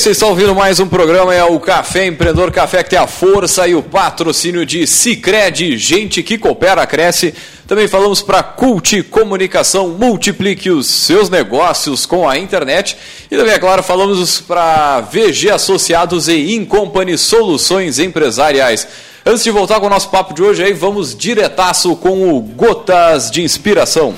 Vocês 0.00 0.16
estão 0.16 0.30
ouvindo 0.30 0.54
mais 0.54 0.80
um 0.80 0.88
programa, 0.88 1.34
é 1.34 1.44
o 1.44 1.60
Café 1.60 2.06
Empreendedor 2.06 2.50
Café, 2.50 2.82
que 2.82 2.88
tem 2.88 2.98
a 2.98 3.06
força 3.06 3.68
e 3.68 3.74
o 3.74 3.82
patrocínio 3.82 4.64
de 4.64 4.86
Cicred, 4.86 5.76
gente 5.76 6.22
que 6.22 6.38
coopera, 6.38 6.86
cresce. 6.86 7.34
Também 7.66 7.86
falamos 7.86 8.22
para 8.22 8.42
Cult 8.42 9.02
Comunicação, 9.02 9.88
multiplique 9.88 10.70
os 10.70 10.86
seus 10.86 11.28
negócios 11.28 12.06
com 12.06 12.26
a 12.26 12.38
internet. 12.38 12.96
E 13.30 13.36
também, 13.36 13.52
é 13.52 13.58
claro, 13.58 13.82
falamos 13.82 14.40
para 14.40 15.02
VG 15.02 15.50
Associados 15.50 16.28
e 16.28 16.54
Incompany 16.54 17.18
Soluções 17.18 17.98
Empresariais. 17.98 18.88
Antes 19.26 19.44
de 19.44 19.50
voltar 19.50 19.80
com 19.80 19.86
o 19.86 19.90
nosso 19.90 20.08
papo 20.08 20.32
de 20.32 20.42
hoje, 20.42 20.64
aí 20.64 20.72
vamos 20.72 21.14
diretaço 21.14 21.94
com 21.96 22.34
o 22.34 22.40
Gotas 22.40 23.30
de 23.30 23.42
Inspiração. 23.42 24.14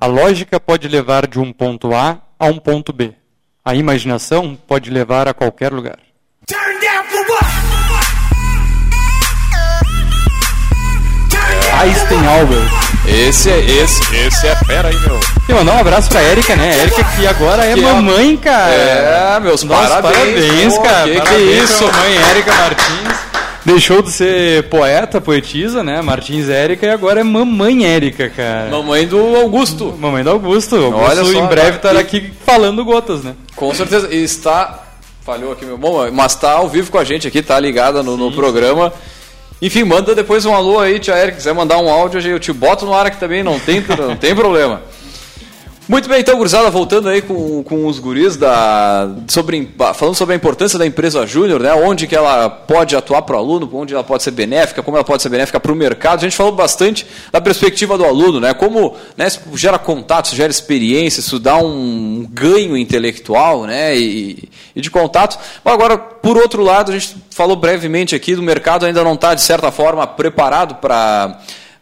A 0.00 0.06
lógica 0.06 0.58
pode 0.58 0.88
levar 0.88 1.26
de 1.26 1.38
um 1.38 1.52
ponto 1.52 1.94
A 1.94 2.18
a 2.38 2.46
um 2.46 2.58
ponto 2.58 2.92
B. 2.92 3.12
A 3.62 3.74
imaginação 3.74 4.56
pode 4.66 4.90
levar 4.90 5.28
a 5.28 5.34
qualquer 5.34 5.72
lugar. 5.72 5.98
Eisenhower. 11.82 12.68
Esse 13.06 13.50
é 13.50 13.58
esse, 13.58 14.02
esse 14.14 14.46
é 14.46 14.54
fera 14.66 14.88
aí, 14.88 14.98
meu. 15.00 15.18
E 15.48 15.52
mandar 15.52 15.74
um 15.74 15.78
abraço 15.80 16.08
pra 16.10 16.22
Erika, 16.22 16.54
né? 16.54 16.78
Erika 16.82 17.02
que 17.04 17.26
agora 17.26 17.64
é 17.64 17.74
Que 17.74 17.80
mamãe, 17.80 18.36
cara. 18.36 18.72
É, 18.72 19.40
meus 19.40 19.62
Nossa, 19.64 20.00
parabéns, 20.00 20.46
parabéns, 20.46 20.78
cara. 20.78 21.04
que 21.04 21.12
que 21.12 21.18
parabéns 21.20 21.70
isso? 21.70 21.84
pra 21.88 21.98
mãe 21.98 22.16
Erika 22.30 22.52
Martins. 22.54 23.29
Deixou 23.64 24.00
de 24.00 24.10
ser 24.10 24.64
poeta, 24.70 25.20
poetisa, 25.20 25.82
né? 25.84 26.00
Martins 26.00 26.48
Érica 26.48 26.86
e 26.86 26.90
agora 26.90 27.20
é 27.20 27.22
mamãe 27.22 27.84
Érica, 27.86 28.30
cara. 28.30 28.70
Mamãe 28.70 29.06
do 29.06 29.18
Augusto. 29.36 29.94
Mamãe 29.98 30.24
do 30.24 30.30
Augusto. 30.30 30.76
Augusto 30.76 31.04
Olha 31.10 31.24
só, 31.24 31.32
em 31.32 31.46
breve 31.46 31.70
né? 31.70 31.76
estará 31.76 31.98
E- 31.98 32.02
aqui 32.02 32.32
falando 32.46 32.82
gotas, 32.84 33.22
né? 33.22 33.34
Com 33.54 33.72
certeza. 33.74 34.08
E 34.10 34.22
está. 34.24 34.84
Falhou 35.24 35.52
aqui 35.52 35.66
meu 35.66 35.76
bom, 35.76 36.10
mas 36.10 36.32
está 36.32 36.52
ao 36.52 36.68
vivo 36.68 36.90
com 36.90 36.98
a 36.98 37.04
gente 37.04 37.28
aqui, 37.28 37.42
tá 37.42 37.60
ligada 37.60 38.02
no, 38.02 38.16
no 38.16 38.32
programa. 38.32 38.92
Enfim, 39.60 39.84
manda 39.84 40.14
depois 40.14 40.46
um 40.46 40.54
alô 40.54 40.78
aí, 40.80 40.98
tia 40.98 41.14
Erika. 41.18 41.36
quiser 41.36 41.52
mandar 41.52 41.76
um 41.76 41.90
áudio, 41.90 42.18
eu 42.26 42.38
te 42.40 42.50
boto 42.50 42.86
no 42.86 42.94
ar 42.94 43.04
aqui 43.06 43.18
também, 43.20 43.42
não 43.42 43.58
tem, 43.60 43.84
não 43.98 44.16
tem 44.16 44.34
problema. 44.34 44.80
Muito 45.90 46.08
bem, 46.08 46.20
então, 46.20 46.36
gurizada, 46.36 46.70
voltando 46.70 47.08
aí 47.08 47.20
com, 47.20 47.64
com 47.64 47.84
os 47.84 47.98
guris 47.98 48.36
da, 48.36 49.10
sobre, 49.26 49.68
falando 49.92 50.14
sobre 50.14 50.34
a 50.34 50.36
importância 50.36 50.78
da 50.78 50.86
empresa 50.86 51.26
júnior, 51.26 51.60
né? 51.60 51.74
Onde 51.74 52.06
que 52.06 52.14
ela 52.14 52.48
pode 52.48 52.94
atuar 52.94 53.22
para 53.22 53.34
o 53.34 53.38
aluno, 53.40 53.68
onde 53.72 53.92
ela 53.92 54.04
pode 54.04 54.22
ser 54.22 54.30
benéfica, 54.30 54.84
como 54.84 54.96
ela 54.96 55.02
pode 55.02 55.20
ser 55.20 55.28
benéfica 55.28 55.58
para 55.58 55.72
o 55.72 55.74
mercado. 55.74 56.20
A 56.20 56.22
gente 56.22 56.36
falou 56.36 56.52
bastante 56.52 57.04
da 57.32 57.40
perspectiva 57.40 57.98
do 57.98 58.04
aluno, 58.04 58.38
né? 58.38 58.54
Como 58.54 58.94
né, 59.16 59.26
isso 59.26 59.40
gera 59.56 59.80
contato, 59.80 60.26
isso 60.26 60.36
gera 60.36 60.48
experiência, 60.48 61.18
isso 61.18 61.40
dá 61.40 61.56
um 61.56 62.24
ganho 62.30 62.76
intelectual, 62.76 63.64
né? 63.64 63.98
E, 63.98 64.48
e 64.76 64.80
de 64.80 64.92
contato. 64.92 65.40
Mas 65.64 65.74
agora, 65.74 65.98
por 65.98 66.36
outro 66.36 66.62
lado, 66.62 66.92
a 66.92 66.94
gente 66.96 67.16
falou 67.30 67.56
brevemente 67.56 68.14
aqui 68.14 68.36
do 68.36 68.42
mercado 68.44 68.86
ainda 68.86 69.02
não 69.02 69.14
está, 69.14 69.34
de 69.34 69.42
certa 69.42 69.72
forma, 69.72 70.06
preparado 70.06 70.76
para 70.76 71.40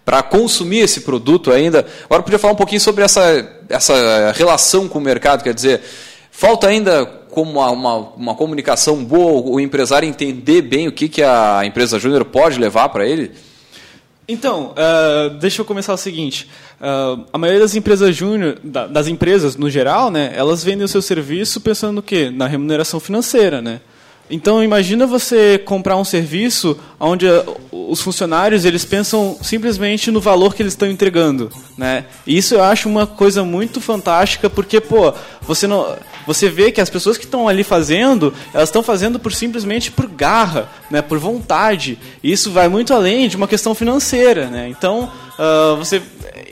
para 0.08 0.22
consumir 0.22 0.78
esse 0.78 1.02
produto 1.02 1.52
ainda. 1.52 1.84
Agora 2.06 2.22
podia 2.22 2.38
falar 2.38 2.54
um 2.54 2.56
pouquinho 2.56 2.80
sobre 2.80 3.04
essa, 3.04 3.46
essa 3.68 4.32
relação 4.34 4.88
com 4.88 4.98
o 4.98 5.02
mercado, 5.02 5.42
quer 5.44 5.52
dizer, 5.52 5.82
falta 6.30 6.66
ainda 6.66 7.04
como 7.04 7.50
uma, 7.60 7.70
uma, 7.70 7.96
uma 8.16 8.34
comunicação 8.34 9.04
boa, 9.04 9.42
o 9.54 9.60
empresário 9.60 10.08
entender 10.08 10.62
bem 10.62 10.88
o 10.88 10.92
que, 10.92 11.10
que 11.10 11.22
a 11.22 11.60
empresa 11.66 11.98
júnior 11.98 12.24
pode 12.24 12.58
levar 12.58 12.88
para 12.88 13.06
ele? 13.06 13.32
Então, 14.26 14.72
ah, 14.78 15.28
deixa 15.38 15.60
eu 15.60 15.64
começar 15.66 15.92
o 15.92 15.98
seguinte. 15.98 16.48
Ah, 16.80 17.18
a 17.30 17.36
maioria 17.36 17.60
das 17.60 17.74
empresas 17.74 18.16
júnior, 18.16 18.58
da- 18.64 18.86
das 18.86 19.08
empresas 19.08 19.56
no 19.56 19.68
geral, 19.68 20.10
né, 20.10 20.32
elas 20.34 20.64
vendem 20.64 20.86
o 20.86 20.88
seu 20.88 21.02
serviço 21.02 21.60
pensando 21.60 21.92
no 21.96 22.02
quê? 22.02 22.30
Na 22.30 22.46
remuneração 22.46 22.98
financeira, 22.98 23.60
né? 23.60 23.82
Então, 24.30 24.62
imagina 24.62 25.06
você 25.06 25.58
comprar 25.58 25.96
um 25.96 26.04
serviço 26.04 26.78
onde 27.00 27.26
ah, 27.26 27.44
os 27.72 28.00
funcionários 28.00 28.64
eles 28.64 28.84
pensam 28.84 29.38
simplesmente 29.40 30.10
no 30.10 30.20
valor 30.20 30.54
que 30.54 30.62
eles 30.62 30.74
estão 30.74 30.88
entregando, 30.88 31.50
né? 31.76 32.04
E 32.26 32.36
isso 32.36 32.54
eu 32.54 32.62
acho 32.62 32.88
uma 32.88 33.06
coisa 33.06 33.42
muito 33.42 33.80
fantástica 33.80 34.50
porque, 34.50 34.80
pô, 34.80 35.14
você 35.40 35.66
não, 35.66 35.96
você 36.26 36.50
vê 36.50 36.70
que 36.70 36.80
as 36.80 36.90
pessoas 36.90 37.16
que 37.16 37.24
estão 37.24 37.48
ali 37.48 37.64
fazendo, 37.64 38.34
elas 38.52 38.68
estão 38.68 38.82
fazendo 38.82 39.18
por 39.18 39.32
simplesmente 39.32 39.90
por 39.90 40.06
garra, 40.06 40.68
né? 40.90 41.00
Por 41.00 41.18
vontade. 41.18 41.98
E 42.22 42.30
isso 42.30 42.50
vai 42.50 42.68
muito 42.68 42.92
além 42.92 43.28
de 43.28 43.36
uma 43.36 43.48
questão 43.48 43.74
financeira, 43.74 44.46
né? 44.46 44.68
Então, 44.68 45.10
ah, 45.38 45.74
você, 45.78 46.02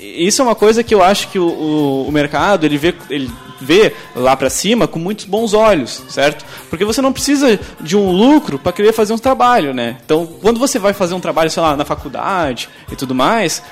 isso 0.01 0.41
é 0.41 0.45
uma 0.45 0.55
coisa 0.55 0.83
que 0.83 0.95
eu 0.95 1.03
acho 1.03 1.29
que 1.29 1.39
o, 1.39 1.47
o, 1.47 2.09
o 2.09 2.13
mercado 2.13 2.65
ele 2.65 2.79
vê, 2.79 2.95
ele 3.11 3.31
vê 3.61 3.95
lá 4.15 4.37
para 4.37 4.51
cima 4.51 4.87
com 4.87 4.99
muitos 4.99 5.25
bons 5.25 5.55
olhos, 5.55 6.03
certo? 6.09 6.45
Porque 6.71 6.85
você 6.85 7.01
não 7.03 7.13
precisa 7.13 7.59
de 7.81 7.97
um 7.97 8.11
lucro 8.11 8.59
para 8.59 8.73
querer 8.73 8.93
fazer 8.93 9.13
um 9.13 9.19
trabalho, 9.19 9.73
né? 9.75 9.97
Então, 10.05 10.27
quando 10.43 10.59
você 10.61 10.79
vai 10.79 10.93
fazer 10.93 11.15
um 11.15 11.21
trabalho, 11.21 11.51
sei 11.51 11.63
lá, 11.63 11.77
na 11.77 11.85
faculdade 11.85 12.69
e 12.91 12.97
tudo 12.97 13.15
mais, 13.15 13.63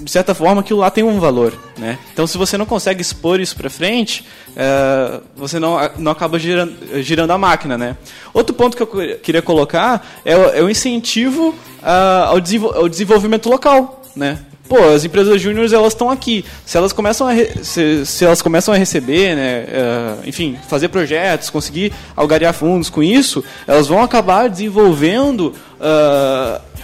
de 0.00 0.10
certa 0.10 0.34
forma 0.34 0.60
aquilo 0.60 0.80
lá 0.80 0.90
tem 0.90 1.04
um 1.04 1.20
valor, 1.20 1.52
né? 1.78 1.98
Então, 2.12 2.26
se 2.26 2.36
você 2.36 2.58
não 2.58 2.66
consegue 2.66 3.00
expor 3.00 3.38
isso 3.40 3.54
para 3.56 3.70
frente, 3.70 4.24
eh, 4.56 5.20
você 5.36 5.58
não, 5.60 5.78
não 5.98 6.10
acaba 6.10 6.36
girando, 6.38 6.74
girando 7.02 7.30
a 7.30 7.38
máquina, 7.38 7.78
né? 7.78 7.96
Outro 8.32 8.54
ponto 8.54 8.76
que 8.76 8.82
eu 8.82 8.86
que- 8.88 9.14
queria 9.22 9.40
colocar 9.42 10.04
é, 10.24 10.36
o- 10.36 10.50
é 10.50 10.62
o 10.62 10.68
incentivo 10.70 11.54
ah, 11.82 12.26
ao, 12.30 12.40
desenvol- 12.40 12.74
ao 12.74 12.88
desenvolvimento 12.88 13.48
local, 13.48 14.02
né? 14.16 14.38
Pô, 14.68 14.78
as 14.78 15.04
empresas 15.04 15.40
júniores 15.40 15.72
elas 15.72 15.92
estão 15.92 16.10
aqui. 16.10 16.44
Se 16.64 16.76
elas 16.78 16.92
começam 16.92 17.28
a 17.28 17.34
se, 17.62 18.06
se 18.06 18.24
elas 18.24 18.40
começam 18.40 18.72
a 18.72 18.76
receber, 18.76 19.36
né, 19.36 19.64
eh, 19.68 20.14
enfim, 20.26 20.56
fazer 20.68 20.88
projetos, 20.88 21.50
conseguir 21.50 21.92
algarear 22.16 22.54
fundos 22.54 22.88
com 22.88 23.02
isso, 23.02 23.44
elas 23.66 23.86
vão 23.86 24.02
acabar 24.02 24.48
desenvolvendo 24.48 25.52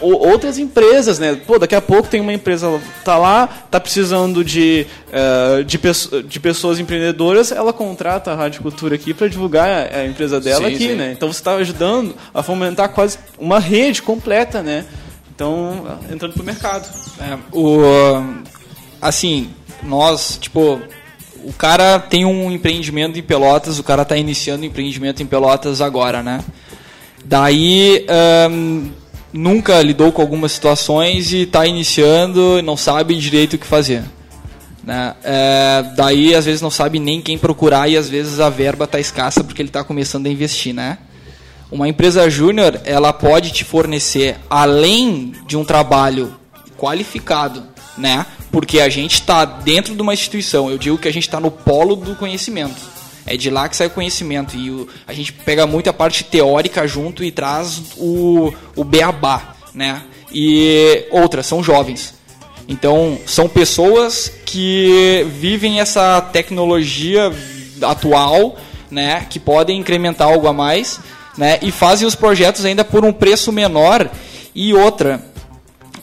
o- 0.00 0.28
outras 0.28 0.58
empresas, 0.58 1.18
né? 1.18 1.38
Pô, 1.46 1.58
daqui 1.58 1.74
a 1.74 1.80
pouco 1.80 2.08
tem 2.08 2.20
uma 2.20 2.32
empresa 2.34 2.68
tá 3.02 3.16
lá, 3.16 3.48
tá 3.70 3.80
precisando 3.80 4.44
de 4.44 4.86
eh, 5.10 5.62
de, 5.64 5.78
de 6.24 6.38
pessoas 6.40 6.78
empreendedoras, 6.78 7.50
ela 7.50 7.72
contrata 7.72 8.30
a 8.30 8.34
Rádio 8.34 8.60
Cultura 8.62 8.94
aqui 8.94 9.14
para 9.14 9.26
divulgar 9.26 9.68
a, 9.90 10.00
a 10.00 10.06
empresa 10.06 10.38
dela 10.38 10.68
Sim, 10.68 10.74
aqui, 10.74 10.88
sim. 10.88 10.94
né? 10.96 11.12
Então 11.16 11.32
você 11.32 11.40
está 11.40 11.54
ajudando 11.54 12.14
a 12.34 12.42
fomentar 12.42 12.90
quase 12.90 13.18
uma 13.38 13.58
rede 13.58 14.02
completa, 14.02 14.62
né? 14.62 14.84
Então, 15.40 15.98
entrando 16.12 16.34
pro 16.34 16.44
mercado. 16.44 16.86
É, 17.18 17.38
o, 17.50 17.80
assim, 19.00 19.48
nós, 19.82 20.36
tipo, 20.38 20.78
o 21.42 21.52
cara 21.54 21.98
tem 21.98 22.26
um 22.26 22.52
empreendimento 22.52 23.18
em 23.18 23.22
Pelotas, 23.22 23.78
o 23.78 23.82
cara 23.82 24.02
está 24.02 24.18
iniciando 24.18 24.64
um 24.64 24.66
empreendimento 24.66 25.22
em 25.22 25.26
Pelotas 25.26 25.80
agora, 25.80 26.22
né? 26.22 26.44
Daí, 27.24 28.04
nunca 29.32 29.80
lidou 29.80 30.12
com 30.12 30.20
algumas 30.20 30.52
situações 30.52 31.32
e 31.32 31.44
está 31.44 31.66
iniciando 31.66 32.58
e 32.58 32.62
não 32.62 32.76
sabe 32.76 33.14
direito 33.16 33.54
o 33.54 33.58
que 33.58 33.66
fazer. 33.66 34.04
Né? 34.84 35.14
É, 35.24 35.84
daí, 35.96 36.34
às 36.34 36.44
vezes, 36.44 36.60
não 36.60 36.70
sabe 36.70 36.98
nem 36.98 37.22
quem 37.22 37.38
procurar 37.38 37.88
e, 37.88 37.96
às 37.96 38.10
vezes, 38.10 38.40
a 38.40 38.50
verba 38.50 38.84
está 38.84 39.00
escassa 39.00 39.42
porque 39.42 39.62
ele 39.62 39.70
está 39.70 39.82
começando 39.82 40.26
a 40.26 40.30
investir, 40.30 40.74
né? 40.74 40.98
Uma 41.70 41.88
empresa 41.88 42.28
júnior, 42.28 42.80
ela 42.84 43.12
pode 43.12 43.52
te 43.52 43.64
fornecer, 43.64 44.36
além 44.48 45.32
de 45.46 45.56
um 45.56 45.64
trabalho 45.64 46.34
qualificado, 46.76 47.62
né? 47.96 48.26
Porque 48.50 48.80
a 48.80 48.88
gente 48.88 49.14
está 49.14 49.44
dentro 49.44 49.94
de 49.94 50.02
uma 50.02 50.12
instituição. 50.14 50.68
Eu 50.70 50.78
digo 50.78 50.98
que 50.98 51.06
a 51.06 51.12
gente 51.12 51.28
está 51.28 51.38
no 51.38 51.50
polo 51.50 51.94
do 51.94 52.16
conhecimento. 52.16 52.80
É 53.26 53.36
de 53.36 53.50
lá 53.50 53.68
que 53.68 53.76
sai 53.76 53.86
o 53.86 53.90
conhecimento. 53.90 54.56
E 54.56 54.70
o- 54.70 54.88
a 55.06 55.12
gente 55.12 55.32
pega 55.32 55.66
muito 55.66 55.88
a 55.88 55.92
parte 55.92 56.24
teórica 56.24 56.86
junto 56.88 57.22
e 57.22 57.30
traz 57.30 57.80
o, 57.96 58.52
o 58.74 58.82
beabá, 58.82 59.54
né? 59.72 60.02
E 60.32 61.06
outras, 61.12 61.46
são 61.46 61.62
jovens. 61.62 62.14
Então, 62.66 63.18
são 63.26 63.48
pessoas 63.48 64.32
que 64.46 65.24
vivem 65.38 65.80
essa 65.80 66.20
tecnologia 66.20 67.32
atual, 67.82 68.56
né, 68.90 69.26
que 69.28 69.38
podem 69.40 69.78
incrementar 69.80 70.28
algo 70.28 70.46
a 70.46 70.52
mais, 70.52 71.00
né, 71.40 71.58
e 71.62 71.72
fazem 71.72 72.06
os 72.06 72.14
projetos 72.14 72.66
ainda 72.66 72.84
por 72.84 73.02
um 73.02 73.14
preço 73.14 73.50
menor. 73.50 74.10
E 74.54 74.74
outra, 74.74 75.24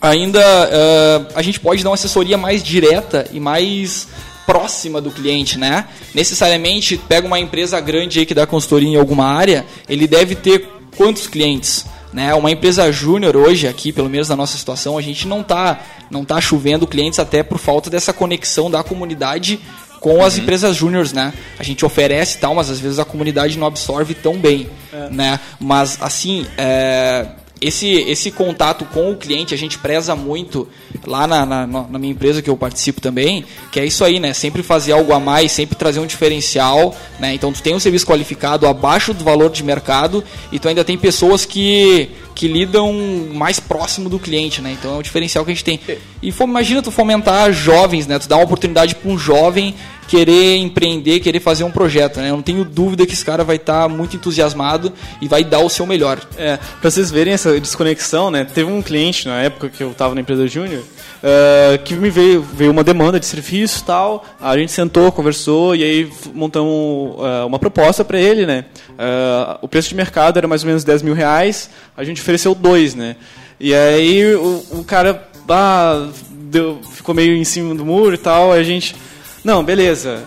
ainda 0.02 0.42
ah, 0.42 1.28
a 1.36 1.44
gente 1.44 1.60
pode 1.60 1.84
dar 1.84 1.92
uma 1.92 1.94
assessoria 1.94 2.40
mais 2.40 2.64
direta 2.64 3.28
e 3.32 3.40
mais 3.40 4.08
próxima 4.48 5.00
do 5.00 5.12
cliente, 5.12 5.60
né? 5.60 5.86
Necessariamente, 6.16 6.98
pega 6.98 7.28
uma 7.28 7.40
empresa 7.40 7.80
grande 7.80 8.18
aí 8.18 8.26
que 8.26 8.34
dá 8.34 8.48
consultoria 8.48 8.90
em 8.90 8.96
alguma 8.96 9.26
área, 9.26 9.64
ele 9.88 10.08
deve 10.08 10.34
ter 10.34 10.68
quantos 10.96 11.28
clientes? 11.28 11.86
Né? 12.12 12.34
Uma 12.34 12.50
empresa 12.50 12.92
júnior 12.92 13.36
hoje 13.36 13.68
aqui, 13.68 13.92
pelo 13.92 14.10
menos 14.10 14.30
na 14.30 14.36
nossa 14.36 14.58
situação, 14.58 14.98
a 14.98 15.02
gente 15.02 15.28
não 15.28 15.44
tá 15.44 15.80
não 16.10 16.26
tá 16.26 16.42
chovendo 16.42 16.88
clientes 16.88 17.20
até 17.20 17.44
por 17.44 17.60
falta 17.60 17.90
dessa 17.90 18.14
conexão 18.14 18.72
da 18.72 18.82
comunidade 18.82 19.60
com 20.00 20.24
as 20.24 20.38
empresas 20.38 20.76
júniores, 20.76 21.14
né? 21.14 21.34
A 21.58 21.64
gente 21.64 21.86
oferece 21.86 22.38
e 22.38 22.40
tal, 22.40 22.54
mas 22.56 22.70
às 22.70 22.80
vezes 22.80 23.00
a 23.00 23.06
comunidade 23.06 23.58
não 23.58 23.68
absorve 23.68 24.14
tão 24.14 24.38
bem, 24.38 24.68
É. 24.94 25.10
né? 25.10 25.40
Mas 25.60 25.98
assim, 26.02 26.46
é, 26.58 27.28
esse, 27.60 27.88
esse 27.88 28.30
contato 28.30 28.86
com 28.86 29.12
o 29.12 29.16
cliente 29.18 29.54
a 29.54 29.58
gente 29.58 29.80
preza 29.80 30.16
muito 30.16 30.68
lá 31.06 31.26
na, 31.26 31.46
na, 31.46 31.66
na 31.66 31.98
minha 32.00 32.12
empresa 32.12 32.42
que 32.42 32.50
eu 32.50 32.56
participo 32.56 33.02
também, 33.02 33.44
que 33.72 33.80
é 33.80 33.86
isso 33.86 34.04
aí, 34.04 34.20
né? 34.20 34.34
Sempre 34.34 34.62
fazer 34.62 34.92
algo 34.92 35.12
a 35.14 35.20
mais, 35.20 35.52
sempre 35.52 35.76
trazer 35.76 36.00
um 36.00 36.06
diferencial, 36.06 36.96
né? 37.20 37.34
Então 37.34 37.52
tu 37.52 37.62
tem 37.64 37.74
um 37.74 37.80
serviço 37.80 38.06
qualificado 38.06 38.68
abaixo 38.68 39.14
do 39.14 39.24
valor 39.24 39.50
de 39.50 39.64
mercado 39.64 40.24
e 40.52 40.60
tu 40.60 40.68
ainda 40.68 40.84
tem 40.84 40.98
pessoas 40.98 41.46
que, 41.46 42.10
que 42.38 42.48
lidam 42.48 42.94
mais 43.34 43.60
próximo 43.60 44.08
do 44.08 44.20
cliente, 44.20 44.62
né? 44.62 44.78
Então 44.80 44.94
é 44.94 44.98
um 45.00 45.02
diferencial 45.02 45.44
que 45.44 45.50
a 45.50 45.54
gente 45.56 45.64
tem. 45.64 45.80
E 46.22 46.30
imagina 46.30 46.84
tu 46.84 46.92
fomentar 46.92 47.52
jovens, 47.52 48.06
né? 48.06 48.20
Tu 48.20 48.30
dá 48.30 48.36
uma 48.36 48.46
oportunidade 48.46 48.94
para 48.94 49.10
um 49.10 49.18
jovem 49.18 49.74
querer 50.08 50.58
empreender, 50.58 51.20
querer 51.20 51.40
fazer 51.40 51.64
um 51.64 51.72
projeto, 51.72 52.20
né? 52.20 52.30
Eu 52.30 52.36
não 52.36 52.44
tenho 52.44 52.64
dúvida 52.64 53.08
que 53.08 53.14
esse 53.14 53.26
cara 53.26 53.44
vai 53.44 53.56
estar 53.56 53.90
muito 53.90 54.16
entusiasmado 54.16 54.94
e 55.20 55.28
vai 55.28 55.44
dar 55.44 55.62
o 55.62 55.70
seu 55.70 55.88
melhor. 55.88 56.20
É, 56.38 56.60
pra 56.80 56.92
vocês 56.92 57.10
verem 57.10 57.34
essa 57.34 57.60
desconexão, 57.60 58.30
né? 58.30 58.46
Teve 58.46 58.72
um 58.72 58.84
cliente 58.84 59.28
na 59.28 59.42
época 59.42 59.70
que 59.70 59.82
eu 59.82 59.92
tava 59.96 60.14
na 60.14 60.22
empresa 60.22 60.48
júnior 60.48 60.84
eh, 61.24 61.80
que 61.84 61.96
me 61.96 62.10
veio, 62.10 62.42
veio 62.42 62.72
uma 62.72 62.84
demanda 62.84 63.20
de 63.20 63.26
serviço 63.26 63.84
tal. 63.84 64.24
A 64.40 64.58
gente 64.58 64.72
sentou, 64.72 65.12
conversou 65.12 65.76
e 65.76 65.84
aí 65.84 66.12
montamos 66.34 67.16
eh, 67.20 67.44
uma 67.46 67.58
proposta 67.58 68.06
para 68.06 68.20
ele, 68.20 68.46
né? 68.46 68.66
Eh, 68.98 69.58
o 69.62 69.68
preço 69.68 69.90
de 69.90 69.96
mercado 69.96 70.38
era 70.38 70.48
mais 70.48 70.64
ou 70.64 70.68
menos 70.68 70.84
10 70.84 71.02
mil 71.02 71.14
reais, 71.14 71.70
a 71.96 72.04
gente 72.04 72.22
ofereceu 72.22 72.54
dois, 72.54 72.94
né? 72.94 73.16
E 73.60 73.74
aí 73.74 74.36
o, 74.36 74.64
o 74.72 74.84
cara 74.84 75.28
ah, 75.50 76.08
deu, 76.30 76.80
ficou 76.92 77.16
meio 77.16 77.36
em 77.36 77.44
cima 77.44 77.74
do 77.74 77.86
muro 77.86 78.14
e 78.14 78.20
tal, 78.20 78.52
a 78.52 78.62
gente. 78.62 78.96
Não, 79.44 79.64
beleza. 79.64 80.24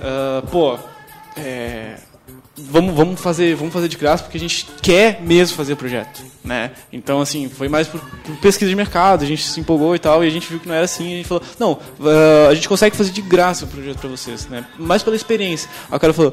pô, 0.51 0.79
é, 1.37 1.97
vamos, 2.71 2.95
vamos, 2.95 3.21
fazer, 3.21 3.55
vamos 3.55 3.73
fazer 3.73 3.89
de 3.89 3.97
graça 3.97 4.23
porque 4.25 4.37
a 4.37 4.41
gente 4.41 4.67
quer 4.83 5.21
mesmo 5.23 5.57
fazer 5.57 5.73
o 5.73 5.77
projeto. 5.77 6.23
Né? 6.43 6.71
Então, 6.93 7.21
assim, 7.21 7.49
foi 7.51 7.69
mais 7.69 7.87
por, 7.87 8.01
por 8.01 8.35
pesquisa 8.37 8.69
de 8.71 8.75
mercado, 8.75 9.23
a 9.23 9.27
gente 9.27 9.47
se 9.47 9.61
empolgou 9.61 9.95
e 9.95 9.99
tal, 9.99 10.25
e 10.25 10.27
a 10.27 10.31
gente 10.31 10.49
viu 10.49 10.59
que 10.59 10.67
não 10.67 10.75
era 10.75 10.85
assim, 10.87 11.11
e 11.11 11.15
a 11.15 11.17
gente 11.19 11.29
falou, 11.29 11.43
não, 11.59 11.73
uh, 11.73 12.49
a 12.51 12.55
gente 12.55 12.67
consegue 12.67 12.97
fazer 12.97 13.11
de 13.13 13.21
graça 13.21 13.67
o 13.67 13.69
projeto 13.69 13.99
para 13.99 14.09
vocês, 14.09 14.47
né? 14.49 14.65
mais 14.79 15.03
pela 15.03 15.15
experiência. 15.15 15.69
Aí 15.91 15.97
o 15.97 16.01
cara 16.01 16.15
falou, 16.15 16.33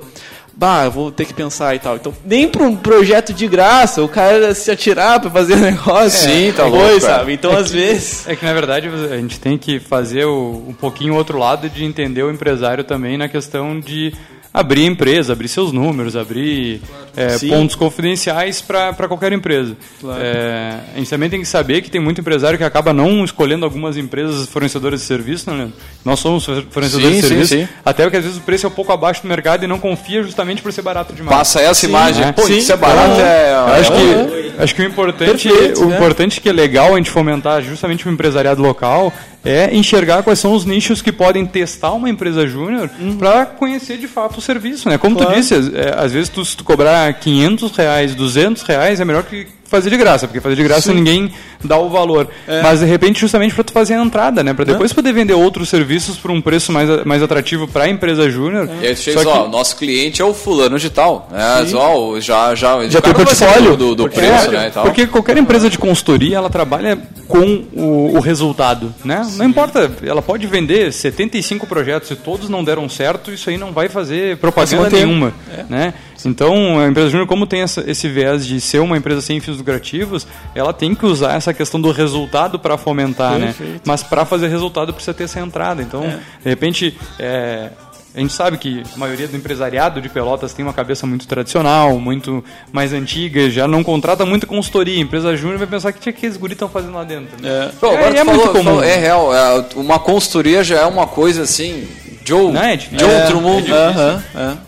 bah, 0.56 0.88
vou 0.88 1.12
ter 1.12 1.26
que 1.26 1.34
pensar 1.34 1.76
e 1.76 1.80
tal. 1.80 1.98
Então, 1.98 2.14
nem 2.26 2.48
para 2.48 2.64
um 2.64 2.74
projeto 2.76 3.34
de 3.34 3.48
graça, 3.50 4.02
o 4.02 4.08
cara 4.08 4.56
se 4.56 4.72
atirar 4.72 5.20
para 5.20 5.30
fazer 5.30 5.58
negócio. 5.60 6.10
Sim, 6.30 6.54
tá 6.56 6.64
foi, 6.70 6.72
louco, 6.80 7.02
sabe? 7.02 7.34
Então, 7.34 7.52
É 7.52 7.58
às 7.60 7.68
que- 7.70 7.78
vezes. 7.78 8.28
É 8.30 8.36
que 8.36 8.46
na 8.46 8.54
verdade 8.54 8.88
a 8.88 9.18
gente 9.18 9.40
tem 9.42 9.58
que 9.58 9.78
fazer 9.78 10.24
o- 10.26 10.64
um 10.70 10.74
pouquinho 10.74 11.14
o 11.14 11.18
outro 11.18 11.38
lado 11.38 11.70
de 11.70 11.84
entender 11.84 12.24
o 12.24 12.32
empresário 12.32 12.84
também 12.86 13.18
na 13.18 13.28
questão 13.28 13.78
de 13.80 14.14
abrir 14.60 14.86
empresa, 14.86 15.34
abrir 15.34 15.48
seus 15.48 15.72
números, 15.72 16.16
abrir 16.16 16.82
é, 17.16 17.30
Sim. 17.38 17.50
pontos 17.50 17.76
confidenciais 17.76 18.62
para 18.62 19.08
qualquer 19.08 19.32
empresa. 19.34 19.76
Claro. 20.02 20.20
É, 20.22 20.80
a 20.96 20.98
gente 20.98 21.10
também 21.10 21.30
tem 21.30 21.40
que 21.40 21.46
saber 21.46 21.82
que 21.82 21.92
tem 21.92 22.02
muito 22.02 22.22
empresário 22.22 22.58
que 22.58 22.64
acaba 22.64 22.92
não 22.92 23.24
escolhendo 23.24 23.66
algumas 23.66 23.98
empresas 23.98 24.48
fornecedoras 24.48 25.00
de 25.02 25.06
serviço, 25.06 25.50
né, 25.50 25.58
Leandro? 25.58 25.74
Nós 26.04 26.20
somos 26.20 26.44
fornecedores 26.46 27.16
Sim, 27.16 27.16
de 27.16 27.22
sim, 27.22 27.28
serviço, 27.28 27.54
sim. 27.56 27.68
até 27.86 28.04
porque 28.04 28.18
às 28.18 28.24
vezes 28.24 28.38
o 28.40 28.42
preço 28.42 28.66
é 28.66 28.70
um 28.70 28.74
pouco 28.74 28.92
abaixo 28.92 29.22
do 29.22 29.28
mercado 29.28 29.64
e 29.64 29.68
não 29.68 29.80
confia 29.80 30.24
justamente 30.24 30.62
por 30.62 30.74
ser 30.74 30.82
barato 30.82 31.14
demais. 31.14 31.38
Passa 31.38 31.62
essa 31.62 31.86
imagem. 31.86 32.26
né? 32.26 32.32
Pô, 32.32 32.48
isso 32.48 32.72
é 32.72 32.78
barato, 32.78 33.12
Então, 33.14 33.26
é- 33.26 33.80
acho 33.80 33.94
é- 33.94 33.96
que 33.96 34.48
Acho 34.58 34.74
que 34.74 34.82
o 34.82 34.86
importante, 34.86 35.48
Perfeito, 35.50 35.84
o 35.84 35.86
né? 35.90 35.96
importante 35.98 36.42
que 36.42 36.50
é 36.50 36.52
legal 36.52 36.96
a 36.96 36.98
gente 36.98 37.12
fomentar 37.12 37.62
justamente 37.62 38.08
o 38.08 38.12
empresariado 38.12 38.60
local 38.60 39.14
é 39.48 39.76
enxergar 39.76 40.24
quais 40.24 40.40
são 40.40 40.54
os 40.54 40.66
nichos 40.66 41.02
que 41.02 41.12
podem 41.12 41.46
testar 41.46 41.92
uma 41.94 42.10
empresa 42.10 42.46
júnior 42.48 42.90
para 43.18 43.46
conhecer 43.46 43.98
de 43.98 44.08
fato 44.08 44.38
o 44.38 44.42
serviço, 44.42 44.90
né? 44.90 44.98
Como 44.98 45.16
Claro. 45.16 45.32
tu 45.34 45.38
disse, 45.38 45.54
às- 45.54 45.74
é, 45.74 45.94
às 45.98 46.12
vezes 46.12 46.30
tu, 46.30 46.44
se 46.44 46.56
tu 46.58 46.64
cobrar 46.64 47.12
500 47.14 47.76
reais, 47.76 48.14
200 48.16 48.62
reais 48.64 49.00
é 49.00 49.06
melhor 49.06 49.24
que 49.24 49.48
fazer 49.68 49.90
de 49.90 49.98
graça, 49.98 50.28
porque 50.28 50.40
fazer 50.42 50.56
de 50.56 50.64
graça 50.64 50.90
Sim. 50.90 50.96
ninguém 50.96 51.32
dá 51.64 51.78
o 51.78 51.90
valor. 51.90 52.28
É. 52.48 52.62
Mas 52.62 52.80
de 52.80 52.86
repente 52.86 53.20
justamente 53.20 53.54
para 53.54 53.64
tu 53.64 53.74
fazer 53.74 53.96
a 53.96 54.02
entrada, 54.04 54.44
né? 54.44 54.54
Para 54.54 54.66
depois 54.66 54.94
poder 54.94 55.14
vender 55.14 55.34
outros 55.34 55.70
serviços 55.70 56.18
por 56.18 56.32
um 56.32 56.42
preço 56.42 56.72
mais, 56.72 57.04
mais 57.06 57.22
atrativo 57.22 57.68
para 57.68 57.86
a 57.86 57.90
empresa 57.90 58.30
júnior. 58.30 58.70
E 58.82 58.88
aí 58.88 58.96
tu 58.96 59.02
chega 59.02 59.22
Só 59.22 59.32
que- 59.32 59.38
ó, 59.40 59.48
nosso 59.48 59.76
cliente 59.76 60.22
é 60.22 60.26
o 60.26 60.34
fulano 60.34 60.78
de 60.80 60.90
tal. 60.90 61.28
Né? 61.32 61.62
Diz, 61.64 61.74
ó, 61.74 62.20
já, 62.20 62.56
já, 62.56 62.88
já 62.88 63.00
o 63.00 63.02
tem 63.02 63.14
portfólio 63.14 63.76
do, 63.76 63.96
do 63.96 64.04
Porque- 64.04 64.20
preço, 64.20 64.52
né? 64.52 64.68
E 64.68 64.72
tal. 64.72 64.84
Porque 64.86 65.08
qualquer 65.08 65.38
empresa 65.38 65.70
de 65.70 65.78
consultoria 65.78 66.38
ela 66.38 66.50
trabalha 66.50 66.98
com 67.28 67.64
o, 67.74 68.16
o 68.16 68.20
resultado, 68.20 68.94
né? 69.04 69.22
Não 69.36 69.46
importa, 69.46 69.92
ela 70.04 70.22
pode 70.22 70.48
vender 70.48 70.94
75 70.94 71.68
projetos 71.68 72.10
e 72.12 72.16
todos 72.16 72.48
não 72.50 72.64
deram 72.64 72.88
certo, 72.88 73.32
isso 73.32 73.50
aí 73.50 73.58
não 73.58 73.72
vai 73.72 73.90
fazer 73.90 74.38
propaganda 74.38 74.90
nenhuma, 74.90 75.34
É. 75.52 75.66
né? 75.70 75.94
Então 76.26 76.80
a 76.80 76.88
empresa 76.88 77.10
júnior 77.10 77.28
como 77.28 77.46
tem 77.46 77.62
essa- 77.62 77.84
esse 77.90 78.08
viés 78.10 78.46
de 78.46 78.60
ser 78.60 78.80
uma 78.80 78.98
empresa 78.98 79.22
sem 79.22 79.40
fins 79.40 79.58
lucrativos, 79.58 80.28
ela 80.56 80.74
tem 80.74 80.96
que 80.96 81.06
usar 81.06 81.36
essa 81.36 81.54
questão 81.54 81.80
do 81.80 81.92
resultado 81.92 82.58
para 82.60 82.78
fomentar, 82.78 83.34
né? 83.38 83.48
Perfeito. 83.48 83.82
Mas 83.86 84.04
para 84.04 84.26
fazer 84.26 84.48
resultado 84.48 84.94
precisa 84.94 85.14
ter 85.14 85.26
essa 85.26 85.40
entrada. 85.40 85.82
Então, 85.82 86.04
É. 86.04 86.18
de 86.44 86.50
repente, 86.50 86.98
é, 87.20 87.70
a 88.16 88.20
gente 88.20 88.34
sabe 88.34 88.58
que 88.58 88.82
a 88.96 88.98
maioria 88.98 89.28
do 89.28 89.38
empresariado 89.38 90.02
de 90.02 90.10
Pelotas 90.10 90.54
tem 90.54 90.66
uma 90.66 90.74
cabeça 90.74 91.06
muito 91.06 91.28
tradicional, 91.28 92.00
muito 92.00 92.44
mais 92.72 92.94
antiga, 92.94 93.48
já 93.50 93.68
não 93.68 93.84
contrata 93.84 94.26
muita 94.26 94.48
consultoria. 94.48 94.98
A 94.98 95.02
empresa 95.02 95.36
júnior 95.38 95.60
vai 95.60 95.68
pensar 95.68 95.92
que 95.92 96.00
tinha 96.00 96.12
que 96.12 96.20
aqueles 96.20 96.36
guris 96.38 96.56
estão 96.56 96.68
fazendo 96.68 96.96
lá 96.96 97.04
dentro. 97.04 97.40
Né? 97.42 97.72
Pô, 97.80 97.88
agora 97.88 98.12
tu 98.14 98.18
é 98.20 98.24
muito 98.24 98.38
falou- 98.40 98.54
comum. 98.54 98.64
falou- 98.64 98.84
é 98.84 98.98
real, 98.98 99.34
é, 99.36 99.66
uma 99.76 100.00
consultoria 100.00 100.64
já 100.64 100.80
é 100.80 100.86
uma 100.86 101.06
coisa 101.06 101.44
assim, 101.44 101.88
Joe, 102.26 102.56
é 102.58 102.76
de 102.76 102.90
difícil. 102.90 103.08
outro 103.08 103.38
É, 103.38 103.42
mundo. 103.42 103.68
é 103.76 104.42
é. 104.42 104.67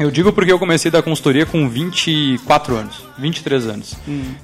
Eu 0.00 0.10
digo 0.10 0.32
porque 0.32 0.50
eu 0.50 0.58
comecei 0.58 0.88
a 0.88 0.92
dar 0.92 1.02
consultoria 1.02 1.44
com 1.44 1.68
24 1.68 2.74
anos, 2.74 3.04
23 3.18 3.66
anos. 3.66 3.94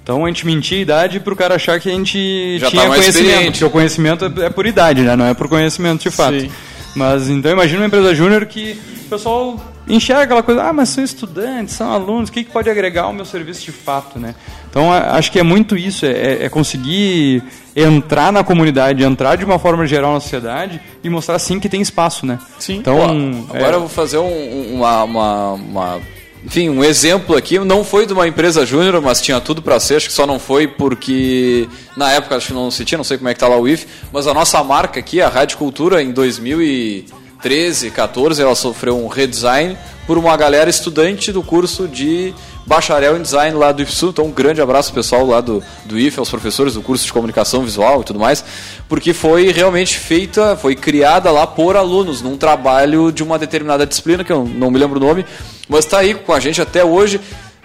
Então 0.02 0.24
a 0.24 0.28
gente 0.28 0.44
mentia 0.44 0.76
a 0.76 0.80
idade 0.82 1.18
pro 1.18 1.34
cara 1.34 1.54
achar 1.54 1.80
que 1.80 1.88
a 1.88 1.92
gente 1.92 2.58
Já 2.58 2.68
tinha 2.68 2.82
tá 2.82 2.88
conhecimento, 2.88 3.50
porque 3.52 3.64
o 3.64 3.70
conhecimento 3.70 4.24
é 4.26 4.44
é 4.44 4.50
por 4.50 4.66
idade, 4.66 5.00
né? 5.00 5.16
Não 5.16 5.24
é 5.24 5.32
por 5.32 5.48
conhecimento 5.48 6.02
de 6.02 6.10
fato. 6.10 6.38
Sim. 6.38 6.50
Mas 6.96 7.28
então 7.28 7.52
imagina 7.52 7.80
uma 7.80 7.86
empresa 7.86 8.14
júnior 8.14 8.46
que 8.46 8.80
o 9.06 9.08
pessoal 9.10 9.60
enxerga 9.86 10.22
aquela 10.24 10.42
coisa, 10.42 10.64
ah, 10.64 10.72
mas 10.72 10.88
são 10.88 11.04
estudantes, 11.04 11.74
são 11.74 11.92
alunos, 11.92 12.28
o 12.28 12.32
que, 12.32 12.42
que 12.42 12.50
pode 12.50 12.68
agregar 12.68 13.02
ao 13.02 13.12
meu 13.12 13.24
serviço 13.24 13.64
de 13.64 13.70
fato, 13.70 14.18
né? 14.18 14.34
Então 14.68 14.92
acho 14.92 15.30
que 15.30 15.38
é 15.38 15.42
muito 15.42 15.76
isso, 15.76 16.04
é, 16.06 16.44
é 16.44 16.48
conseguir 16.48 17.42
entrar 17.74 18.32
na 18.32 18.42
comunidade, 18.42 19.04
entrar 19.04 19.36
de 19.36 19.44
uma 19.44 19.58
forma 19.58 19.86
geral 19.86 20.14
na 20.14 20.20
sociedade 20.20 20.80
e 21.04 21.08
mostrar 21.08 21.38
sim 21.38 21.60
que 21.60 21.68
tem 21.68 21.80
espaço, 21.80 22.26
né? 22.26 22.38
Sim. 22.58 22.76
Então, 22.78 22.96
Ó, 22.98 23.54
agora 23.54 23.72
é, 23.72 23.74
eu 23.76 23.80
vou 23.80 23.88
fazer 23.88 24.18
um- 24.18 24.74
uma, 24.74 25.04
uma, 25.04 25.52
uma- 25.52 26.00
enfim, 26.46 26.68
um 26.68 26.84
exemplo 26.84 27.36
aqui. 27.36 27.58
Não 27.58 27.82
foi 27.82 28.06
de 28.06 28.12
uma 28.12 28.28
empresa 28.28 28.64
júnior, 28.64 29.02
mas 29.02 29.20
tinha 29.20 29.40
tudo 29.40 29.60
para 29.60 29.80
ser. 29.80 29.96
Acho 29.96 30.06
que 30.06 30.12
só 30.12 30.24
não 30.24 30.38
foi 30.38 30.68
porque 30.68 31.68
na 31.96 32.12
época 32.12 32.36
acho 32.36 32.46
que 32.46 32.52
não 32.52 32.70
se 32.70 32.84
tinha, 32.84 32.96
não 32.96 33.04
sei 33.04 33.18
como 33.18 33.28
é 33.28 33.34
que 33.34 33.40
tá 33.40 33.48
lá 33.48 33.58
o 33.58 33.66
IF. 33.66 33.84
Mas 34.12 34.28
a 34.28 34.32
nossa 34.32 34.62
marca 34.62 35.00
aqui, 35.00 35.20
a 35.20 35.28
Rádio 35.28 35.58
Cultura, 35.58 36.00
em 36.00 36.12
2013, 36.12 37.90
14, 37.90 38.40
ela 38.40 38.54
sofreu 38.54 38.96
um 38.96 39.08
redesign 39.08 39.76
por 40.06 40.16
uma 40.16 40.36
galera 40.36 40.70
estudante 40.70 41.32
do 41.32 41.42
curso 41.42 41.88
de 41.88 42.32
bacharel 42.66 43.16
em 43.16 43.22
design 43.22 43.56
lá 43.56 43.70
do 43.72 43.82
IFSU. 43.82 44.08
Então, 44.08 44.26
um 44.26 44.30
grande 44.32 44.60
abraço 44.60 44.92
pessoal 44.92 45.24
lá 45.24 45.40
do, 45.40 45.62
do 45.84 45.98
IF, 45.98 46.18
aos 46.18 46.28
professores 46.28 46.74
do 46.74 46.82
curso 46.82 47.06
de 47.06 47.12
comunicação 47.12 47.62
visual 47.62 48.00
e 48.00 48.04
tudo 48.04 48.18
mais, 48.18 48.44
porque 48.88 49.14
foi 49.14 49.52
realmente 49.52 49.96
feita, 49.96 50.56
foi 50.56 50.74
criada 50.74 51.30
lá 51.30 51.46
por 51.46 51.76
alunos, 51.76 52.20
num 52.20 52.36
trabalho 52.36 53.12
de 53.12 53.22
uma 53.22 53.38
determinada 53.38 53.86
disciplina, 53.86 54.24
que 54.24 54.32
eu 54.32 54.44
não 54.44 54.70
me 54.70 54.78
lembro 54.78 54.98
o 54.98 55.04
nome, 55.04 55.24
mas 55.68 55.84
está 55.84 55.98
aí 55.98 56.14
com 56.14 56.32
a 56.32 56.40
gente 56.40 56.60
até 56.60 56.84
hoje. 56.84 57.20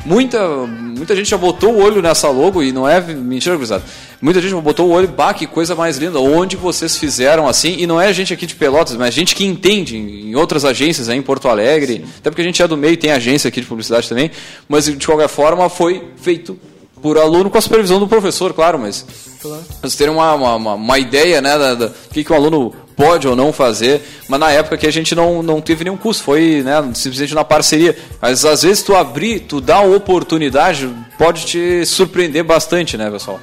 Muita, 0.06 0.48
muita 0.66 1.16
gente 1.16 1.30
já 1.30 1.38
botou 1.38 1.74
o 1.74 1.84
olho 1.84 2.02
nessa 2.02 2.30
logo 2.30 2.64
e 2.64 2.72
não 2.72 2.88
é 2.88 3.00
mentira, 3.02 3.56
gurizada. 3.56 3.84
Muita 4.22 4.42
gente 4.42 4.52
já 4.52 4.60
botou 4.60 4.88
o 4.88 4.92
olho, 4.92 5.08
bah, 5.08 5.34
que 5.34 5.46
coisa 5.46 5.76
mais 5.76 5.98
linda. 5.98 6.20
Onde 6.20 6.56
vocês 6.56 6.98
fizeram 6.98 7.48
assim? 7.48 7.76
E 7.78 7.86
não 7.86 8.02
é 8.02 8.12
gente 8.12 8.34
aqui 8.34 8.46
de 8.46 8.56
Pelotas, 8.56 8.96
mas 8.96 9.14
gente 9.14 9.36
que 9.36 9.46
entende 9.46 9.98
em 9.98 10.36
outras 10.36 10.66
agências 10.66 11.08
aí 11.08 11.18
em 11.18 11.22
Porto 11.22 11.48
Alegre. 11.48 12.06
Até 12.18 12.30
porque 12.30 12.42
a 12.42 12.46
gente 12.46 12.62
é 12.62 12.68
do 12.68 12.76
meio, 12.76 12.98
tem 12.98 13.12
agência 13.12 13.48
aqui 13.48 13.62
de 13.62 13.68
publicidade 13.68 14.10
também. 14.10 14.32
Mas 14.68 14.86
de 14.86 15.06
qualquer 15.06 15.30
forma 15.30 15.70
foi 15.70 16.10
feito 16.18 16.58
por 17.02 17.18
aluno 17.18 17.50
com 17.50 17.58
a 17.58 17.62
supervisão 17.62 18.00
do 18.00 18.08
professor, 18.08 18.54
claro, 18.54 18.78
mas 18.78 19.06
vocês 19.42 19.96
terem 19.96 20.14
uma, 20.14 20.36
uma, 20.36 20.76
uma, 20.76 21.00
ideia 21.00 21.42
né, 21.42 21.76
do 21.76 21.92
que, 22.12 22.24
que 22.24 22.32
o 22.32 22.36
aluno 22.36 22.74
pode 22.96 23.28
ou 23.28 23.36
não 23.36 23.52
fazer, 23.54 24.02
mas 24.28 24.40
na 24.40 24.52
época 24.52 24.78
que 24.78 24.86
a 24.88 24.92
gente 24.92 25.14
não, 25.16 25.42
não 25.42 25.60
teve 25.62 25.84
nenhum 25.84 25.98
curso, 25.98 26.24
foi 26.24 26.62
né, 26.64 26.82
simplesmente 26.94 27.34
na 27.34 27.44
parceria. 27.44 27.98
Mas 28.22 28.44
às 28.46 28.62
vezes 28.64 28.84
tu 28.84 28.96
abrir, 28.96 29.42
tu 29.42 29.60
dá 29.62 29.78
a 29.78 29.82
oportunidade, 29.84 30.90
pode 31.18 31.46
te 31.46 31.86
surpreender 31.86 32.44
bastante, 32.44 32.98
né, 32.98 33.10
pessoal? 33.10 33.40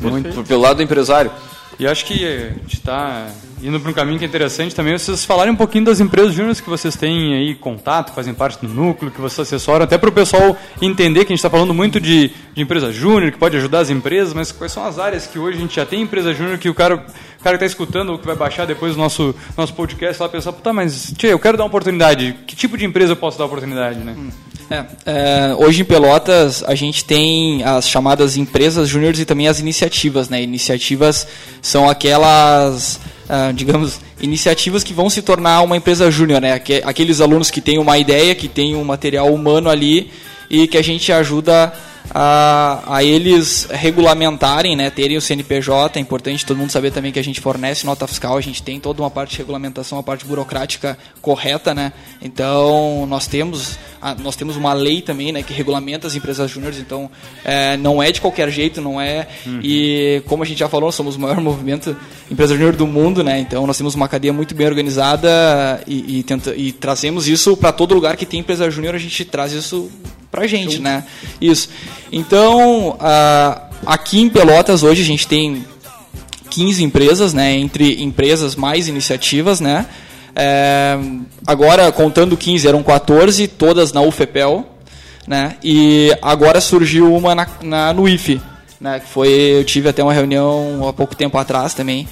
Muito, 0.00 0.32
por- 0.34 0.44
pelo 0.44 0.60
lado 0.62 0.78
do 0.78 0.82
empresário. 0.82 1.30
E 1.78 1.86
acho 1.86 2.04
que 2.04 2.26
a 2.26 2.48
gente 2.60 2.74
está 2.74 3.26
indo 3.62 3.78
para 3.80 3.90
um 3.90 3.94
caminho 3.94 4.18
que 4.18 4.24
é 4.24 4.28
interessante 4.28 4.74
também 4.74 4.96
vocês 4.96 5.24
falarem 5.24 5.52
um 5.52 5.56
pouquinho 5.56 5.84
das 5.84 6.00
empresas 6.00 6.32
júniores 6.34 6.60
que 6.60 6.68
vocês 6.68 6.96
têm 6.96 7.34
aí 7.34 7.54
contato, 7.54 8.12
fazem 8.12 8.32
parte 8.32 8.64
do 8.64 8.72
núcleo, 8.72 9.10
que 9.10 9.20
vocês 9.20 9.46
assessoram, 9.46 9.84
até 9.84 9.98
para 9.98 10.08
o 10.08 10.12
pessoal 10.12 10.56
entender 10.80 11.20
que 11.20 11.32
a 11.32 11.34
gente 11.34 11.38
está 11.38 11.50
falando 11.50 11.74
muito 11.74 12.00
de, 12.00 12.30
de 12.54 12.62
empresa 12.62 12.92
júnior, 12.92 13.32
que 13.32 13.38
pode 13.38 13.56
ajudar 13.56 13.80
as 13.80 13.90
empresas, 13.90 14.32
mas 14.32 14.52
quais 14.52 14.72
são 14.72 14.84
as 14.84 14.98
áreas 14.98 15.26
que 15.26 15.38
hoje 15.38 15.58
a 15.58 15.60
gente 15.60 15.76
já 15.76 15.86
tem 15.86 16.02
empresa 16.02 16.32
júnior 16.32 16.58
que 16.58 16.68
o 16.68 16.74
cara, 16.74 16.96
o 16.96 17.42
cara 17.42 17.58
que 17.58 17.64
está 17.64 17.66
escutando 17.66 18.10
ou 18.10 18.18
que 18.18 18.26
vai 18.26 18.36
baixar 18.36 18.66
depois 18.66 18.94
o 18.94 18.98
nosso, 18.98 19.34
nosso 19.56 19.74
podcast 19.74 20.22
lá 20.22 20.28
pensar, 20.28 20.52
tá, 20.52 20.72
mas 20.72 21.12
tia, 21.16 21.30
eu 21.30 21.38
quero 21.38 21.56
dar 21.56 21.64
uma 21.64 21.68
oportunidade. 21.68 22.36
Que 22.46 22.56
tipo 22.56 22.76
de 22.76 22.84
empresa 22.84 23.12
eu 23.12 23.16
posso 23.16 23.38
dar 23.38 23.44
oportunidade, 23.44 23.98
né? 24.00 24.16
É, 24.70 24.84
é, 25.04 25.54
hoje 25.56 25.82
em 25.82 25.84
Pelotas 25.84 26.62
a 26.62 26.76
gente 26.76 27.04
tem 27.04 27.64
as 27.64 27.88
chamadas 27.88 28.36
empresas 28.36 28.88
júniores 28.88 29.18
e 29.18 29.24
também 29.24 29.48
as 29.48 29.58
iniciativas, 29.58 30.28
né? 30.28 30.40
Iniciativas 30.40 31.26
são 31.60 31.90
aquelas, 31.90 33.00
ah, 33.30 33.52
digamos, 33.54 34.00
iniciativas 34.20 34.82
que 34.82 34.92
vão 34.92 35.08
se 35.08 35.22
tornar 35.22 35.62
uma 35.62 35.76
empresa 35.76 36.10
júnior, 36.10 36.40
né? 36.40 36.52
Aque- 36.54 36.82
Aqueles 36.84 37.20
alunos 37.20 37.50
que 37.50 37.60
têm 37.60 37.78
uma 37.78 37.96
ideia, 37.96 38.34
que 38.34 38.48
têm 38.48 38.74
um 38.74 38.82
material 38.84 39.32
humano 39.32 39.70
ali 39.70 40.10
e 40.50 40.66
que 40.66 40.76
a 40.76 40.82
gente 40.82 41.12
ajuda 41.12 41.72
a, 42.12 42.82
a 42.86 43.04
eles 43.04 43.68
regulamentarem, 43.70 44.74
né, 44.76 44.90
terem 44.90 45.16
o 45.16 45.20
CNPJ. 45.20 45.98
É 45.98 46.02
importante 46.02 46.44
todo 46.46 46.56
mundo 46.56 46.70
saber 46.70 46.90
também 46.90 47.12
que 47.12 47.18
a 47.18 47.24
gente 47.24 47.40
fornece 47.40 47.84
nota 47.86 48.06
fiscal, 48.06 48.36
a 48.36 48.40
gente 48.40 48.62
tem 48.62 48.80
toda 48.80 49.02
uma 49.02 49.10
parte 49.10 49.32
de 49.32 49.38
regulamentação, 49.38 49.98
uma 49.98 50.02
parte 50.04 50.24
burocrática 50.24 50.98
correta, 51.20 51.74
né? 51.74 51.92
Então 52.20 53.06
nós 53.06 53.26
temos 53.26 53.78
a- 54.02 54.14
nós 54.14 54.34
temos 54.34 54.56
uma 54.56 54.72
lei 54.72 55.02
também, 55.02 55.30
né, 55.32 55.42
que 55.42 55.52
regulamenta 55.52 56.06
as 56.06 56.14
empresas 56.14 56.50
júniores. 56.50 56.78
Então 56.78 57.10
é, 57.44 57.76
não 57.76 58.02
é 58.02 58.10
de 58.10 58.20
qualquer 58.20 58.50
jeito, 58.50 58.80
não 58.80 59.00
é. 59.00 59.28
E 59.62 60.22
como 60.26 60.42
a 60.42 60.46
gente 60.46 60.58
já 60.58 60.68
falou, 60.68 60.90
somos 60.90 61.16
o 61.16 61.20
maior 61.20 61.38
movimento 61.42 61.96
empresa 62.30 62.54
júnior 62.54 62.74
do 62.76 62.86
mundo, 62.86 63.22
né? 63.22 63.38
Então 63.40 63.66
nós 63.66 63.76
temos 63.76 63.94
uma 63.94 64.08
cadeia 64.08 64.32
muito 64.32 64.54
bem 64.54 64.66
organizada 64.66 65.82
e, 65.86 66.18
e, 66.18 66.22
tenta, 66.22 66.54
e 66.56 66.72
trazemos 66.72 67.28
isso 67.28 67.56
para 67.56 67.72
todo 67.72 67.94
lugar 67.94 68.16
que 68.16 68.24
tem 68.26 68.40
empresa 68.40 68.70
júnior, 68.70 68.94
a 68.94 68.98
gente 68.98 69.24
traz 69.24 69.52
isso 69.52 69.90
pra 70.30 70.46
gente, 70.46 70.78
né? 70.78 71.04
Isso. 71.40 71.68
Então, 72.12 72.96
ah, 73.00 73.62
aqui 73.86 74.20
em 74.20 74.28
Pelotas 74.28 74.82
hoje 74.82 75.02
a 75.02 75.04
gente 75.04 75.26
tem 75.26 75.64
15 76.50 76.84
empresas, 76.84 77.32
né? 77.32 77.52
Entre 77.56 78.02
empresas 78.02 78.54
mais 78.56 78.88
iniciativas, 78.88 79.60
né? 79.60 79.86
É, 80.34 80.98
agora, 81.46 81.90
contando 81.92 82.36
15, 82.36 82.66
eram 82.68 82.82
14, 82.82 83.48
todas 83.48 83.92
na 83.92 84.00
UFEPEL. 84.00 84.66
né? 85.26 85.56
E 85.62 86.12
agora 86.22 86.60
surgiu 86.60 87.14
uma 87.14 87.34
na, 87.34 87.46
na, 87.62 87.92
no 87.92 88.08
IFE, 88.08 88.40
né? 88.80 89.00
Que 89.00 89.08
foi, 89.08 89.28
eu 89.30 89.64
tive 89.64 89.88
até 89.88 90.02
uma 90.02 90.12
reunião 90.12 90.88
há 90.88 90.92
pouco 90.92 91.14
tempo 91.14 91.38
atrás 91.38 91.74
também. 91.74 92.08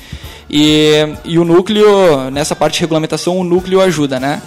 E, 0.51 0.93
e 1.25 1.39
o 1.39 1.45
núcleo, 1.45 2.31
nessa 2.31 2.55
parte 2.55 2.75
de 2.75 2.81
regulamentação, 2.81 3.37
o 3.39 3.45
núcleo 3.45 3.81
ajuda, 3.81 4.21
né? 4.21 4.41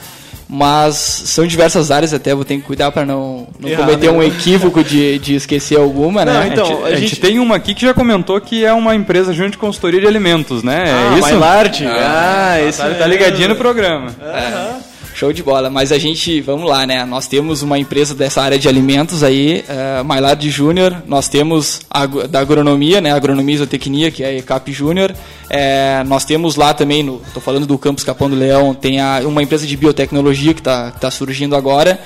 Mas 0.47 0.95
são 0.95 1.47
diversas 1.47 1.91
áreas, 1.91 2.13
até 2.13 2.36
vou 2.36 2.43
ter 2.43 2.57
que 2.57 2.63
cuidar 2.63 2.91
para 2.91 3.05
não, 3.05 3.47
não 3.59 3.69
Errar, 3.69 3.86
cometer 3.86 4.11
né? 4.11 4.17
um 4.17 4.21
equívoco 4.21 4.84
de, 4.84 5.17
de 5.19 5.36
esquecer 5.36 5.77
alguma, 5.77 6.25
né? 6.25 6.38
a, 6.38 6.43
gente, 6.43 6.84
a 6.84 6.95
gente 6.95 7.15
tem 7.15 7.39
uma 7.39 7.55
aqui 7.55 7.73
que 7.73 7.82
já 7.86 7.93
comentou 7.93 8.39
que 8.41 8.65
é 8.65 8.73
uma 8.73 8.93
empresa 8.93 9.34
junto 9.34 9.51
de 9.51 9.57
consultoria 9.57 10.01
de 10.01 10.07
alimentos, 10.07 10.61
né? 10.61 10.84
Ah, 10.88 11.15
é 11.15 11.19
isso? 11.19 11.21
Maillard. 11.21 11.86
Ah, 11.88 12.61
esse 12.61 12.77
tá, 12.79 12.89
tá 12.89 13.07
ligadinho 13.07 13.49
no 13.49 13.55
programa. 13.55 14.13
É. 14.21 14.90
Show 15.22 15.32
de 15.32 15.43
bola, 15.43 15.69
mas 15.69 15.91
a 15.91 15.99
gente, 15.99 16.41
vamos 16.41 16.67
lá, 16.67 16.84
né? 16.84 17.05
Nós 17.05 17.28
temos 17.28 17.61
uma 17.61 17.78
empresa 17.78 18.15
dessa 18.15 18.41
área 18.41 18.57
de 18.57 18.67
alimentos 18.67 19.22
aí, 19.22 19.63
uh, 19.69 20.03
Maillard 20.03 20.49
Júnior, 20.49 20.97
nós 21.05 21.28
temos 21.28 21.80
a, 21.88 22.07
da 22.07 22.39
agronomia, 22.39 22.99
né? 22.99 23.11
Agronomia 23.11 23.53
e 23.53 23.57
Isotecnia, 23.57 24.09
que 24.09 24.24
é 24.24 24.30
a 24.30 24.34
ECAP 24.34 24.74
Júnior. 24.74 25.13
É, 25.47 26.03
nós 26.07 26.26
temos 26.26 26.55
lá 26.55 26.74
também, 26.74 27.03
no, 27.03 27.22
tô 27.36 27.39
falando 27.39 27.67
do 27.67 27.78
Campus 27.78 28.03
Capão 28.03 28.32
do 28.32 28.36
Leão, 28.36 28.74
tem 28.74 28.99
a, 28.99 29.19
uma 29.24 29.43
empresa 29.43 29.67
de 29.67 29.78
biotecnologia 29.78 30.55
que 30.55 30.59
está 30.59 30.89
tá 30.89 31.11
surgindo 31.11 31.55
agora. 31.55 32.01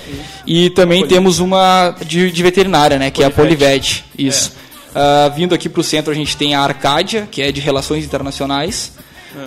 E 0.45 0.69
também 0.71 1.07
temos 1.07 1.39
uma 1.39 1.95
de, 2.05 2.29
de 2.29 2.43
veterinária, 2.43 2.99
né? 2.99 3.11
Que 3.11 3.23
é 3.23 3.27
a 3.27 3.31
Polivet. 3.31 4.03
Isso. 4.19 4.51
Ah, 4.93 5.31
vindo 5.33 5.55
aqui 5.55 5.69
para 5.69 5.79
o 5.79 5.83
centro 5.85 6.11
a 6.11 6.15
gente 6.15 6.35
tem 6.35 6.53
a 6.53 6.59
Arcádia, 6.59 7.29
que 7.31 7.41
é 7.41 7.49
de 7.49 7.61
relações 7.61 8.03
internacionais. 8.03 8.91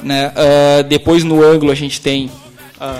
Né? 0.03 0.33
Ah, 0.35 0.81
depois 0.81 1.23
no 1.23 1.45
ângulo 1.45 1.71
a 1.71 1.75
gente 1.75 2.01
tem 2.01 2.31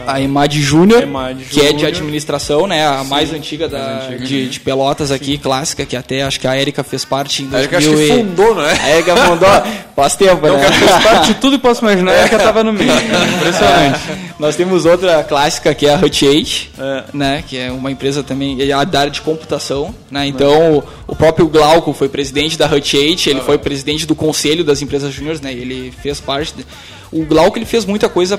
a 0.07 0.21
EMAD 0.21 0.61
Júnior, 0.61 1.05
que 1.51 1.61
é 1.61 1.73
de 1.73 1.87
administração, 1.87 2.67
né? 2.67 2.87
A 2.87 3.05
mais 3.05 3.31
Sim, 3.31 3.37
antiga, 3.37 3.69
da, 3.69 3.79
mais 3.79 4.05
antiga. 4.07 4.25
De, 4.27 4.49
de 4.49 4.61
Pelotas 4.61 5.11
aqui, 5.11 5.39
clássica, 5.39 5.85
que 5.87 5.97
até 5.97 6.23
acho 6.23 6.41
que 6.41 6.47
a 6.47 6.59
Erika 6.61 6.83
fez 6.83 7.05
parte 7.05 7.43
em 7.43 7.49
A 7.55 7.59
Erika 7.61 7.79
acho 7.79 7.87
2000 7.89 8.07
que 8.07 8.13
e- 8.21 8.25
fundou, 8.25 8.55
não 8.55 8.65
é? 8.65 8.73
A 8.81 8.91
Erika 8.97 9.17
fundou 9.17 9.49
faz 9.95 10.17
tempo, 10.17 10.47
Então, 10.47 10.57
né? 10.57 10.63
cara, 10.63 10.75
fez 10.75 11.05
parte 11.05 11.27
de 11.29 11.35
tudo 11.35 11.57
que 11.57 11.63
posso 11.63 11.83
imaginar, 11.85 12.13
a 12.13 12.21
Erika 12.21 12.39
tava 12.39 12.65
no 12.65 12.73
meio. 12.73 12.91
Impressionante. 12.93 14.01
Nós 14.39 14.55
temos 14.57 14.85
outra 14.85 15.23
clássica 15.25 15.75
que 15.75 15.87
é 15.87 15.95
a 15.95 15.99
Hut 15.99 16.25
8, 16.27 16.71
né, 17.13 17.43
que 17.47 17.57
é 17.59 17.71
uma 17.73 17.91
empresa 17.91 18.23
também 18.23 18.61
é 18.63 18.73
a 18.73 18.85
da 18.85 19.01
área 19.01 19.11
de 19.13 19.21
computação, 19.21 19.95
né? 20.11 20.27
Então, 20.27 20.79
o, 20.79 20.85
o 21.13 21.17
próprio 21.17 21.49
Glauco 21.49 21.93
foi 21.93 22.09
presidente 22.09 22.57
da 22.57 22.67
Hut 22.67 22.97
8, 22.97 23.29
ele 23.31 23.41
foi 23.41 23.59
presidente 23.59 24.07
do 24.07 24.15
conselho 24.15 24.63
das 24.65 24.81
empresas 24.81 25.13
júniores, 25.13 25.41
né? 25.41 25.53
Ele 25.53 25.93
fez 26.03 26.21
parte 26.21 26.55
de- 26.55 26.65
o 27.11 27.25
Glauco 27.25 27.59
ele 27.59 27.65
fez 27.65 27.85
muita 27.85 28.09
coisa 28.09 28.39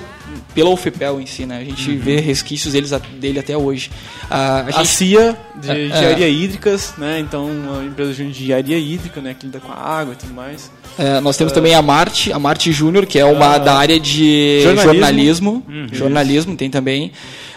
pela 0.60 0.70
UFPEL 0.72 1.22
em 1.22 1.26
si, 1.26 1.45
né? 1.45 1.60
A 1.60 1.64
gente 1.64 1.95
vê 1.95 2.20
resquícios 2.20 2.74
deles, 2.74 2.91
a- 2.91 2.99
dele 2.99 3.39
até 3.39 3.55
hoje. 3.55 3.89
Ah, 4.30 4.66
A 4.76 4.84
CIA 4.84 5.38
de 5.55 5.72
É, 5.72 5.86
engenharia 5.86 6.26
é. 6.28 6.30
hídricas, 6.30 6.93
né? 6.97 7.20
Então, 7.20 7.45
uma 7.45 7.84
empresa 7.84 8.14
de 8.14 8.24
engenharia 8.26 8.78
hídrica, 8.78 9.22
né? 9.22 9.34
Que 9.38 9.45
lida 9.45 9.60
com 9.60 9.72
a 9.72 9.76
água 9.76 10.14
e 10.14 10.18
tudo 10.18 10.34
mais. 10.34 10.70
É, 10.97 11.22
nós 11.22 11.38
temos 11.38 11.53
também 11.53 11.74
a 11.76 11.82
Marte, 11.82 12.34
a 12.34 12.38
Marte 12.39 12.72
Júnior, 12.74 13.05
que 13.05 13.18
é 13.18 13.24
uma 13.24 13.55
Ah. 13.55 13.57
da 13.57 13.76
área 13.76 13.97
de 13.97 14.60
Jornalismo. 14.64 14.93
jornalismo. 14.93 15.66
Uhum. 15.70 15.88
Jornalismo, 15.93 16.55
tem 16.57 16.70
também. 16.70 17.12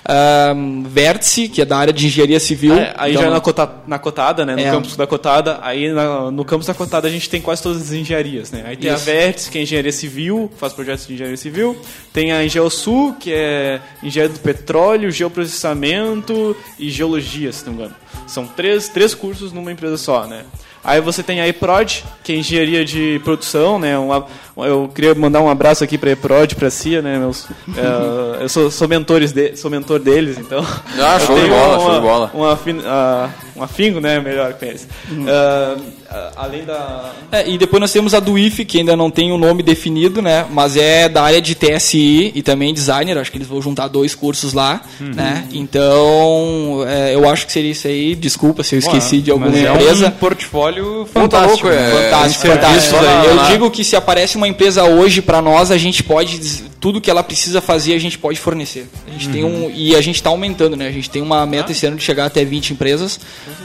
Ahn, 0.05 0.83
Vértice, 0.85 1.49
que 1.49 1.61
é 1.63 1.65
da 1.65 1.77
área 1.77 1.93
de 1.93 2.07
engenharia 2.07 2.41
civil. 2.41 2.75
É, 2.75 2.93
aí 2.97 3.13
Então, 3.13 3.25
já 3.25 3.31
na, 3.31 3.41
cota, 3.41 3.71
na 3.87 3.99
cotada, 3.99 4.45
né? 4.45 4.55
No 4.57 4.61
É. 4.61 4.71
campus 4.71 4.97
da 4.97 5.07
cotada. 5.07 5.59
Aí 5.63 5.91
na- 5.93 6.31
no 6.31 6.45
campus 6.45 6.67
da 6.67 6.75
cotada 6.75 7.07
a 7.07 7.11
gente 7.11 7.31
tem 7.31 7.41
quase 7.41 7.63
todas 7.63 7.81
as 7.83 7.93
engenharias, 7.93 8.51
né? 8.51 8.65
Aí 8.67 8.77
tem 8.77 8.93
Isso. 8.93 9.01
a 9.03 9.05
Vértice, 9.13 9.51
que 9.51 9.59
é 9.59 9.63
engenharia 9.63 9.93
civil, 9.93 10.51
faz 10.57 10.73
projetos 10.73 11.07
de 11.07 11.15
engenharia 11.15 11.37
civil. 11.37 11.77
Tem 12.13 12.33
a 12.33 12.45
Engeosul, 12.45 13.15
que 13.15 13.33
é 13.33 13.81
engenharia 14.03 14.35
do 14.35 14.41
petróleo, 14.41 15.11
geoprocessamento 15.11 16.57
e 16.79 16.91
geologia, 16.91 17.53
se 17.53 17.65
não 17.67 17.73
me 17.73 17.79
engano. 17.81 17.95
São 18.27 18.47
três, 18.47 18.89
três 18.89 19.15
cursos 19.15 19.53
numa 19.53 19.71
empresa 19.71 19.97
só, 19.97 20.27
né? 20.27 20.43
Aí 20.85 21.01
você 21.01 21.23
tem 21.23 21.41
a 21.41 21.47
EPROD, 21.47 22.03
que 22.25 22.33
é 22.33 22.37
engenharia 22.37 22.85
de 22.85 23.21
produção, 23.23 23.79
né? 23.79 23.97
Um, 23.97 24.11
eu 24.57 24.91
queria 24.95 25.15
mandar 25.15 25.41
um 25.41 25.49
abraço 25.49 25.83
aqui 25.83 25.97
para 25.97 26.11
a 26.11 26.13
EPROD, 26.13 26.55
para 26.57 26.69
a 26.69 26.71
CIA, 26.71 27.01
né? 27.03 27.19
Meus, 27.19 27.47
é, 27.77 28.43
eu 28.43 28.49
sou, 28.49 28.71
sou, 28.71 28.87
mentores 28.89 29.33
de, 29.33 29.57
sou 29.57 29.71
mentor 29.71 29.99
deles, 29.99 30.39
então. 30.39 30.65
Ah, 31.01 31.19
show 31.19 31.39
de 31.41 31.49
bola, 31.49 31.79
uma- 31.79 31.85
show 31.87 31.95
de 31.95 32.01
bola. 32.01 32.31
Um, 32.35 32.45
afin, 32.45 32.81
ah, 32.85 33.31
um 33.57 33.63
afingo, 33.63 34.01
né? 34.01 34.21
Melhor 34.21 34.53
com 34.55 34.65
eles. 34.67 34.87
Ah, 35.27 35.77
ah, 36.11 36.31
além 36.37 36.65
da. 36.65 37.13
É, 37.31 37.49
e 37.49 37.57
depois 37.57 37.81
nós 37.81 37.91
temos 37.93 38.13
a 38.15 38.21
do 38.21 38.39
IFE, 38.39 38.65
que 38.65 38.79
ainda 38.79 38.95
não 38.97 39.11
tem 39.11 39.33
um 39.33 39.39
nome 39.39 39.63
definido, 39.63 40.21
né? 40.21 40.45
Mas 40.51 40.77
é 40.77 41.09
da 41.09 41.23
área 41.23 41.41
de 41.41 41.55
TSI 41.55 42.33
e 42.35 42.43
também 42.43 42.75
designer. 42.75 43.17
Acho 43.19 43.31
que 43.33 43.39
eles 43.39 43.49
vão 43.49 43.63
juntar 43.63 43.89
dois 43.89 44.15
cursos 44.15 44.53
lá, 44.53 44.83
Uhum. 45.01 45.13
né? 45.15 45.47
Então, 45.53 46.85
é, 46.87 47.15
eu 47.15 47.29
acho 47.29 47.47
que 47.47 47.53
seria 47.53 47.71
isso 47.71 47.87
aí. 47.87 48.15
Desculpa 48.15 48.63
se 48.63 48.75
eu 48.75 48.79
esqueci 48.79 49.21
de 49.21 49.31
alguma 49.31 49.51
Mas 49.51 49.65
é 49.65 49.71
empresa. 49.73 50.07
um 50.09 50.11
portfólio 50.11 51.07
tá 51.13 51.21
fantástico. 51.21 51.69
louco, 51.69 51.69
é- 51.69 51.93
né? 51.93 52.03
Fantástico, 52.11 52.47
fantástico. 52.47 52.97
aí, 52.97 53.27
Eu 53.27 53.35
lá. 53.37 53.45
digo 53.51 53.71
que 53.71 53.85
se 53.85 53.97
aparece 53.97 54.37
uma 54.37 54.41
empresa 54.49 54.84
hoje 54.84 55.20
para 55.22 55.40
nós, 55.43 55.70
a 55.70 55.78
gente 55.78 56.03
pode 56.03 56.70
tudo 56.80 57.01
que 57.01 57.09
ela 57.09 57.22
precisa 57.22 57.61
fazer, 57.61 57.95
a 57.95 57.99
gente 57.99 58.18
pode 58.18 58.40
fornecer. 58.40 58.88
A 59.07 59.11
gente 59.12 59.28
tem 59.28 59.45
Uhum. 59.45 59.66
um 59.66 59.70
e 59.72 59.95
a 59.95 60.01
gente 60.01 60.16
está 60.16 60.30
aumentando, 60.30 60.76
né? 60.76 60.88
A 60.88 60.90
gente 60.90 61.09
tem 61.09 61.22
uma 61.22 61.47
meta 61.47 61.70
esse 61.70 61.86
ano 61.86 61.97
de 61.97 62.03
chegar 62.03 62.24
até 62.26 62.45
20 62.45 62.72
empresas, 62.72 63.20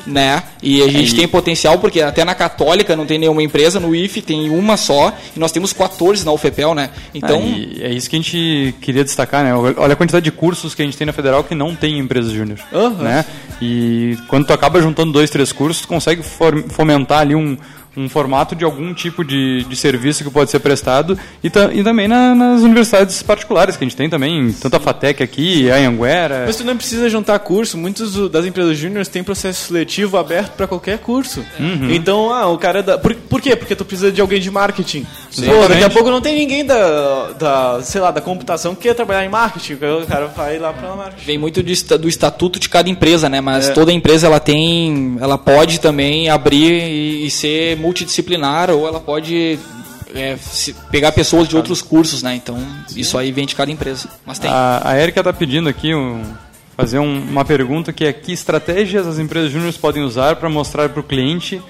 né? 0.05 0.43
E 0.61 0.83
a 0.83 0.87
gente 0.87 1.11
É, 1.11 1.13
e- 1.13 1.15
tem 1.15 1.27
potencial 1.27 1.79
porque 1.79 1.99
até 1.99 2.23
na 2.23 2.35
Católica 2.35 2.95
não 2.95 3.07
tem 3.07 3.17
nenhuma 3.17 3.41
empresa, 3.41 3.79
no 3.79 3.95
IF 3.95 4.21
tem 4.21 4.49
uma 4.51 4.77
só 4.77 5.11
e 5.35 5.39
nós 5.39 5.51
temos 5.51 5.73
14 5.73 6.23
na 6.23 6.31
UFPEL, 6.31 6.75
né? 6.75 6.91
Então, 7.13 7.41
É, 7.79 7.87
é 7.87 7.93
isso 7.93 8.07
que 8.07 8.15
a 8.15 8.19
gente 8.19 8.75
queria 8.81 9.03
destacar, 9.03 9.43
né? 9.43 9.51
Olha 9.55 9.93
a 9.93 9.95
quantidade 9.95 10.23
de 10.23 10.31
cursos 10.31 10.75
que 10.75 10.83
a 10.83 10.85
gente 10.85 10.95
tem 10.95 11.07
na 11.07 11.13
Federal 11.13 11.43
que 11.43 11.55
não 11.55 11.75
tem 11.75 11.97
empresa 11.97 12.29
júnior, 12.31 12.59
Aham. 12.71 13.01
né? 13.03 13.25
E 13.59 14.15
quando 14.27 14.45
tu 14.45 14.53
acaba 14.53 14.79
juntando 14.79 15.11
dois, 15.11 15.31
três 15.31 15.51
cursos, 15.51 15.81
tu 15.81 15.87
consegue 15.87 16.21
fomentar 16.69 17.21
ali 17.21 17.33
um, 17.33 17.57
um 17.97 18.07
formato 18.07 18.55
de 18.55 18.63
algum 18.63 18.93
tipo 18.93 19.23
de, 19.25 19.63
de 19.63 19.75
serviço 19.75 20.23
que 20.23 20.29
pode 20.29 20.51
ser 20.51 20.59
prestado 20.59 21.17
e, 21.43 21.49
ta- 21.49 21.71
e 21.73 21.83
também 21.83 22.07
na- 22.07 22.35
nas 22.35 22.61
universidades 22.61 23.21
particulares 23.23 23.75
que 23.75 23.83
a 23.83 23.87
gente 23.87 23.97
tem 23.97 24.07
também, 24.09 24.51
tanto 24.53 24.75
a 24.75 24.79
FATEC 24.79 25.23
aqui, 25.23 25.69
a 25.71 25.75
Anhanguera. 25.77 26.43
Mas 26.45 26.55
tu 26.55 26.63
não 26.63 26.77
precisa 26.77 27.09
juntar 27.09 27.39
curso. 27.39 27.77
Muitas 27.77 28.13
do- 28.13 28.29
das 28.29 28.45
empresas 28.45 28.77
júniores 28.77 29.07
têm 29.07 29.23
processo 29.23 29.67
seletivo 29.67 30.17
aberto 30.17 30.51
para 30.55 30.67
qualquer 30.67 30.99
curso. 30.99 31.43
Uhum. 31.59 31.89
Então, 31.91 32.31
ah, 32.31 32.47
o 32.47 32.57
cara 32.57 32.83
da. 32.83 32.97
Por, 32.97 33.15
por 33.15 33.41
quê? 33.41 33.55
Porque 33.55 33.75
tu 33.75 33.83
precisa 33.83 34.11
de 34.11 34.21
alguém 34.21 34.39
de 34.39 34.51
marketing. 34.51 35.05
Pô, 35.45 35.67
daqui 35.67 35.83
a 35.83 35.89
pouco 35.89 36.09
não 36.11 36.21
tem 36.21 36.35
ninguém 36.37 36.63
da, 36.65 37.31
da, 37.33 37.79
sei 37.81 37.99
lá, 38.01 38.11
da 38.11 38.21
computação 38.21 38.75
que 38.75 38.83
quer 38.83 38.93
trabalhar 38.93 39.25
em 39.25 39.29
marketing. 39.29 39.73
O 39.73 40.05
cara 40.07 40.27
vai 40.27 40.59
lá 40.59 40.71
para 40.71 40.95
marketing. 40.95 41.25
vem 41.25 41.37
muito 41.37 41.63
de 41.63 41.73
esta- 41.73 41.97
do 41.97 42.07
estatuto 42.07 42.59
de 42.59 42.69
cada 42.69 42.89
empresa, 42.89 43.27
né? 43.27 43.41
Mas 43.41 43.69
É. 43.69 43.73
toda 43.73 43.91
empresa 43.91 44.27
ela 44.27 44.39
tem, 44.39 45.17
ela 45.19 45.37
pode 45.37 45.79
também 45.79 46.29
abrir 46.29 46.71
e, 46.83 47.25
e 47.25 47.31
ser 47.31 47.77
multidisciplinar 47.87 48.69
ou 48.69 48.85
ela 48.87 48.99
pode 48.99 49.57
é, 50.13 50.37
pegar 50.91 51.11
pessoas 51.13 51.47
de 51.47 51.55
outros 51.55 51.81
cursos, 51.81 52.21
né? 52.21 52.35
Então 52.35 52.57
isso 52.95 53.17
aí 53.17 53.31
vem 53.31 53.45
de 53.45 53.55
cada 53.55 53.71
empresa. 53.71 54.09
Mas 54.25 54.37
tem. 54.39 54.49
A, 54.51 54.81
a 54.83 54.99
Erika 55.01 55.21
está 55.21 55.31
pedindo 55.33 55.69
aqui 55.69 55.93
um- 55.95 56.23
fazer 56.75 56.99
um- 56.99 57.21
uma 57.23 57.43
pergunta 57.45 57.91
que 57.93 58.05
é 58.05 58.13
que 58.13 58.31
estratégias 58.31 59.07
as 59.07 59.17
empresas 59.19 59.51
júniores 59.51 59.77
podem 59.77 60.03
usar 60.03 60.35
para 60.35 60.49
mostrar 60.49 60.89
para 60.89 60.99
o 60.99 61.03
cliente 61.03 61.61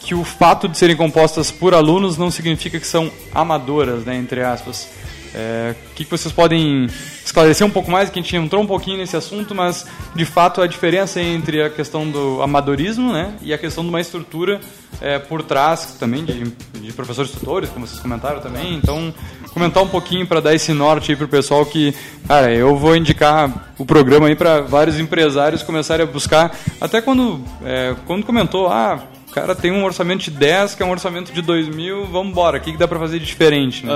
que 0.00 0.14
o 0.14 0.24
fato 0.24 0.68
de 0.68 0.76
serem 0.78 0.96
compostas 0.96 1.50
por 1.50 1.74
alunos 1.74 2.16
não 2.16 2.30
significa 2.30 2.78
que 2.80 2.86
são 2.86 3.10
amadoras, 3.34 4.04
né, 4.04 4.16
entre 4.16 4.42
aspas. 4.42 4.88
É, 5.34 5.74
que, 5.94 6.04
que 6.04 6.10
vocês 6.10 6.32
podem 6.32 6.86
esclarecer 7.24 7.66
um 7.66 7.70
pouco 7.70 7.90
mais? 7.90 8.08
Que 8.08 8.18
a 8.18 8.22
gente 8.22 8.36
entrou 8.36 8.62
um 8.62 8.66
pouquinho 8.66 8.98
nesse 8.98 9.16
assunto, 9.16 9.54
mas 9.54 9.86
de 10.14 10.24
fato 10.24 10.62
a 10.62 10.66
diferença 10.66 11.20
entre 11.20 11.62
a 11.62 11.70
questão 11.70 12.08
do 12.08 12.40
amadorismo 12.42 13.12
né, 13.12 13.34
e 13.42 13.52
a 13.52 13.58
questão 13.58 13.82
de 13.82 13.90
uma 13.90 14.00
estrutura 14.00 14.60
é, 15.00 15.18
por 15.18 15.42
trás 15.42 15.96
também 15.98 16.24
de, 16.24 16.44
de 16.80 16.92
professores 16.92 17.30
tutores, 17.30 17.68
como 17.70 17.86
vocês 17.86 18.00
comentaram 18.00 18.40
também. 18.40 18.74
Então, 18.74 19.12
comentar 19.52 19.82
um 19.82 19.88
pouquinho 19.88 20.26
para 20.26 20.40
dar 20.40 20.54
esse 20.54 20.72
norte 20.72 21.14
para 21.16 21.24
o 21.24 21.28
pessoal 21.28 21.66
que, 21.66 21.94
cara, 22.26 22.52
eu 22.52 22.76
vou 22.76 22.96
indicar 22.96 23.72
o 23.76 23.84
programa 23.84 24.28
aí 24.28 24.36
para 24.36 24.60
vários 24.60 24.98
empresários 24.98 25.62
começarem 25.62 26.06
a 26.06 26.10
buscar. 26.10 26.56
Até 26.80 27.00
quando, 27.00 27.44
é, 27.64 27.94
quando 28.06 28.24
comentou, 28.24 28.68
ah, 28.68 29.02
o 29.28 29.30
cara 29.30 29.54
tem 29.54 29.70
um 29.70 29.84
orçamento 29.84 30.24
de 30.24 30.30
10, 30.30 30.74
que 30.74 30.82
é 30.82 30.86
um 30.86 30.90
orçamento 30.90 31.32
de 31.32 31.42
2 31.42 31.68
mil, 31.68 32.06
vamos 32.06 32.32
embora, 32.32 32.58
o 32.58 32.60
que, 32.60 32.72
que 32.72 32.78
dá 32.78 32.88
para 32.88 32.98
fazer 32.98 33.18
de 33.18 33.26
diferente? 33.26 33.84
Né? 33.84 33.92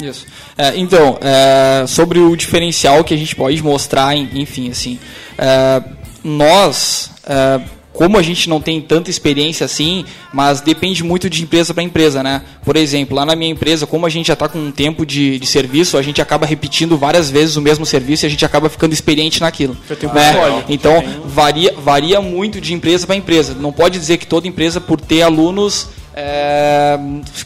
Isso. 0.00 0.26
É, 0.56 0.76
então, 0.76 1.18
é, 1.20 1.86
sobre 1.86 2.18
o 2.18 2.36
diferencial 2.36 3.04
que 3.04 3.14
a 3.14 3.16
gente 3.16 3.34
pode 3.36 3.62
mostrar, 3.62 4.14
enfim, 4.14 4.70
assim, 4.70 4.98
é, 5.36 5.82
nós, 6.22 7.10
é, 7.26 7.60
como 8.00 8.16
a 8.16 8.22
gente 8.22 8.48
não 8.48 8.62
tem 8.62 8.80
tanta 8.80 9.10
experiência 9.10 9.66
assim, 9.66 10.06
mas 10.32 10.62
depende 10.62 11.04
muito 11.04 11.28
de 11.28 11.42
empresa 11.42 11.74
para 11.74 11.82
empresa, 11.82 12.22
né? 12.22 12.40
Por 12.64 12.74
exemplo, 12.74 13.14
lá 13.14 13.26
na 13.26 13.36
minha 13.36 13.50
empresa, 13.50 13.86
como 13.86 14.06
a 14.06 14.08
gente 14.08 14.28
já 14.28 14.32
está 14.32 14.48
com 14.48 14.58
um 14.58 14.70
tempo 14.72 15.04
de, 15.04 15.38
de 15.38 15.46
serviço, 15.46 15.98
a 15.98 16.02
gente 16.02 16.18
acaba 16.22 16.46
repetindo 16.46 16.96
várias 16.96 17.30
vezes 17.30 17.56
o 17.56 17.60
mesmo 17.60 17.84
serviço 17.84 18.24
e 18.24 18.26
a 18.26 18.30
gente 18.30 18.42
acaba 18.42 18.70
ficando 18.70 18.94
experiente 18.94 19.42
naquilo. 19.42 19.76
né? 20.14 20.32
Então, 20.70 21.04
varia, 21.26 21.74
varia 21.76 22.22
muito 22.22 22.58
de 22.58 22.72
empresa 22.72 23.06
para 23.06 23.16
empresa. 23.16 23.54
Não 23.60 23.70
pode 23.70 23.98
dizer 23.98 24.16
que 24.16 24.26
toda 24.26 24.48
empresa, 24.48 24.80
por 24.80 24.98
ter 24.98 25.20
alunos, 25.20 25.90
é, 26.14 26.98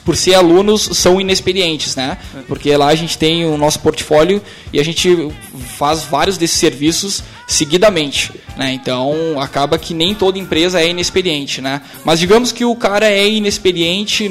por 0.05 0.17
ser 0.17 0.35
alunos, 0.35 0.89
são 0.93 1.21
inexperientes, 1.21 1.97
né? 1.97 2.17
Porque 2.47 2.77
lá 2.77 2.87
a 2.87 2.95
gente 2.95 3.19
tem 3.19 3.45
o 3.45 3.59
nosso 3.59 3.81
portfólio 3.81 4.41
e 4.73 4.79
a 4.79 4.85
gente 4.85 5.33
faz 5.77 6.05
vários 6.05 6.39
desses 6.39 6.59
serviços 6.59 7.25
seguidamente, 7.47 8.33
né? 8.57 8.73
Então 8.73 9.41
acaba 9.41 9.79
que 9.79 9.95
nem 9.95 10.15
toda 10.15 10.39
empresa 10.39 10.81
é 10.81 10.89
inexperiente, 10.89 11.61
né? 11.61 11.81
Mas 12.05 12.19
digamos 12.19 12.53
que 12.53 12.65
o 12.65 12.75
cara 12.75 13.07
é 13.11 13.29
inexperiente, 13.29 14.31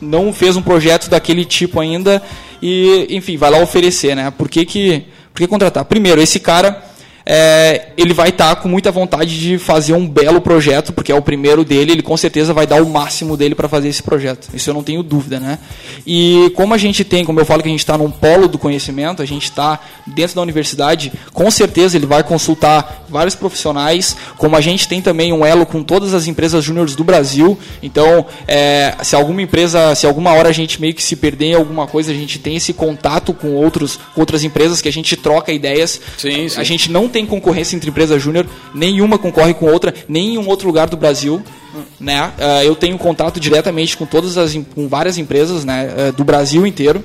não 0.00 0.32
fez 0.32 0.56
um 0.56 0.62
projeto 0.62 1.08
daquele 1.08 1.44
tipo 1.44 1.80
ainda 1.80 2.22
e, 2.62 3.06
enfim, 3.10 3.36
vai 3.36 3.50
lá 3.50 3.58
oferecer, 3.58 4.14
né? 4.14 4.30
Por 4.30 4.48
que 4.48 4.64
que, 4.64 5.04
por 5.32 5.40
que 5.40 5.46
contratar? 5.46 5.84
Primeiro, 5.84 6.20
esse 6.20 6.40
cara 6.40 6.82
é, 7.26 7.88
ele 7.96 8.12
vai 8.12 8.28
estar 8.28 8.56
com 8.56 8.68
muita 8.68 8.90
vontade 8.90 9.38
de 9.38 9.58
fazer 9.58 9.94
um 9.94 10.06
belo 10.06 10.40
projeto, 10.40 10.92
porque 10.92 11.10
é 11.10 11.14
o 11.14 11.22
primeiro 11.22 11.64
dele, 11.64 11.92
ele 11.92 12.02
com 12.02 12.16
certeza 12.16 12.52
vai 12.52 12.66
dar 12.66 12.82
o 12.82 12.88
máximo 12.88 13.36
dele 13.36 13.54
para 13.54 13.68
fazer 13.68 13.88
esse 13.88 14.02
projeto. 14.02 14.48
Isso 14.52 14.68
eu 14.68 14.74
não 14.74 14.82
tenho 14.82 15.02
dúvida, 15.02 15.40
né? 15.40 15.58
E 16.06 16.52
como 16.54 16.74
a 16.74 16.78
gente 16.78 17.04
tem, 17.04 17.24
como 17.24 17.40
eu 17.40 17.46
falo 17.46 17.62
que 17.62 17.68
a 17.68 17.70
gente 17.70 17.80
está 17.80 17.96
num 17.96 18.10
polo 18.10 18.46
do 18.46 18.58
conhecimento, 18.58 19.22
a 19.22 19.26
gente 19.26 19.44
está 19.44 19.80
dentro 20.06 20.36
da 20.36 20.42
universidade, 20.42 21.12
com 21.32 21.50
certeza 21.50 21.96
ele 21.96 22.06
vai 22.06 22.22
consultar 22.22 23.04
vários 23.08 23.34
profissionais, 23.34 24.16
como 24.36 24.56
a 24.56 24.60
gente 24.60 24.86
tem 24.86 25.00
também 25.00 25.32
um 25.32 25.46
elo 25.46 25.64
com 25.64 25.82
todas 25.82 26.12
as 26.12 26.26
empresas 26.26 26.62
júniores 26.62 26.94
do 26.94 27.04
Brasil. 27.04 27.58
Então, 27.82 28.26
é, 28.46 28.96
se 29.02 29.16
alguma 29.16 29.40
empresa, 29.40 29.94
se 29.94 30.06
alguma 30.06 30.32
hora 30.32 30.48
a 30.48 30.52
gente 30.52 30.80
meio 30.80 30.92
que 30.92 31.02
se 31.02 31.16
perder 31.16 31.46
em 31.46 31.54
alguma 31.54 31.86
coisa, 31.86 32.12
a 32.12 32.14
gente 32.14 32.38
tem 32.38 32.56
esse 32.56 32.72
contato 32.72 33.32
com 33.32 33.54
outros, 33.54 33.98
com 34.14 34.20
outras 34.20 34.44
empresas 34.44 34.82
que 34.82 34.88
a 34.88 34.92
gente 34.92 35.16
troca 35.16 35.52
ideias. 35.52 36.00
Sim, 36.18 36.48
sim. 36.48 36.60
A 36.60 36.64
gente 36.64 36.90
não 36.90 37.08
tem 37.14 37.24
concorrência 37.24 37.76
entre 37.76 37.90
empresa 37.90 38.18
júnior, 38.18 38.44
nenhuma 38.74 39.16
concorre 39.16 39.54
com 39.54 39.66
outra, 39.66 39.94
nem 40.08 40.34
em 40.34 40.38
um 40.38 40.48
outro 40.48 40.66
lugar 40.66 40.88
do 40.88 40.96
Brasil. 40.96 41.40
Né? 42.00 42.32
Ah, 42.38 42.64
eu 42.64 42.74
tenho 42.74 42.98
contato 42.98 43.38
diretamente 43.38 43.96
com 43.96 44.04
todas 44.04 44.36
as 44.36 44.54
com 44.74 44.88
várias 44.88 45.16
empresas 45.16 45.64
né, 45.64 45.92
eh, 45.96 46.12
do 46.12 46.24
Brasil 46.24 46.66
inteiro. 46.66 47.02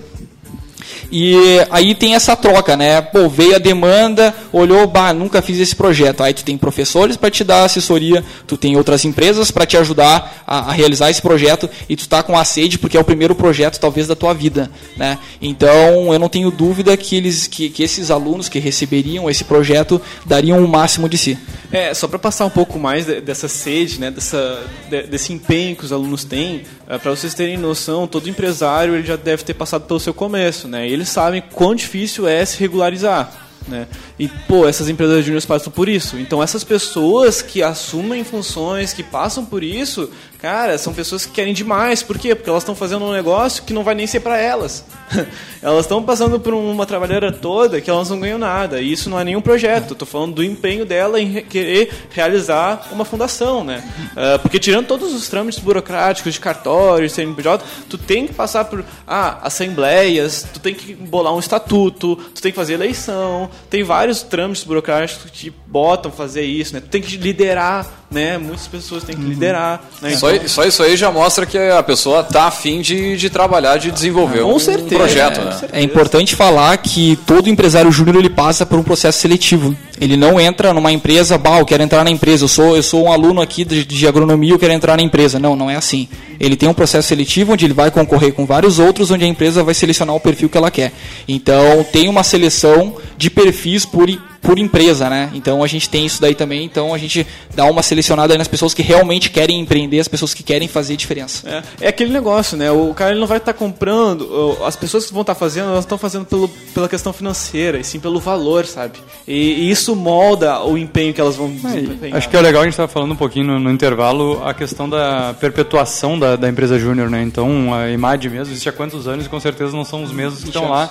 E 1.11 1.35
aí 1.69 1.95
tem 1.95 2.15
essa 2.15 2.35
troca, 2.35 2.75
né? 2.77 3.01
Pô, 3.01 3.27
veio 3.29 3.55
a 3.55 3.59
demanda, 3.59 4.33
olhou, 4.51 4.85
bah, 4.87 5.13
nunca 5.13 5.41
fiz 5.41 5.59
esse 5.59 5.75
projeto. 5.75 6.23
Aí 6.23 6.33
tu 6.33 6.43
tem 6.43 6.57
professores 6.57 7.17
para 7.17 7.29
te 7.31 7.43
dar 7.43 7.63
assessoria, 7.65 8.23
tu 8.47 8.57
tem 8.57 8.75
outras 8.77 9.05
empresas 9.05 9.51
para 9.51 9.65
te 9.65 9.77
ajudar 9.77 10.43
a, 10.45 10.69
a 10.69 10.71
realizar 10.71 11.09
esse 11.09 11.21
projeto 11.21 11.69
e 11.87 11.95
tu 11.95 12.07
tá 12.07 12.21
com 12.23 12.37
a 12.37 12.43
sede 12.45 12.77
porque 12.77 12.97
é 12.97 12.99
o 12.99 13.03
primeiro 13.03 13.35
projeto 13.35 13.79
talvez 13.79 14.07
da 14.07 14.15
tua 14.15 14.33
vida, 14.33 14.69
né? 14.97 15.17
Então, 15.41 16.13
eu 16.13 16.19
não 16.19 16.29
tenho 16.29 16.51
dúvida 16.51 16.95
que 16.95 17.15
eles 17.15 17.47
que, 17.47 17.69
que 17.69 17.83
esses 17.83 18.11
alunos 18.11 18.47
que 18.49 18.59
receberiam 18.59 19.29
esse 19.29 19.43
projeto 19.43 20.01
dariam 20.25 20.63
o 20.63 20.67
máximo 20.67 21.09
de 21.09 21.17
si. 21.17 21.37
É, 21.71 21.93
só 21.93 22.07
para 22.07 22.17
passar 22.19 22.45
um 22.45 22.49
pouco 22.49 22.79
mais 22.79 23.05
de- 23.05 23.21
dessa 23.21 23.47
sede, 23.47 23.99
né, 23.99 24.09
dessa, 24.11 24.63
de- 24.89 25.03
desse 25.03 25.31
empenho 25.33 25.75
que 25.75 25.85
os 25.85 25.91
alunos 25.91 26.23
têm, 26.23 26.63
para 26.87 27.11
vocês 27.11 27.33
terem 27.33 27.57
noção, 27.57 28.07
todo 28.07 28.27
empresário 28.29 28.95
ele 28.95 29.05
já 29.05 29.15
deve 29.15 29.43
ter 29.43 29.53
passado 29.53 29.83
pelo 29.85 29.99
seu 29.99 30.13
começo, 30.13 30.67
né? 30.67 30.78
E 30.87 30.93
eles 30.93 31.09
sabem 31.09 31.41
quão 31.41 31.75
difícil 31.75 32.27
é 32.27 32.43
se 32.45 32.59
regularizar. 32.59 33.49
Né? 33.67 33.87
E, 34.17 34.27
pô, 34.27 34.67
essas 34.67 34.89
empresas 34.89 35.23
júniores 35.23 35.45
passam 35.45 35.71
por 35.71 35.87
isso. 35.87 36.17
Então, 36.17 36.41
essas 36.41 36.63
pessoas 36.63 37.41
que 37.41 37.61
assumem 37.61 38.23
funções, 38.23 38.93
que 38.93 39.03
passam 39.03 39.45
por 39.45 39.63
isso, 39.63 40.09
cara, 40.41 40.77
são 40.77 40.93
pessoas 40.93 41.25
que 41.25 41.33
querem 41.33 41.53
demais. 41.53 42.01
Por 42.01 42.17
quê? 42.17 42.33
Porque 42.33 42.49
elas 42.49 42.63
estão 42.63 42.75
fazendo 42.75 43.03
um 43.05 43.11
negócio 43.11 43.63
que 43.63 43.73
não 43.73 43.83
vai 43.83 43.93
nem 43.93 44.07
ser 44.07 44.21
para 44.21 44.37
elas. 44.37 44.85
elas 45.61 45.81
estão 45.81 46.01
passando 46.01 46.39
por 46.39 46.53
uma 46.53 46.85
trabalheira 46.85 47.31
toda 47.31 47.81
que 47.81 47.89
elas 47.89 48.09
não 48.09 48.19
ganham 48.19 48.37
nada. 48.37 48.81
E 48.81 48.91
isso 48.91 49.09
não 49.09 49.19
é 49.19 49.23
nenhum 49.23 49.41
projeto. 49.41 49.93
Estou 49.93 50.07
falando 50.07 50.35
do 50.35 50.43
empenho 50.43 50.85
dela 50.85 51.19
em 51.19 51.25
re- 51.25 51.41
querer 51.41 51.91
realizar 52.11 52.87
uma 52.91 53.03
fundação, 53.03 53.63
né? 53.63 53.83
Ah, 54.15 54.39
porque 54.41 54.59
tirando 54.59 54.87
todos 54.87 55.13
os 55.13 55.27
trâmites 55.27 55.59
burocráticos 55.59 56.33
de 56.33 56.39
cartório, 56.39 57.09
CNPJ, 57.09 57.63
tu 57.89 57.97
tem 57.97 58.25
que 58.25 58.33
passar 58.33 58.65
por 58.65 58.85
ah, 59.05 59.39
assembleias, 59.43 60.47
tu 60.53 60.59
tem 60.59 60.73
que 60.73 60.93
bolar 60.93 61.33
um 61.33 61.39
estatuto, 61.39 62.15
tu 62.15 62.41
tem 62.41 62.51
que 62.51 62.55
fazer 62.55 62.73
eleição, 62.75 63.49
tem 63.69 63.83
vários 63.83 64.21
trâmites 64.21 64.63
burocráticos 64.63 65.25
que 65.25 65.31
te 65.31 65.53
botam 65.67 66.11
fazer 66.11 66.43
isso, 66.43 66.73
né? 66.73 66.79
Tu 66.79 66.87
tem 66.87 67.01
que 67.01 67.17
liderar, 67.17 67.85
né? 68.09 68.37
Muitas 68.37 68.67
pessoas 68.67 69.03
têm 69.03 69.15
que 69.15 69.21
liderar, 69.21 69.81
né? 70.01 70.15
Só, 70.15 70.28
Então- 70.35 70.47
só 70.47 70.65
isso 70.65 70.81
aí 70.83 70.95
já 70.95 71.11
mostra 71.11 71.45
que 71.45 71.57
a 71.57 71.83
pessoa 71.83 72.23
tá 72.23 72.45
afim 72.45 72.81
de, 72.81 73.17
de 73.17 73.29
trabalhar, 73.29 73.77
de 73.77 73.91
desenvolver 73.91 74.41
Com 74.41 74.55
um 74.55 74.59
certeza, 74.59 74.95
projeto, 74.95 75.41
é, 75.41 75.43
né? 75.43 75.57
É 75.73 75.81
importante 75.81 76.35
falar 76.35 76.77
que 76.77 77.17
todo 77.25 77.49
empresário 77.49 77.91
júnior 77.91 78.17
ele 78.17 78.29
passa 78.29 78.65
por 78.65 78.79
um 78.79 78.83
processo 78.83 79.19
seletivo. 79.19 79.75
Ele 79.99 80.15
não 80.15 80.39
entra 80.39 80.73
numa 80.73 80.91
empresa, 80.91 81.37
bah, 81.37 81.59
eu 81.59 81.65
quero 81.65 81.83
entrar 81.83 82.03
na 82.05 82.09
empresa, 82.09 82.45
eu 82.45 82.47
sou, 82.47 82.75
eu 82.75 82.83
sou 82.83 83.03
um 83.05 83.11
aluno 83.11 83.41
aqui 83.41 83.65
de, 83.65 83.83
de 83.83 84.07
agronomia, 84.07 84.53
eu 84.53 84.59
quero 84.59 84.71
entrar 84.71 84.95
na 84.95 85.03
empresa. 85.03 85.37
Não, 85.37 85.55
não 85.55 85.69
é 85.69 85.75
assim. 85.75 86.07
Ele 86.39 86.55
tem 86.55 86.69
um 86.69 86.73
processo 86.73 87.09
seletivo 87.09 87.51
onde 87.53 87.65
ele 87.65 87.73
vai 87.73 87.91
concorrer 87.91 88.31
com 88.33 88.45
vários 88.45 88.79
outros, 88.79 89.11
onde 89.11 89.25
a 89.25 89.27
empresa 89.27 89.61
vai 89.61 89.73
selecionar 89.73 90.15
o 90.15 90.19
perfil 90.19 90.47
que 90.47 90.57
ela 90.57 90.71
quer. 90.71 90.93
Então, 91.27 91.85
tem 91.91 92.07
uma 92.07 92.23
seleção 92.23 92.95
de 93.17 93.29
perfis 93.29 93.85
por, 93.85 94.07
por 94.41 94.57
empresa, 94.57 95.09
né? 95.09 95.29
Então, 95.33 95.63
a 95.63 95.67
gente 95.67 95.89
tem 95.89 96.05
isso 96.05 96.21
daí 96.21 96.33
também. 96.35 96.63
Então, 96.65 96.93
a 96.93 96.97
gente 96.97 97.25
dá 97.55 97.65
uma 97.65 97.83
selecionada 97.83 98.33
aí 98.33 98.37
nas 98.37 98.47
pessoas 98.47 98.73
que 98.73 98.81
realmente 98.81 99.29
querem 99.29 99.59
empreender, 99.59 99.99
as 99.99 100.07
pessoas 100.07 100.33
que 100.33 100.41
querem 100.43 100.67
fazer 100.67 100.95
diferença. 100.95 101.47
É, 101.81 101.85
é 101.85 101.87
aquele 101.89 102.11
negócio, 102.11 102.57
né? 102.57 102.71
O 102.71 102.93
cara 102.93 103.11
ele 103.11 103.19
não 103.19 103.27
vai 103.27 103.37
estar 103.37 103.53
comprando, 103.53 104.21
o- 104.21 104.65
as 104.65 104.75
pessoas 104.75 105.05
que 105.05 105.11
vão 105.13 105.21
estar 105.21 105.35
fazendo, 105.35 105.69
elas 105.69 105.83
estão 105.83 105.97
fazendo 105.97 106.25
pelo, 106.25 106.47
pela 106.73 106.87
questão 106.89 107.11
financeira, 107.13 107.77
e 107.79 107.83
sim 107.83 107.99
pelo 107.99 108.19
valor, 108.19 108.65
sabe? 108.65 108.99
E, 109.27 109.33
e 109.35 109.71
isso 109.71 109.95
molda 109.95 110.61
o 110.63 110.77
empenho 110.77 111.13
que 111.13 111.21
elas 111.21 111.35
vão 111.35 111.49
desempenhar. 111.51 112.17
Acho 112.17 112.29
que 112.29 112.37
é 112.37 112.41
legal 112.41 112.61
a 112.61 112.65
gente 112.65 112.73
estar 112.73 112.87
falando 112.87 113.11
um 113.11 113.15
pouquinho 113.17 113.45
no, 113.47 113.59
no 113.59 113.71
intervalo 113.71 114.41
a 114.45 114.53
questão 114.53 114.89
da 114.89 115.33
perpetuação 115.39 116.17
da, 116.17 116.35
da 116.35 116.47
empresa 116.49 116.79
júnior, 116.79 117.09
né? 117.09 117.21
Então 117.23 117.73
a 117.73 117.89
IMAD 117.91 118.29
mesmo 118.29 118.51
existe 118.53 118.69
há 118.69 118.71
quantos 118.71 119.07
anos 119.07 119.25
e 119.25 119.29
com 119.29 119.39
certeza 119.39 119.75
não 119.75 119.83
são 119.85 120.03
os 120.03 120.11
mesmos 120.11 120.41
que 120.41 120.47
estão 120.47 120.69
lá, 120.69 120.89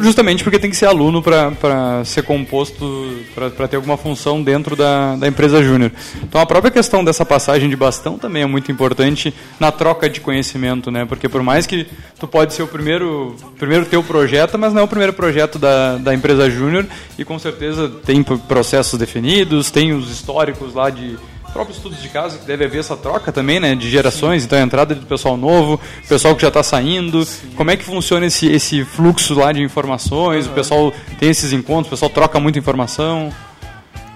justamente 0.00 0.44
porque 0.44 0.58
tem 0.58 0.70
que 0.70 0.76
ser 0.76 0.86
aluno 0.86 1.22
para 1.22 2.04
ser 2.04 2.22
composto, 2.22 3.18
para 3.34 3.68
ter 3.68 3.76
alguma 3.76 3.96
função 3.96 4.42
dentro 4.42 4.76
da, 4.76 5.16
da 5.16 5.26
empresa 5.26 5.62
júnior. 5.62 5.92
Então 6.22 6.40
a 6.40 6.46
própria 6.46 6.70
questão 6.70 7.04
dessa 7.04 7.24
passagem 7.24 7.68
de 7.68 7.76
bastão 7.76 8.18
também 8.18 8.42
é 8.42 8.46
muito 8.46 8.70
importante 8.70 9.32
na 9.58 9.72
troca 9.72 10.08
de 10.08 10.20
conhecimento, 10.20 10.90
né? 10.90 11.04
Porque 11.04 11.28
por 11.28 11.42
mais 11.42 11.66
que 11.66 11.86
tu 12.18 12.26
pode 12.26 12.54
ser 12.54 12.62
o 12.62 12.68
primeiro, 12.68 13.36
primeiro 13.58 13.86
teu 13.86 14.02
projeto, 14.02 14.58
mas 14.58 14.72
não 14.72 14.82
é 14.82 14.84
o 14.84 14.88
primeiro 14.88 15.12
projeto 15.12 15.58
da, 15.58 15.96
da 15.96 16.14
empresa 16.14 16.50
júnior 16.50 16.86
e 17.18 17.24
com 17.24 17.38
certeza 17.38 17.88
tem 18.04 18.22
processos 18.22 18.98
definidos, 18.98 19.70
tem 19.70 19.92
os 19.92 20.10
históricos 20.10 20.74
lá 20.74 20.90
de 20.90 21.16
próprios 21.52 21.78
estudos 21.78 22.00
de 22.00 22.08
caso 22.08 22.38
que 22.38 22.46
deve 22.46 22.64
haver 22.64 22.80
essa 22.80 22.96
troca 22.96 23.32
também, 23.32 23.58
né, 23.60 23.74
de 23.74 23.90
gerações, 23.90 24.44
então 24.44 24.58
a 24.58 24.62
entrada 24.62 24.94
do 24.94 25.06
pessoal 25.06 25.36
novo, 25.36 25.80
pessoal 26.08 26.34
que 26.34 26.42
já 26.42 26.48
está 26.48 26.62
saindo, 26.62 27.26
como 27.56 27.70
é 27.70 27.76
que 27.76 27.84
funciona 27.84 28.26
esse, 28.26 28.46
esse 28.46 28.84
fluxo 28.84 29.34
lá 29.34 29.52
de 29.52 29.62
informações, 29.62 30.46
o 30.46 30.50
pessoal 30.50 30.92
tem 31.18 31.30
esses 31.30 31.52
encontros, 31.52 31.88
o 31.88 31.90
pessoal 31.90 32.10
troca 32.10 32.38
muita 32.38 32.58
informação. 32.58 33.32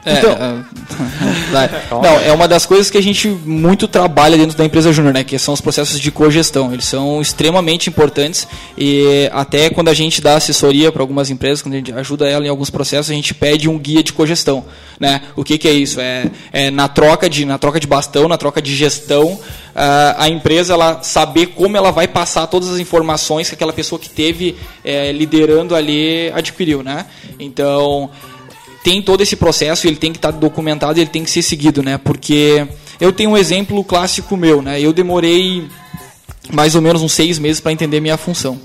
É, 0.04 0.18
Então- 0.18 0.32
é, 0.32 1.80
não, 1.90 2.20
é 2.20 2.32
uma 2.32 2.48
das 2.48 2.66
coisas 2.66 2.90
que 2.90 2.98
a 2.98 3.02
gente 3.02 3.28
muito 3.28 3.86
trabalha 3.86 4.36
dentro 4.36 4.56
da 4.56 4.64
empresa 4.64 4.92
júnior, 4.92 5.14
né? 5.14 5.22
Que 5.22 5.38
são 5.38 5.54
os 5.54 5.60
processos 5.60 6.00
de 6.00 6.10
cogestão. 6.10 6.72
Eles 6.72 6.86
são 6.86 7.20
extremamente 7.20 7.88
importantes 7.88 8.46
e 8.76 9.30
até 9.32 9.70
quando 9.70 9.88
a 9.88 9.94
gente 9.94 10.20
dá 10.20 10.36
assessoria 10.36 10.90
para 10.90 11.02
algumas 11.02 11.30
empresas, 11.30 11.62
quando 11.62 11.74
a 11.74 11.76
gente 11.76 11.92
ajuda 11.92 12.28
ela 12.28 12.44
em 12.44 12.48
alguns 12.48 12.68
processos, 12.70 13.10
a 13.10 13.14
gente 13.14 13.32
pede 13.32 13.68
um 13.68 13.78
guia 13.78 14.02
de 14.02 14.12
cogestão, 14.12 14.64
né? 14.98 15.22
O 15.36 15.44
que, 15.44 15.56
que 15.56 15.68
é 15.68 15.72
isso? 15.72 16.00
É, 16.00 16.30
é 16.52 16.70
na 16.70 16.88
troca 16.88 17.28
de 17.30 17.44
na 17.44 17.58
troca 17.58 17.78
de 17.78 17.86
bastão, 17.86 18.26
na 18.28 18.36
troca 18.36 18.60
de 18.60 18.74
gestão, 18.74 19.38
a 19.74 20.28
empresa 20.28 20.74
ela 20.74 21.02
saber 21.02 21.46
como 21.46 21.76
ela 21.76 21.90
vai 21.90 22.06
passar 22.06 22.46
todas 22.46 22.68
as 22.68 22.78
informações 22.78 23.48
que 23.48 23.54
aquela 23.54 23.72
pessoa 23.72 23.98
que 23.98 24.08
teve 24.10 24.56
eh, 24.84 25.12
liderando 25.12 25.74
ali 25.74 26.30
adquiriu, 26.34 26.82
né? 26.82 27.06
Então 27.38 28.10
tem 28.82 29.00
todo 29.00 29.20
esse 29.22 29.36
processo, 29.36 29.86
ele 29.86 29.96
tem 29.96 30.12
que 30.12 30.18
estar 30.18 30.30
documentado, 30.30 30.98
ele 30.98 31.10
tem 31.10 31.24
que 31.24 31.30
ser 31.30 31.42
seguido, 31.42 31.82
né? 31.82 31.98
Porque 31.98 32.66
eu 33.00 33.12
tenho 33.12 33.30
um 33.30 33.36
exemplo 33.36 33.82
clássico 33.84 34.36
meu, 34.36 34.60
né? 34.60 34.80
Eu 34.80 34.92
demorei 34.92 35.68
mais 36.52 36.74
ou 36.74 36.82
menos 36.82 37.02
uns 37.02 37.12
seis 37.12 37.38
meses 37.38 37.60
para 37.60 37.72
entender 37.72 38.00
minha 38.00 38.16
função 38.16 38.60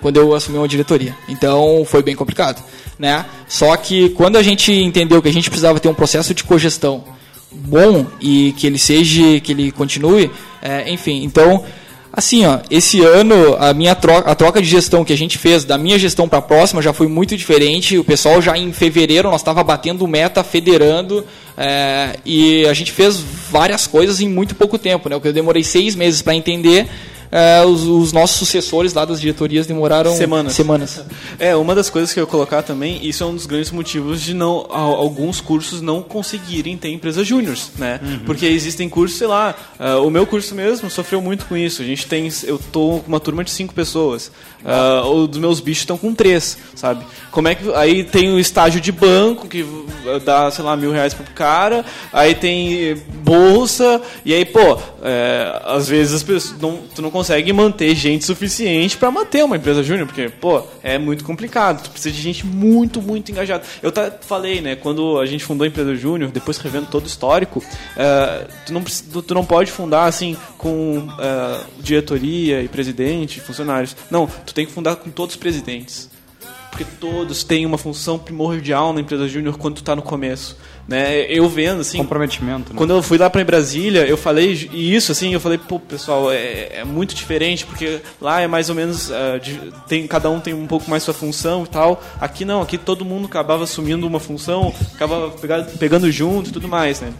quando 0.00 0.16
eu 0.16 0.34
assumi 0.34 0.58
uma 0.58 0.68
diretoria. 0.68 1.16
Então 1.28 1.84
foi 1.86 2.02
bem 2.02 2.16
complicado, 2.16 2.62
né? 2.98 3.24
Só 3.48 3.76
que 3.76 4.10
quando 4.10 4.36
a 4.36 4.42
gente 4.42 4.72
entendeu 4.72 5.22
que 5.22 5.28
a 5.28 5.32
gente 5.32 5.48
precisava 5.50 5.80
ter 5.80 5.88
um 5.88 5.94
processo 5.94 6.34
de 6.34 6.44
cogestão 6.44 7.04
bom 7.50 8.06
e 8.20 8.54
que 8.56 8.66
ele 8.66 8.78
seja, 8.78 9.40
que 9.40 9.52
ele 9.52 9.72
continue, 9.72 10.30
é, 10.62 10.90
enfim, 10.90 11.24
então 11.24 11.64
Assim, 12.12 12.44
ó, 12.44 12.58
esse 12.68 13.00
ano 13.02 13.56
a 13.58 13.72
minha 13.72 13.94
troca, 13.94 14.28
a 14.28 14.34
troca 14.34 14.60
de 14.60 14.68
gestão 14.68 15.04
que 15.04 15.12
a 15.12 15.16
gente 15.16 15.38
fez 15.38 15.64
da 15.64 15.78
minha 15.78 15.96
gestão 15.96 16.28
para 16.28 16.40
a 16.40 16.42
próxima 16.42 16.82
já 16.82 16.92
foi 16.92 17.06
muito 17.06 17.36
diferente. 17.36 17.96
O 17.98 18.04
pessoal 18.04 18.42
já 18.42 18.58
em 18.58 18.72
fevereiro 18.72 19.30
nós 19.30 19.40
estava 19.40 19.62
batendo 19.62 20.06
meta, 20.08 20.42
federando 20.42 21.24
é, 21.56 22.16
e 22.24 22.66
a 22.66 22.74
gente 22.74 22.90
fez 22.90 23.16
várias 23.16 23.86
coisas 23.86 24.20
em 24.20 24.28
muito 24.28 24.56
pouco 24.56 24.76
tempo, 24.76 25.08
né? 25.08 25.14
O 25.14 25.20
que 25.20 25.28
eu 25.28 25.32
demorei 25.32 25.62
seis 25.62 25.94
meses 25.94 26.20
para 26.20 26.34
entender, 26.34 26.88
é, 27.30 27.64
os, 27.64 27.82
os 27.82 28.12
nossos 28.12 28.36
sucessores 28.36 28.92
lá 28.92 29.04
das 29.04 29.20
diretorias 29.20 29.66
demoraram 29.66 30.12
Semanas. 30.14 30.52
semanas. 30.54 31.04
É, 31.38 31.54
uma 31.54 31.74
das 31.74 31.88
coisas 31.88 32.12
que 32.12 32.18
eu 32.18 32.24
ia 32.24 32.26
colocar 32.26 32.62
também, 32.62 33.06
isso 33.06 33.22
é 33.22 33.26
um 33.26 33.34
dos 33.34 33.46
grandes 33.46 33.70
motivos 33.70 34.20
de 34.20 34.34
não 34.34 34.66
alguns 34.70 35.40
cursos 35.40 35.80
não 35.80 36.02
conseguirem 36.02 36.76
ter 36.76 36.88
empresas 36.88 37.26
júniores, 37.26 37.70
né? 37.78 38.00
Porque 38.26 38.46
existem 38.46 38.88
cursos, 38.88 39.18
sei 39.18 39.26
lá, 39.26 39.54
ah, 39.78 39.98
o 39.98 40.10
meu 40.10 40.26
curso 40.26 40.54
mesmo 40.54 40.90
sofreu 40.90 41.20
muito 41.20 41.46
com 41.46 41.56
isso. 41.56 41.82
A 41.82 41.84
gente 41.84 42.06
tem, 42.06 42.28
eu 42.44 42.58
tô 42.58 43.00
com 43.00 43.08
uma 43.08 43.20
turma 43.20 43.44
de 43.44 43.50
cinco 43.50 43.72
pessoas. 43.72 44.30
Ah, 44.64 45.02
os 45.06 45.38
meus 45.38 45.60
bichos 45.60 45.82
estão 45.82 45.96
com 45.96 46.14
três, 46.14 46.58
sabe? 46.74 47.04
Como 47.30 47.48
é 47.48 47.54
que 47.54 47.72
aí 47.74 48.04
tem 48.04 48.32
o 48.32 48.38
estágio 48.38 48.80
de 48.80 48.90
banco 48.90 49.46
que 49.46 49.64
dá, 50.24 50.50
sei 50.50 50.64
lá, 50.64 50.76
mil 50.76 50.90
reais 50.92 51.14
pro 51.14 51.24
cara, 51.34 51.84
aí 52.12 52.34
tem 52.34 52.96
bolsa 53.22 54.00
e 54.24 54.34
aí, 54.34 54.44
pô, 54.44 54.78
é, 55.02 55.62
às 55.64 55.88
vezes 55.88 56.14
as 56.14 56.22
pessoas 56.22 56.60
não, 56.60 56.78
tu 56.94 57.00
não 57.00 57.10
consegue 57.10 57.19
manter 57.52 57.94
gente 57.94 58.24
suficiente 58.24 58.96
para 58.96 59.10
manter 59.10 59.44
uma 59.44 59.56
empresa 59.56 59.82
júnior, 59.82 60.06
porque, 60.06 60.28
pô, 60.28 60.62
é 60.82 60.98
muito 60.98 61.24
complicado. 61.24 61.82
Tu 61.82 61.90
precisa 61.90 62.14
de 62.14 62.20
gente 62.20 62.46
muito, 62.46 63.00
muito 63.00 63.30
engajada. 63.30 63.64
Eu 63.82 63.92
tá, 63.92 64.12
falei, 64.20 64.60
né, 64.60 64.76
quando 64.76 65.18
a 65.18 65.26
gente 65.26 65.44
fundou 65.44 65.64
a 65.64 65.68
empresa 65.68 65.94
júnior, 65.94 66.30
depois 66.30 66.58
revendo 66.58 66.86
todo 66.86 67.04
o 67.04 67.06
histórico, 67.06 67.62
é, 67.96 68.46
tu, 68.66 68.72
não, 68.72 68.82
tu, 68.82 69.34
não 69.34 69.44
pode 69.44 69.70
fundar 69.70 70.04
assim 70.04 70.36
com 70.56 71.08
é, 71.18 71.60
diretoria 71.80 72.62
e 72.62 72.68
presidente, 72.68 73.40
funcionários. 73.40 73.96
Não, 74.10 74.26
tu 74.26 74.54
tem 74.54 74.66
que 74.66 74.72
fundar 74.72 74.96
com 74.96 75.10
todos 75.10 75.34
os 75.34 75.40
presidentes 75.40 76.10
porque 76.70 76.84
todos 76.98 77.44
têm 77.44 77.66
uma 77.66 77.76
função 77.76 78.18
primordial 78.18 78.92
na 78.92 79.00
empresa 79.00 79.28
júnior 79.28 79.58
quando 79.58 79.76
tu 79.76 79.82
tá 79.82 79.94
no 79.94 80.02
começo, 80.02 80.56
né? 80.88 81.24
Eu 81.28 81.48
vendo 81.48 81.80
assim, 81.80 81.98
Comprometimento. 81.98 82.70
Né? 82.72 82.76
quando 82.76 82.90
eu 82.94 83.02
fui 83.02 83.16
lá 83.18 83.28
para 83.30 83.44
Brasília, 83.44 84.06
eu 84.06 84.16
falei 84.16 84.54
j- 84.54 84.68
isso 84.72 85.12
assim, 85.12 85.32
eu 85.32 85.40
falei, 85.40 85.58
pô, 85.58 85.78
pessoal, 85.78 86.30
é, 86.32 86.78
é 86.80 86.84
muito 86.84 87.14
diferente 87.14 87.64
porque 87.64 88.00
lá 88.20 88.40
é 88.40 88.46
mais 88.46 88.68
ou 88.68 88.74
menos 88.74 89.10
ah, 89.12 89.38
de- 89.38 89.72
tem 89.88 90.06
cada 90.06 90.28
um 90.30 90.40
tem 90.40 90.52
um 90.54 90.66
pouco 90.66 90.90
mais 90.90 91.02
sua 91.02 91.14
função 91.14 91.64
e 91.64 91.68
tal. 91.68 92.02
Aqui 92.20 92.44
não, 92.44 92.60
aqui 92.62 92.76
todo 92.78 93.04
mundo 93.04 93.26
acabava 93.26 93.64
assumindo 93.64 94.06
uma 94.06 94.20
função, 94.20 94.74
acabava 94.94 95.30
pega- 95.30 95.62
pegando 95.78 96.10
junto 96.10 96.50
e 96.50 96.52
tudo 96.52 96.68
mais, 96.68 97.00
né? 97.00 97.12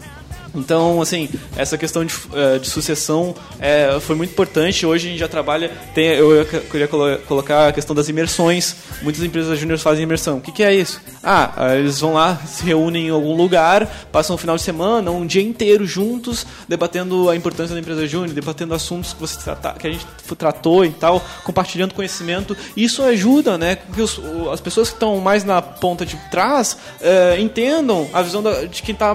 Então, 0.55 1.01
assim, 1.01 1.28
essa 1.57 1.78
questão 1.78 2.05
de, 2.05 2.14
eh, 2.34 2.59
de 2.59 2.68
sucessão 2.68 3.34
eh, 3.61 3.98
foi 4.01 4.16
muito 4.16 4.30
importante. 4.30 4.84
Hoje 4.84 5.07
a 5.09 5.11
gente 5.11 5.20
já 5.20 5.28
trabalha. 5.28 5.70
Tem, 5.94 6.07
eu 6.09 6.36
ia- 6.36 6.44
queria 6.44 6.88
colo- 6.88 7.18
colocar 7.28 7.68
a 7.68 7.72
questão 7.72 7.94
das 7.94 8.09
imersões. 8.09 8.74
Muitas 9.03 9.22
empresas 9.22 9.59
júniores 9.59 9.82
fazem 9.82 10.03
imersão. 10.03 10.38
O 10.38 10.40
que, 10.40 10.51
que 10.53 10.62
é 10.62 10.74
isso? 10.74 11.01
Ah, 11.22 11.53
ah, 11.57 11.76
eles 11.76 12.01
vão 12.01 12.14
lá, 12.14 12.36
se 12.46 12.64
reúnem 12.64 13.07
em 13.09 13.11
algum 13.11 13.36
lugar, 13.36 13.86
passam 14.11 14.34
um 14.34 14.38
final 14.38 14.57
de 14.57 14.62
semana, 14.62 15.11
um 15.11 15.26
dia 15.26 15.42
inteiro 15.42 15.86
juntos, 15.86 16.46
debatendo 16.68 17.28
a 17.28 17.36
importância 17.36 17.74
da 17.74 17.80
empresa 17.80 18.07
júnior, 18.07 18.30
debatendo 18.34 18.74
assuntos 18.74 19.12
que, 19.12 19.20
você 19.20 19.38
que 19.78 19.86
a 19.86 19.90
gente 19.92 20.07
tratou 20.38 20.84
e 20.84 20.90
tal, 20.90 21.22
compartilhando 21.44 21.94
conhecimento. 21.94 22.57
Isso 22.76 23.03
ajuda, 23.03 23.57
né? 23.59 23.76
Que 23.94 24.01
os- 24.03 24.20
as 24.53 24.61
pessoas 24.61 24.88
que 24.88 24.94
estão 24.94 25.18
mais 25.18 25.44
na 25.44 25.61
ponta 25.62 26.05
de 26.07 26.16
trás 26.30 26.76
eh, 27.01 27.36
entendam 27.38 28.09
a 28.12 28.22
visão 28.22 28.42
da- 28.42 28.64
de 28.64 28.82
quem 28.82 28.92
está 28.94 29.14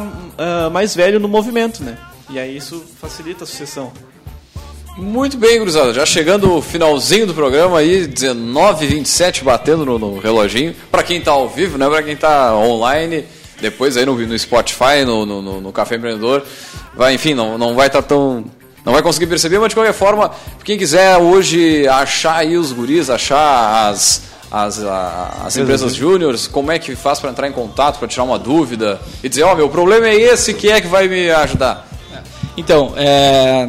mais 0.71 0.95
velho 0.95 1.19
no 1.25 1.31
movimento, 1.31 1.83
né? 1.83 1.97
E 2.29 2.39
aí 2.39 2.55
isso 2.57 2.83
facilita 3.01 3.43
a 3.43 3.47
sucessão. 3.47 3.91
Muito 4.97 5.37
bem, 5.37 5.59
gurizada. 5.59 5.93
Já 5.93 6.05
chegando 6.05 6.53
o 6.53 6.61
finalzinho 6.61 7.27
do 7.27 7.33
programa 7.33 7.79
aí, 7.79 8.07
19h27, 8.07 9.43
batendo 9.43 9.85
no, 9.85 9.99
no 9.99 10.19
reloginho. 10.19 10.73
Pra 10.89 11.03
quem 11.03 11.19
tá 11.19 11.31
ao 11.31 11.49
vivo, 11.49 11.77
né? 11.77 11.87
Pra 11.89 12.01
quem 12.01 12.15
tá 12.15 12.55
online, 12.55 13.25
depois 13.59 13.97
aí 13.97 14.05
no, 14.05 14.15
no 14.15 14.39
Spotify, 14.39 15.03
no, 15.05 15.25
no, 15.25 15.61
no- 15.61 15.71
Café 15.73 15.95
Empreendedor. 15.97 16.43
Vai, 16.95 17.13
enfim, 17.13 17.33
não, 17.33 17.57
não 17.57 17.75
vai 17.75 17.87
estar 17.87 18.01
tão. 18.01 18.45
Não 18.85 18.93
vai 18.93 19.01
conseguir 19.01 19.27
perceber, 19.27 19.59
mas 19.59 19.69
de 19.69 19.75
qualquer 19.75 19.93
forma, 19.93 20.31
quem 20.63 20.77
quiser 20.77 21.17
hoje 21.17 21.87
achar 21.87 22.35
aí 22.37 22.55
os 22.55 22.71
guris, 22.71 23.09
achar 23.09 23.89
as, 23.89 24.21
as, 24.57 24.81
a- 24.81 25.41
as 25.45 25.57
empresas 25.57 25.93
júniores, 25.93 26.47
como 26.47 26.71
é 26.71 26.79
que 26.79 26.95
faz 26.95 27.19
pra 27.19 27.29
entrar 27.29 27.45
em 27.47 27.51
contato, 27.51 27.99
pra 27.99 28.07
tirar 28.07 28.23
uma 28.23 28.39
dúvida 28.39 29.01
e 29.21 29.27
dizer, 29.27 29.43
ó, 29.43 29.53
meu 29.53 29.67
problema 29.67 30.07
é 30.07 30.15
esse, 30.15 30.53
quem 30.53 30.71
é 30.71 30.79
que 30.79 30.87
vai 30.87 31.09
me 31.09 31.29
ajudar? 31.29 31.85
Então, 32.55 32.93
é, 32.95 33.67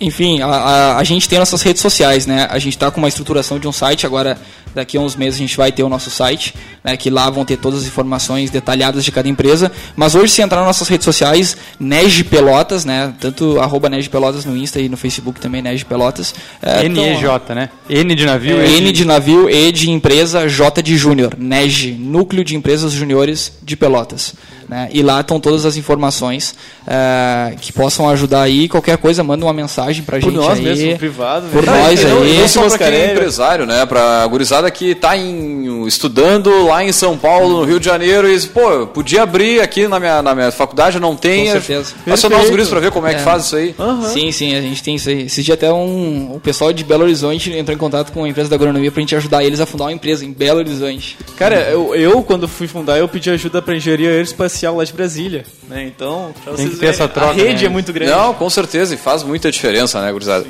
enfim, 0.00 0.42
a, 0.42 0.46
a- 0.48 0.96
a 0.98 1.04
gente 1.04 1.28
tem 1.28 1.38
nossas 1.38 1.62
redes 1.62 1.80
sociais, 1.80 2.26
né? 2.26 2.48
A 2.50 2.58
gente 2.58 2.74
está 2.76 2.90
com 2.90 2.98
uma 2.98 3.06
estruturação 3.08 3.60
de 3.60 3.68
um 3.68 3.72
site, 3.72 4.06
agora 4.06 4.36
daqui 4.74 4.96
a 4.96 5.00
uns 5.00 5.14
meses 5.14 5.36
a 5.36 5.42
gente 5.42 5.56
vai 5.56 5.70
ter 5.70 5.84
o 5.84 5.88
nosso 5.88 6.10
site, 6.10 6.52
né? 6.88 6.96
que 6.96 7.10
lá 7.10 7.28
vão 7.30 7.44
ter 7.44 7.56
todas 7.56 7.80
as 7.80 7.86
informações 7.86 8.50
detalhadas 8.50 9.04
de 9.04 9.12
cada 9.12 9.28
empresa. 9.28 9.70
Mas 9.94 10.14
hoje, 10.14 10.32
se 10.32 10.42
entrar 10.42 10.58
nas 10.58 10.66
nossas 10.68 10.88
redes 10.88 11.04
sociais, 11.04 11.56
Nege 11.78 12.24
Pelotas, 12.24 12.84
né? 12.84 13.12
Tanto 13.20 13.60
arroba 13.60 13.88
Nege 13.88 14.08
Pelotas 14.08 14.44
no 14.44 14.56
Insta 14.56 14.80
e 14.80 14.88
no 14.88 14.96
Facebook 14.96 15.40
também, 15.40 15.62
Nege 15.62 15.84
Pelotas. 15.84 16.34
É, 16.62 16.88
NEJ, 16.88 17.22
né? 17.54 17.70
N 17.88 18.14
de 18.14 18.24
navio. 18.26 18.60
é, 18.60 18.68
N 18.68 18.92
de 18.92 19.04
navio, 19.04 19.50
E 19.50 19.70
de 19.72 19.90
empresa, 19.90 20.48
J 20.48 20.82
de 20.82 20.96
júnior, 20.96 21.34
NEG, 21.38 21.92
Núcleo 21.98 22.44
de 22.44 22.56
Empresas 22.56 22.92
Juniores 22.92 23.52
de 23.62 23.76
Pelotas. 23.76 24.34
Né? 24.68 24.88
E 24.92 25.02
lá 25.02 25.20
estão 25.20 25.40
todas 25.40 25.64
as 25.64 25.76
informações 25.78 26.54
eh, 26.86 27.54
que 27.58 27.72
possam 27.72 28.06
ajudar 28.10 28.42
aí. 28.42 28.68
Qualquer 28.68 28.98
coisa, 28.98 29.24
manda 29.24 29.46
uma 29.46 29.52
mensagem 29.52 30.02
pra 30.02 30.18
Por 30.18 30.30
gente 30.30 30.36
nós 30.36 30.58
aí. 30.58 30.64
mesmo, 30.64 30.98
privado, 30.98 31.46
Por 31.50 31.64
né? 31.64 31.72
nós 31.72 32.02
e 32.02 32.04
não, 32.04 32.22
aí. 32.22 32.36
e 32.36 32.40
não 32.40 32.48
só 32.48 32.68
pra 32.68 32.76
quem 32.78 32.98
é 32.98 33.12
empresário, 33.12 33.64
né? 33.64 33.86
Pra 33.86 34.26
gurizada 34.26 34.70
que 34.70 34.94
tá 34.94 35.16
em, 35.16 35.86
estudando 35.86 36.66
lá 36.66 36.77
em 36.84 36.92
São 36.92 37.16
Paulo, 37.16 37.60
no 37.60 37.64
Rio 37.64 37.78
de 37.78 37.86
Janeiro, 37.86 38.28
e 38.28 38.34
diz, 38.34 38.46
pô, 38.46 38.70
eu 38.70 38.86
podia 38.86 39.22
abrir 39.22 39.60
aqui 39.60 39.88
na 39.88 39.98
minha, 39.98 40.22
na 40.22 40.34
minha 40.34 40.50
faculdade, 40.50 40.98
não 40.98 41.16
tem. 41.16 41.46
Com 41.46 41.52
certeza. 41.52 41.94
Acionar 42.06 42.40
os 42.40 42.50
guris 42.50 42.68
pra 42.68 42.80
ver 42.80 42.90
como 42.90 43.06
é, 43.06 43.14
que 43.14 43.20
faz 43.20 43.46
isso 43.46 43.56
aí. 43.56 43.74
Sim, 44.12 44.32
sim, 44.32 44.54
a 44.54 44.60
gente 44.60 44.82
tem 44.82 44.94
isso 44.94 45.08
aí. 45.08 45.22
Esse 45.22 45.42
dia 45.42 45.54
até 45.54 45.72
um, 45.72 46.34
o 46.34 46.40
pessoal 46.40 46.72
de 46.72 46.84
Belo 46.84 47.04
Horizonte 47.04 47.52
entrou 47.52 47.74
em 47.74 47.78
contato 47.78 48.12
com 48.12 48.24
a 48.24 48.28
empresa 48.28 48.48
da 48.48 48.56
agronomia 48.56 48.90
pra 48.90 49.00
gente 49.00 49.14
ajudar 49.16 49.44
eles 49.44 49.60
a 49.60 49.66
fundar 49.66 49.84
uma 49.84 49.92
empresa 49.92 50.24
em 50.24 50.32
Belo 50.32 50.58
Horizonte. 50.58 51.16
Cara, 51.36 51.56
eu, 51.70 51.94
eu, 51.94 52.22
quando 52.22 52.48
fui 52.48 52.66
fundar, 52.66 52.98
eu 52.98 53.08
pedi 53.08 53.30
ajuda 53.30 53.60
para 53.62 53.74
engenharia 53.76 54.10
aeroespacial 54.10 54.76
lá 54.76 54.84
de 54.84 54.92
Brasília, 54.92 55.44
né? 55.68 55.84
Então, 55.84 56.32
pra 56.44 56.54
Tem 56.54 56.64
vocês 56.64 56.74
que 56.74 56.80
ter 56.80 56.86
essa 56.86 57.06
verem, 57.06 57.14
troca, 57.14 57.30
a 57.30 57.34
rede 57.34 57.62
né? 57.62 57.66
é 57.66 57.68
muito 57.68 57.92
grande. 57.92 58.12
Não, 58.12 58.34
com 58.34 58.48
certeza, 58.50 58.94
e 58.94 58.96
faz 58.96 59.22
muita 59.22 59.50
diferença, 59.50 60.00
né, 60.00 60.12
gurizada? 60.12 60.46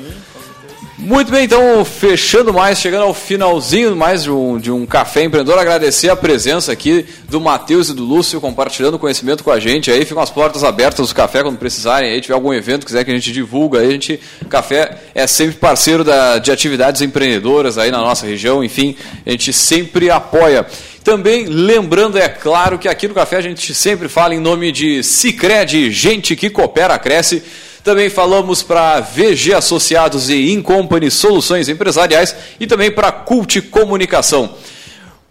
Muito 1.01 1.31
bem, 1.31 1.45
então, 1.45 1.85
fechando 1.85 2.53
mais, 2.53 2.77
chegando 2.77 3.03
ao 3.03 3.13
finalzinho 3.13 3.95
mais 3.95 4.23
de 4.23 4.31
um, 4.31 4.59
de 4.59 4.69
um 4.69 4.85
Café 4.85 5.23
Empreendedor, 5.23 5.57
agradecer 5.57 6.09
a 6.09 6.15
presença 6.15 6.73
aqui 6.73 7.05
do 7.29 7.39
Matheus 7.39 7.87
e 7.87 7.93
do 7.93 8.03
Lúcio, 8.03 8.41
compartilhando 8.41 8.99
conhecimento 8.99 9.41
com 9.41 9.49
a 9.49 9.61
gente 9.61 9.89
aí, 9.89 10.03
ficam 10.03 10.21
as 10.21 10.29
portas 10.29 10.61
abertas 10.61 11.07
do 11.07 11.15
café 11.15 11.41
quando 11.41 11.57
precisarem, 11.57 12.11
aí 12.11 12.19
tiver 12.19 12.33
algum 12.33 12.53
evento, 12.53 12.85
quiser 12.85 13.05
que 13.05 13.11
a 13.11 13.13
gente 13.13 13.31
divulga, 13.31 13.79
aí 13.79 13.87
a 13.87 13.91
gente, 13.91 14.19
Café 14.49 14.97
é 15.15 15.25
sempre 15.25 15.55
parceiro 15.55 16.03
da, 16.03 16.37
de 16.37 16.51
atividades 16.51 17.01
empreendedoras 17.01 17.77
aí 17.77 17.91
na 17.91 17.99
nossa 17.99 18.25
região, 18.25 18.61
enfim, 18.61 18.97
a 19.25 19.31
gente 19.31 19.53
sempre 19.53 20.09
apoia. 20.09 20.67
Também 21.01 21.45
lembrando, 21.45 22.17
é 22.17 22.27
claro, 22.27 22.77
que 22.77 22.89
aqui 22.89 23.07
no 23.07 23.13
Café 23.13 23.37
a 23.37 23.41
gente 23.41 23.73
sempre 23.73 24.09
fala 24.09 24.35
em 24.35 24.39
nome 24.39 24.69
de 24.69 25.01
Cicred, 25.01 25.91
gente 25.91 26.35
que 26.35 26.49
coopera, 26.49 26.99
cresce. 26.99 27.41
Também 27.83 28.09
falamos 28.09 28.61
para 28.61 28.99
VG 28.99 29.53
Associados 29.53 30.29
e 30.29 30.51
Incompany 30.51 31.09
Soluções 31.09 31.69
Empresariais 31.69 32.35
e 32.59 32.67
também 32.67 32.91
para 32.91 33.11
Cult 33.11 33.61
Comunicação. 33.63 34.49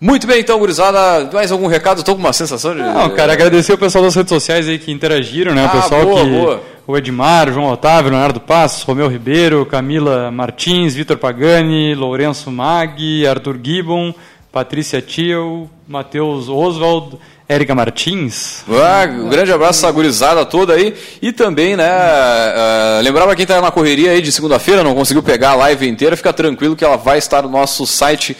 Muito 0.01 0.27
bem, 0.29 0.41
então, 0.41 0.59
gurizada, 0.61 1.29
mais 1.33 1.51
algum 1.51 1.67
recado? 1.67 1.99
Estou 1.99 2.15
com 2.15 2.21
uma 2.21 2.33
sensação 2.33 2.73
de. 2.73 2.81
Não, 2.81 3.11
cara, 3.11 3.33
agradecer 3.33 3.73
o 3.73 3.79
pessoal 3.79 4.05
das 4.05 4.15
redes 4.15 4.31
sociais 4.31 4.69
aí 4.69 4.79
que 4.79 4.93
interagiram, 4.93 5.53
né? 5.55 5.65
O 5.65 5.67
Ah, 5.67 5.83
pessoal 5.83 6.05
boa, 6.07 6.25
que. 6.25 6.31
boa. 6.31 6.63
O 6.87 6.97
Edmar, 6.97 7.53
João 7.53 7.71
Otávio, 7.71 8.11
Leonardo 8.13 8.41
Passos, 8.41 8.83
Romeu 8.85 9.09
Ribeiro, 9.09 9.67
Camila 9.67 10.31
Martins, 10.31 10.95
Vitor 10.95 11.19
Pagani, 11.19 11.95
Lourenço 11.97 12.51
Mag, 12.51 13.27
Arthur 13.27 13.59
Gibbon, 13.63 14.15
Patrícia 14.53 15.03
Thiel, 15.03 15.69
Matheus 15.87 16.49
Oswald, 16.49 17.19
Érica 17.49 17.75
Martins. 17.75 18.63
Ah, 18.69 19.09
um 19.09 19.29
grande 19.29 19.51
abraço 19.51 19.79
essa 19.79 19.91
gurizada 19.91 20.45
toda 20.45 20.75
aí. 20.75 20.95
E 21.23 21.33
também, 21.33 21.77
né, 21.77 21.89
uh, 21.89 23.03
lembrar 23.03 23.25
pra 23.25 23.35
quem 23.35 23.47
tá 23.47 23.61
na 23.61 23.71
correria 23.71 24.11
aí 24.11 24.21
de 24.21 24.31
segunda-feira, 24.31 24.85
não 24.85 24.95
conseguiu 24.95 25.23
pegar 25.23 25.51
a 25.51 25.55
live 25.55 25.89
inteira, 25.89 26.17
fica 26.17 26.33
tranquilo 26.33 26.77
que 26.77 26.85
ela 26.85 26.97
vai 26.97 27.17
estar 27.17 27.43
no 27.43 27.49
nosso 27.49 27.87
site 27.87 28.37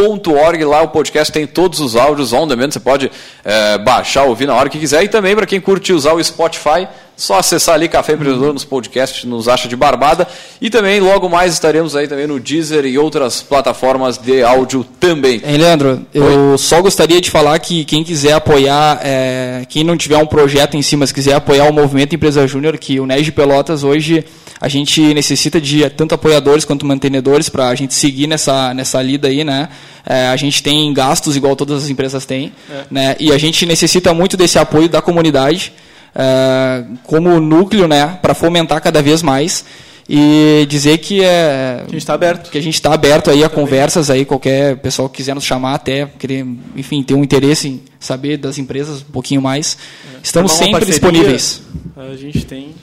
caféempreendedor.org. 0.00 0.64
Lá 0.64 0.82
o 0.82 0.88
podcast 0.88 1.32
tem 1.32 1.46
todos 1.46 1.80
os 1.80 1.96
áudios 1.96 2.32
on 2.32 2.46
demand, 2.46 2.70
você 2.70 2.80
pode 2.80 3.10
eh, 3.44 3.78
baixar, 3.78 4.24
ouvir 4.24 4.46
na 4.46 4.54
hora 4.54 4.68
que 4.68 4.78
quiser. 4.78 5.02
E 5.04 5.08
também 5.08 5.34
para 5.36 5.46
quem 5.46 5.60
curte 5.60 5.92
usar 5.92 6.14
o 6.14 6.22
Spotify, 6.22 6.88
só 7.16 7.38
acessar 7.38 7.74
ali 7.74 7.88
Café 7.88 8.14
Empreendedor 8.14 8.52
nos 8.52 8.64
podcasts, 8.64 9.24
nos 9.24 9.48
acha 9.48 9.68
de 9.68 9.76
barbada. 9.76 10.26
E 10.60 10.70
também 10.70 11.00
logo 11.00 11.28
mais 11.28 11.52
estaremos 11.52 11.94
aí 11.94 12.08
também 12.08 12.26
no 12.26 12.40
Deezer 12.40 12.84
e 12.86 12.98
outras 12.98 13.42
plataformas 13.42 14.16
de 14.16 14.42
áudio 14.42 14.84
também. 14.98 15.42
Hein, 15.44 15.58
Leandro, 15.58 16.06
eu 16.14 16.56
só 16.56 16.80
gostaria 16.80 17.20
de 17.20 17.30
falar 17.30 17.58
que 17.58 17.84
quem 17.84 18.02
quiser 18.02 18.32
apoiar, 18.32 19.00
é, 19.02 19.64
quem 19.68 19.84
não 19.84 19.96
tiver 19.96 20.16
um 20.16 20.26
projeto 20.26 20.76
em 20.76 20.82
cima, 20.82 21.06
se 21.06 21.12
quiser 21.12 21.34
apoiar 21.34 21.68
o 21.68 21.72
movimento 21.72 22.14
Empresa 22.14 22.46
Júnior, 22.46 22.78
que 22.78 22.98
o 22.98 23.06
NEG 23.06 23.30
Pelotas 23.32 23.84
hoje 23.84 24.24
a 24.60 24.68
gente 24.68 25.14
necessita 25.14 25.60
de 25.60 25.88
tanto 25.90 26.14
apoiadores 26.14 26.64
quanto 26.64 26.84
mantenedores 26.84 27.48
para 27.48 27.68
a 27.68 27.74
gente 27.74 27.94
seguir 27.94 28.26
nessa, 28.26 28.74
nessa 28.74 29.00
lida 29.00 29.28
aí, 29.28 29.42
né? 29.42 29.68
É, 30.04 30.28
a 30.28 30.36
gente 30.36 30.62
tem 30.62 30.92
gastos 30.92 31.34
igual 31.36 31.56
todas 31.56 31.84
as 31.84 31.90
empresas 31.90 32.26
têm, 32.26 32.52
É. 32.70 32.84
né? 32.90 33.16
E 33.18 33.32
a 33.32 33.38
gente 33.38 33.64
necessita 33.64 34.12
muito 34.12 34.36
desse 34.36 34.58
apoio 34.58 34.88
da 34.88 35.00
comunidade 35.00 35.72
é, 36.14 36.84
como 37.04 37.40
núcleo, 37.40 37.88
né? 37.88 38.18
Para 38.20 38.34
fomentar 38.34 38.82
cada 38.82 39.00
vez 39.02 39.22
mais. 39.22 39.64
E 40.12 40.66
dizer 40.68 40.98
que 40.98 41.22
é. 41.22 41.82
A 41.82 41.84
gente 41.84 41.98
está 41.98 42.14
aberto. 42.14 42.50
Que 42.50 42.58
a 42.58 42.62
gente 42.62 42.74
está 42.74 42.92
aberto 42.92 43.30
aí 43.30 43.44
a 43.44 43.48
conversas 43.48 44.10
aí, 44.10 44.24
qualquer 44.24 44.76
pessoal 44.78 45.08
que 45.08 45.18
quiser 45.18 45.36
nos 45.36 45.44
chamar 45.44 45.74
até, 45.74 46.04
querer, 46.18 46.44
enfim, 46.74 47.00
ter 47.04 47.14
um 47.14 47.22
interesse 47.22 47.68
em 47.68 47.80
saber 48.00 48.36
das 48.36 48.58
empresas 48.58 49.02
um 49.02 49.12
pouquinho 49.12 49.40
mais. 49.40 49.78
Estamos 50.20 50.50
Formar 50.50 50.66
uma 50.66 50.78
sempre 50.80 50.90
disponíveis. 50.90 51.62
A 51.96 52.16
gente 52.16 52.44
tem. 52.44 52.74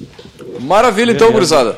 Maravilha, 0.59 1.11
então, 1.11 1.31
gurizada. 1.31 1.77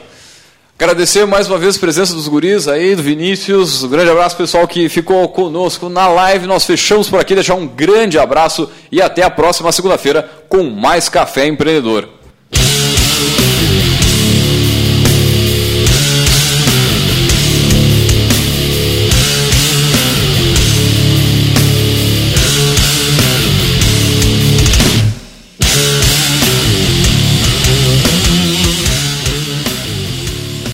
Agradecer 0.77 1.25
mais 1.25 1.47
uma 1.49 1.57
vez 1.57 1.75
a 1.75 1.80
presença 1.80 2.13
dos 2.13 2.30
guris 2.30 2.65
aí, 2.65 2.95
do 2.95 3.03
Vinícius. 3.03 3.84
Um 3.84 3.89
grande 3.89 4.09
abraço, 4.09 4.38
pessoal, 4.38 4.65
que 4.65 4.88
ficou 4.88 5.27
conosco 5.27 5.89
na 5.89 6.07
live. 6.07 6.47
Nós 6.47 6.65
fechamos 6.65 7.09
por 7.09 7.19
aqui, 7.19 7.36
deixar 7.36 7.55
um 7.55 7.67
grande 7.67 8.17
abraço 8.17 8.71
e 8.89 9.01
até 9.01 9.21
a 9.23 9.30
próxima 9.30 9.73
segunda-feira 9.73 10.30
com 10.47 10.63
mais 10.69 11.09
Café 11.09 11.47
Empreendedor. 11.47 12.07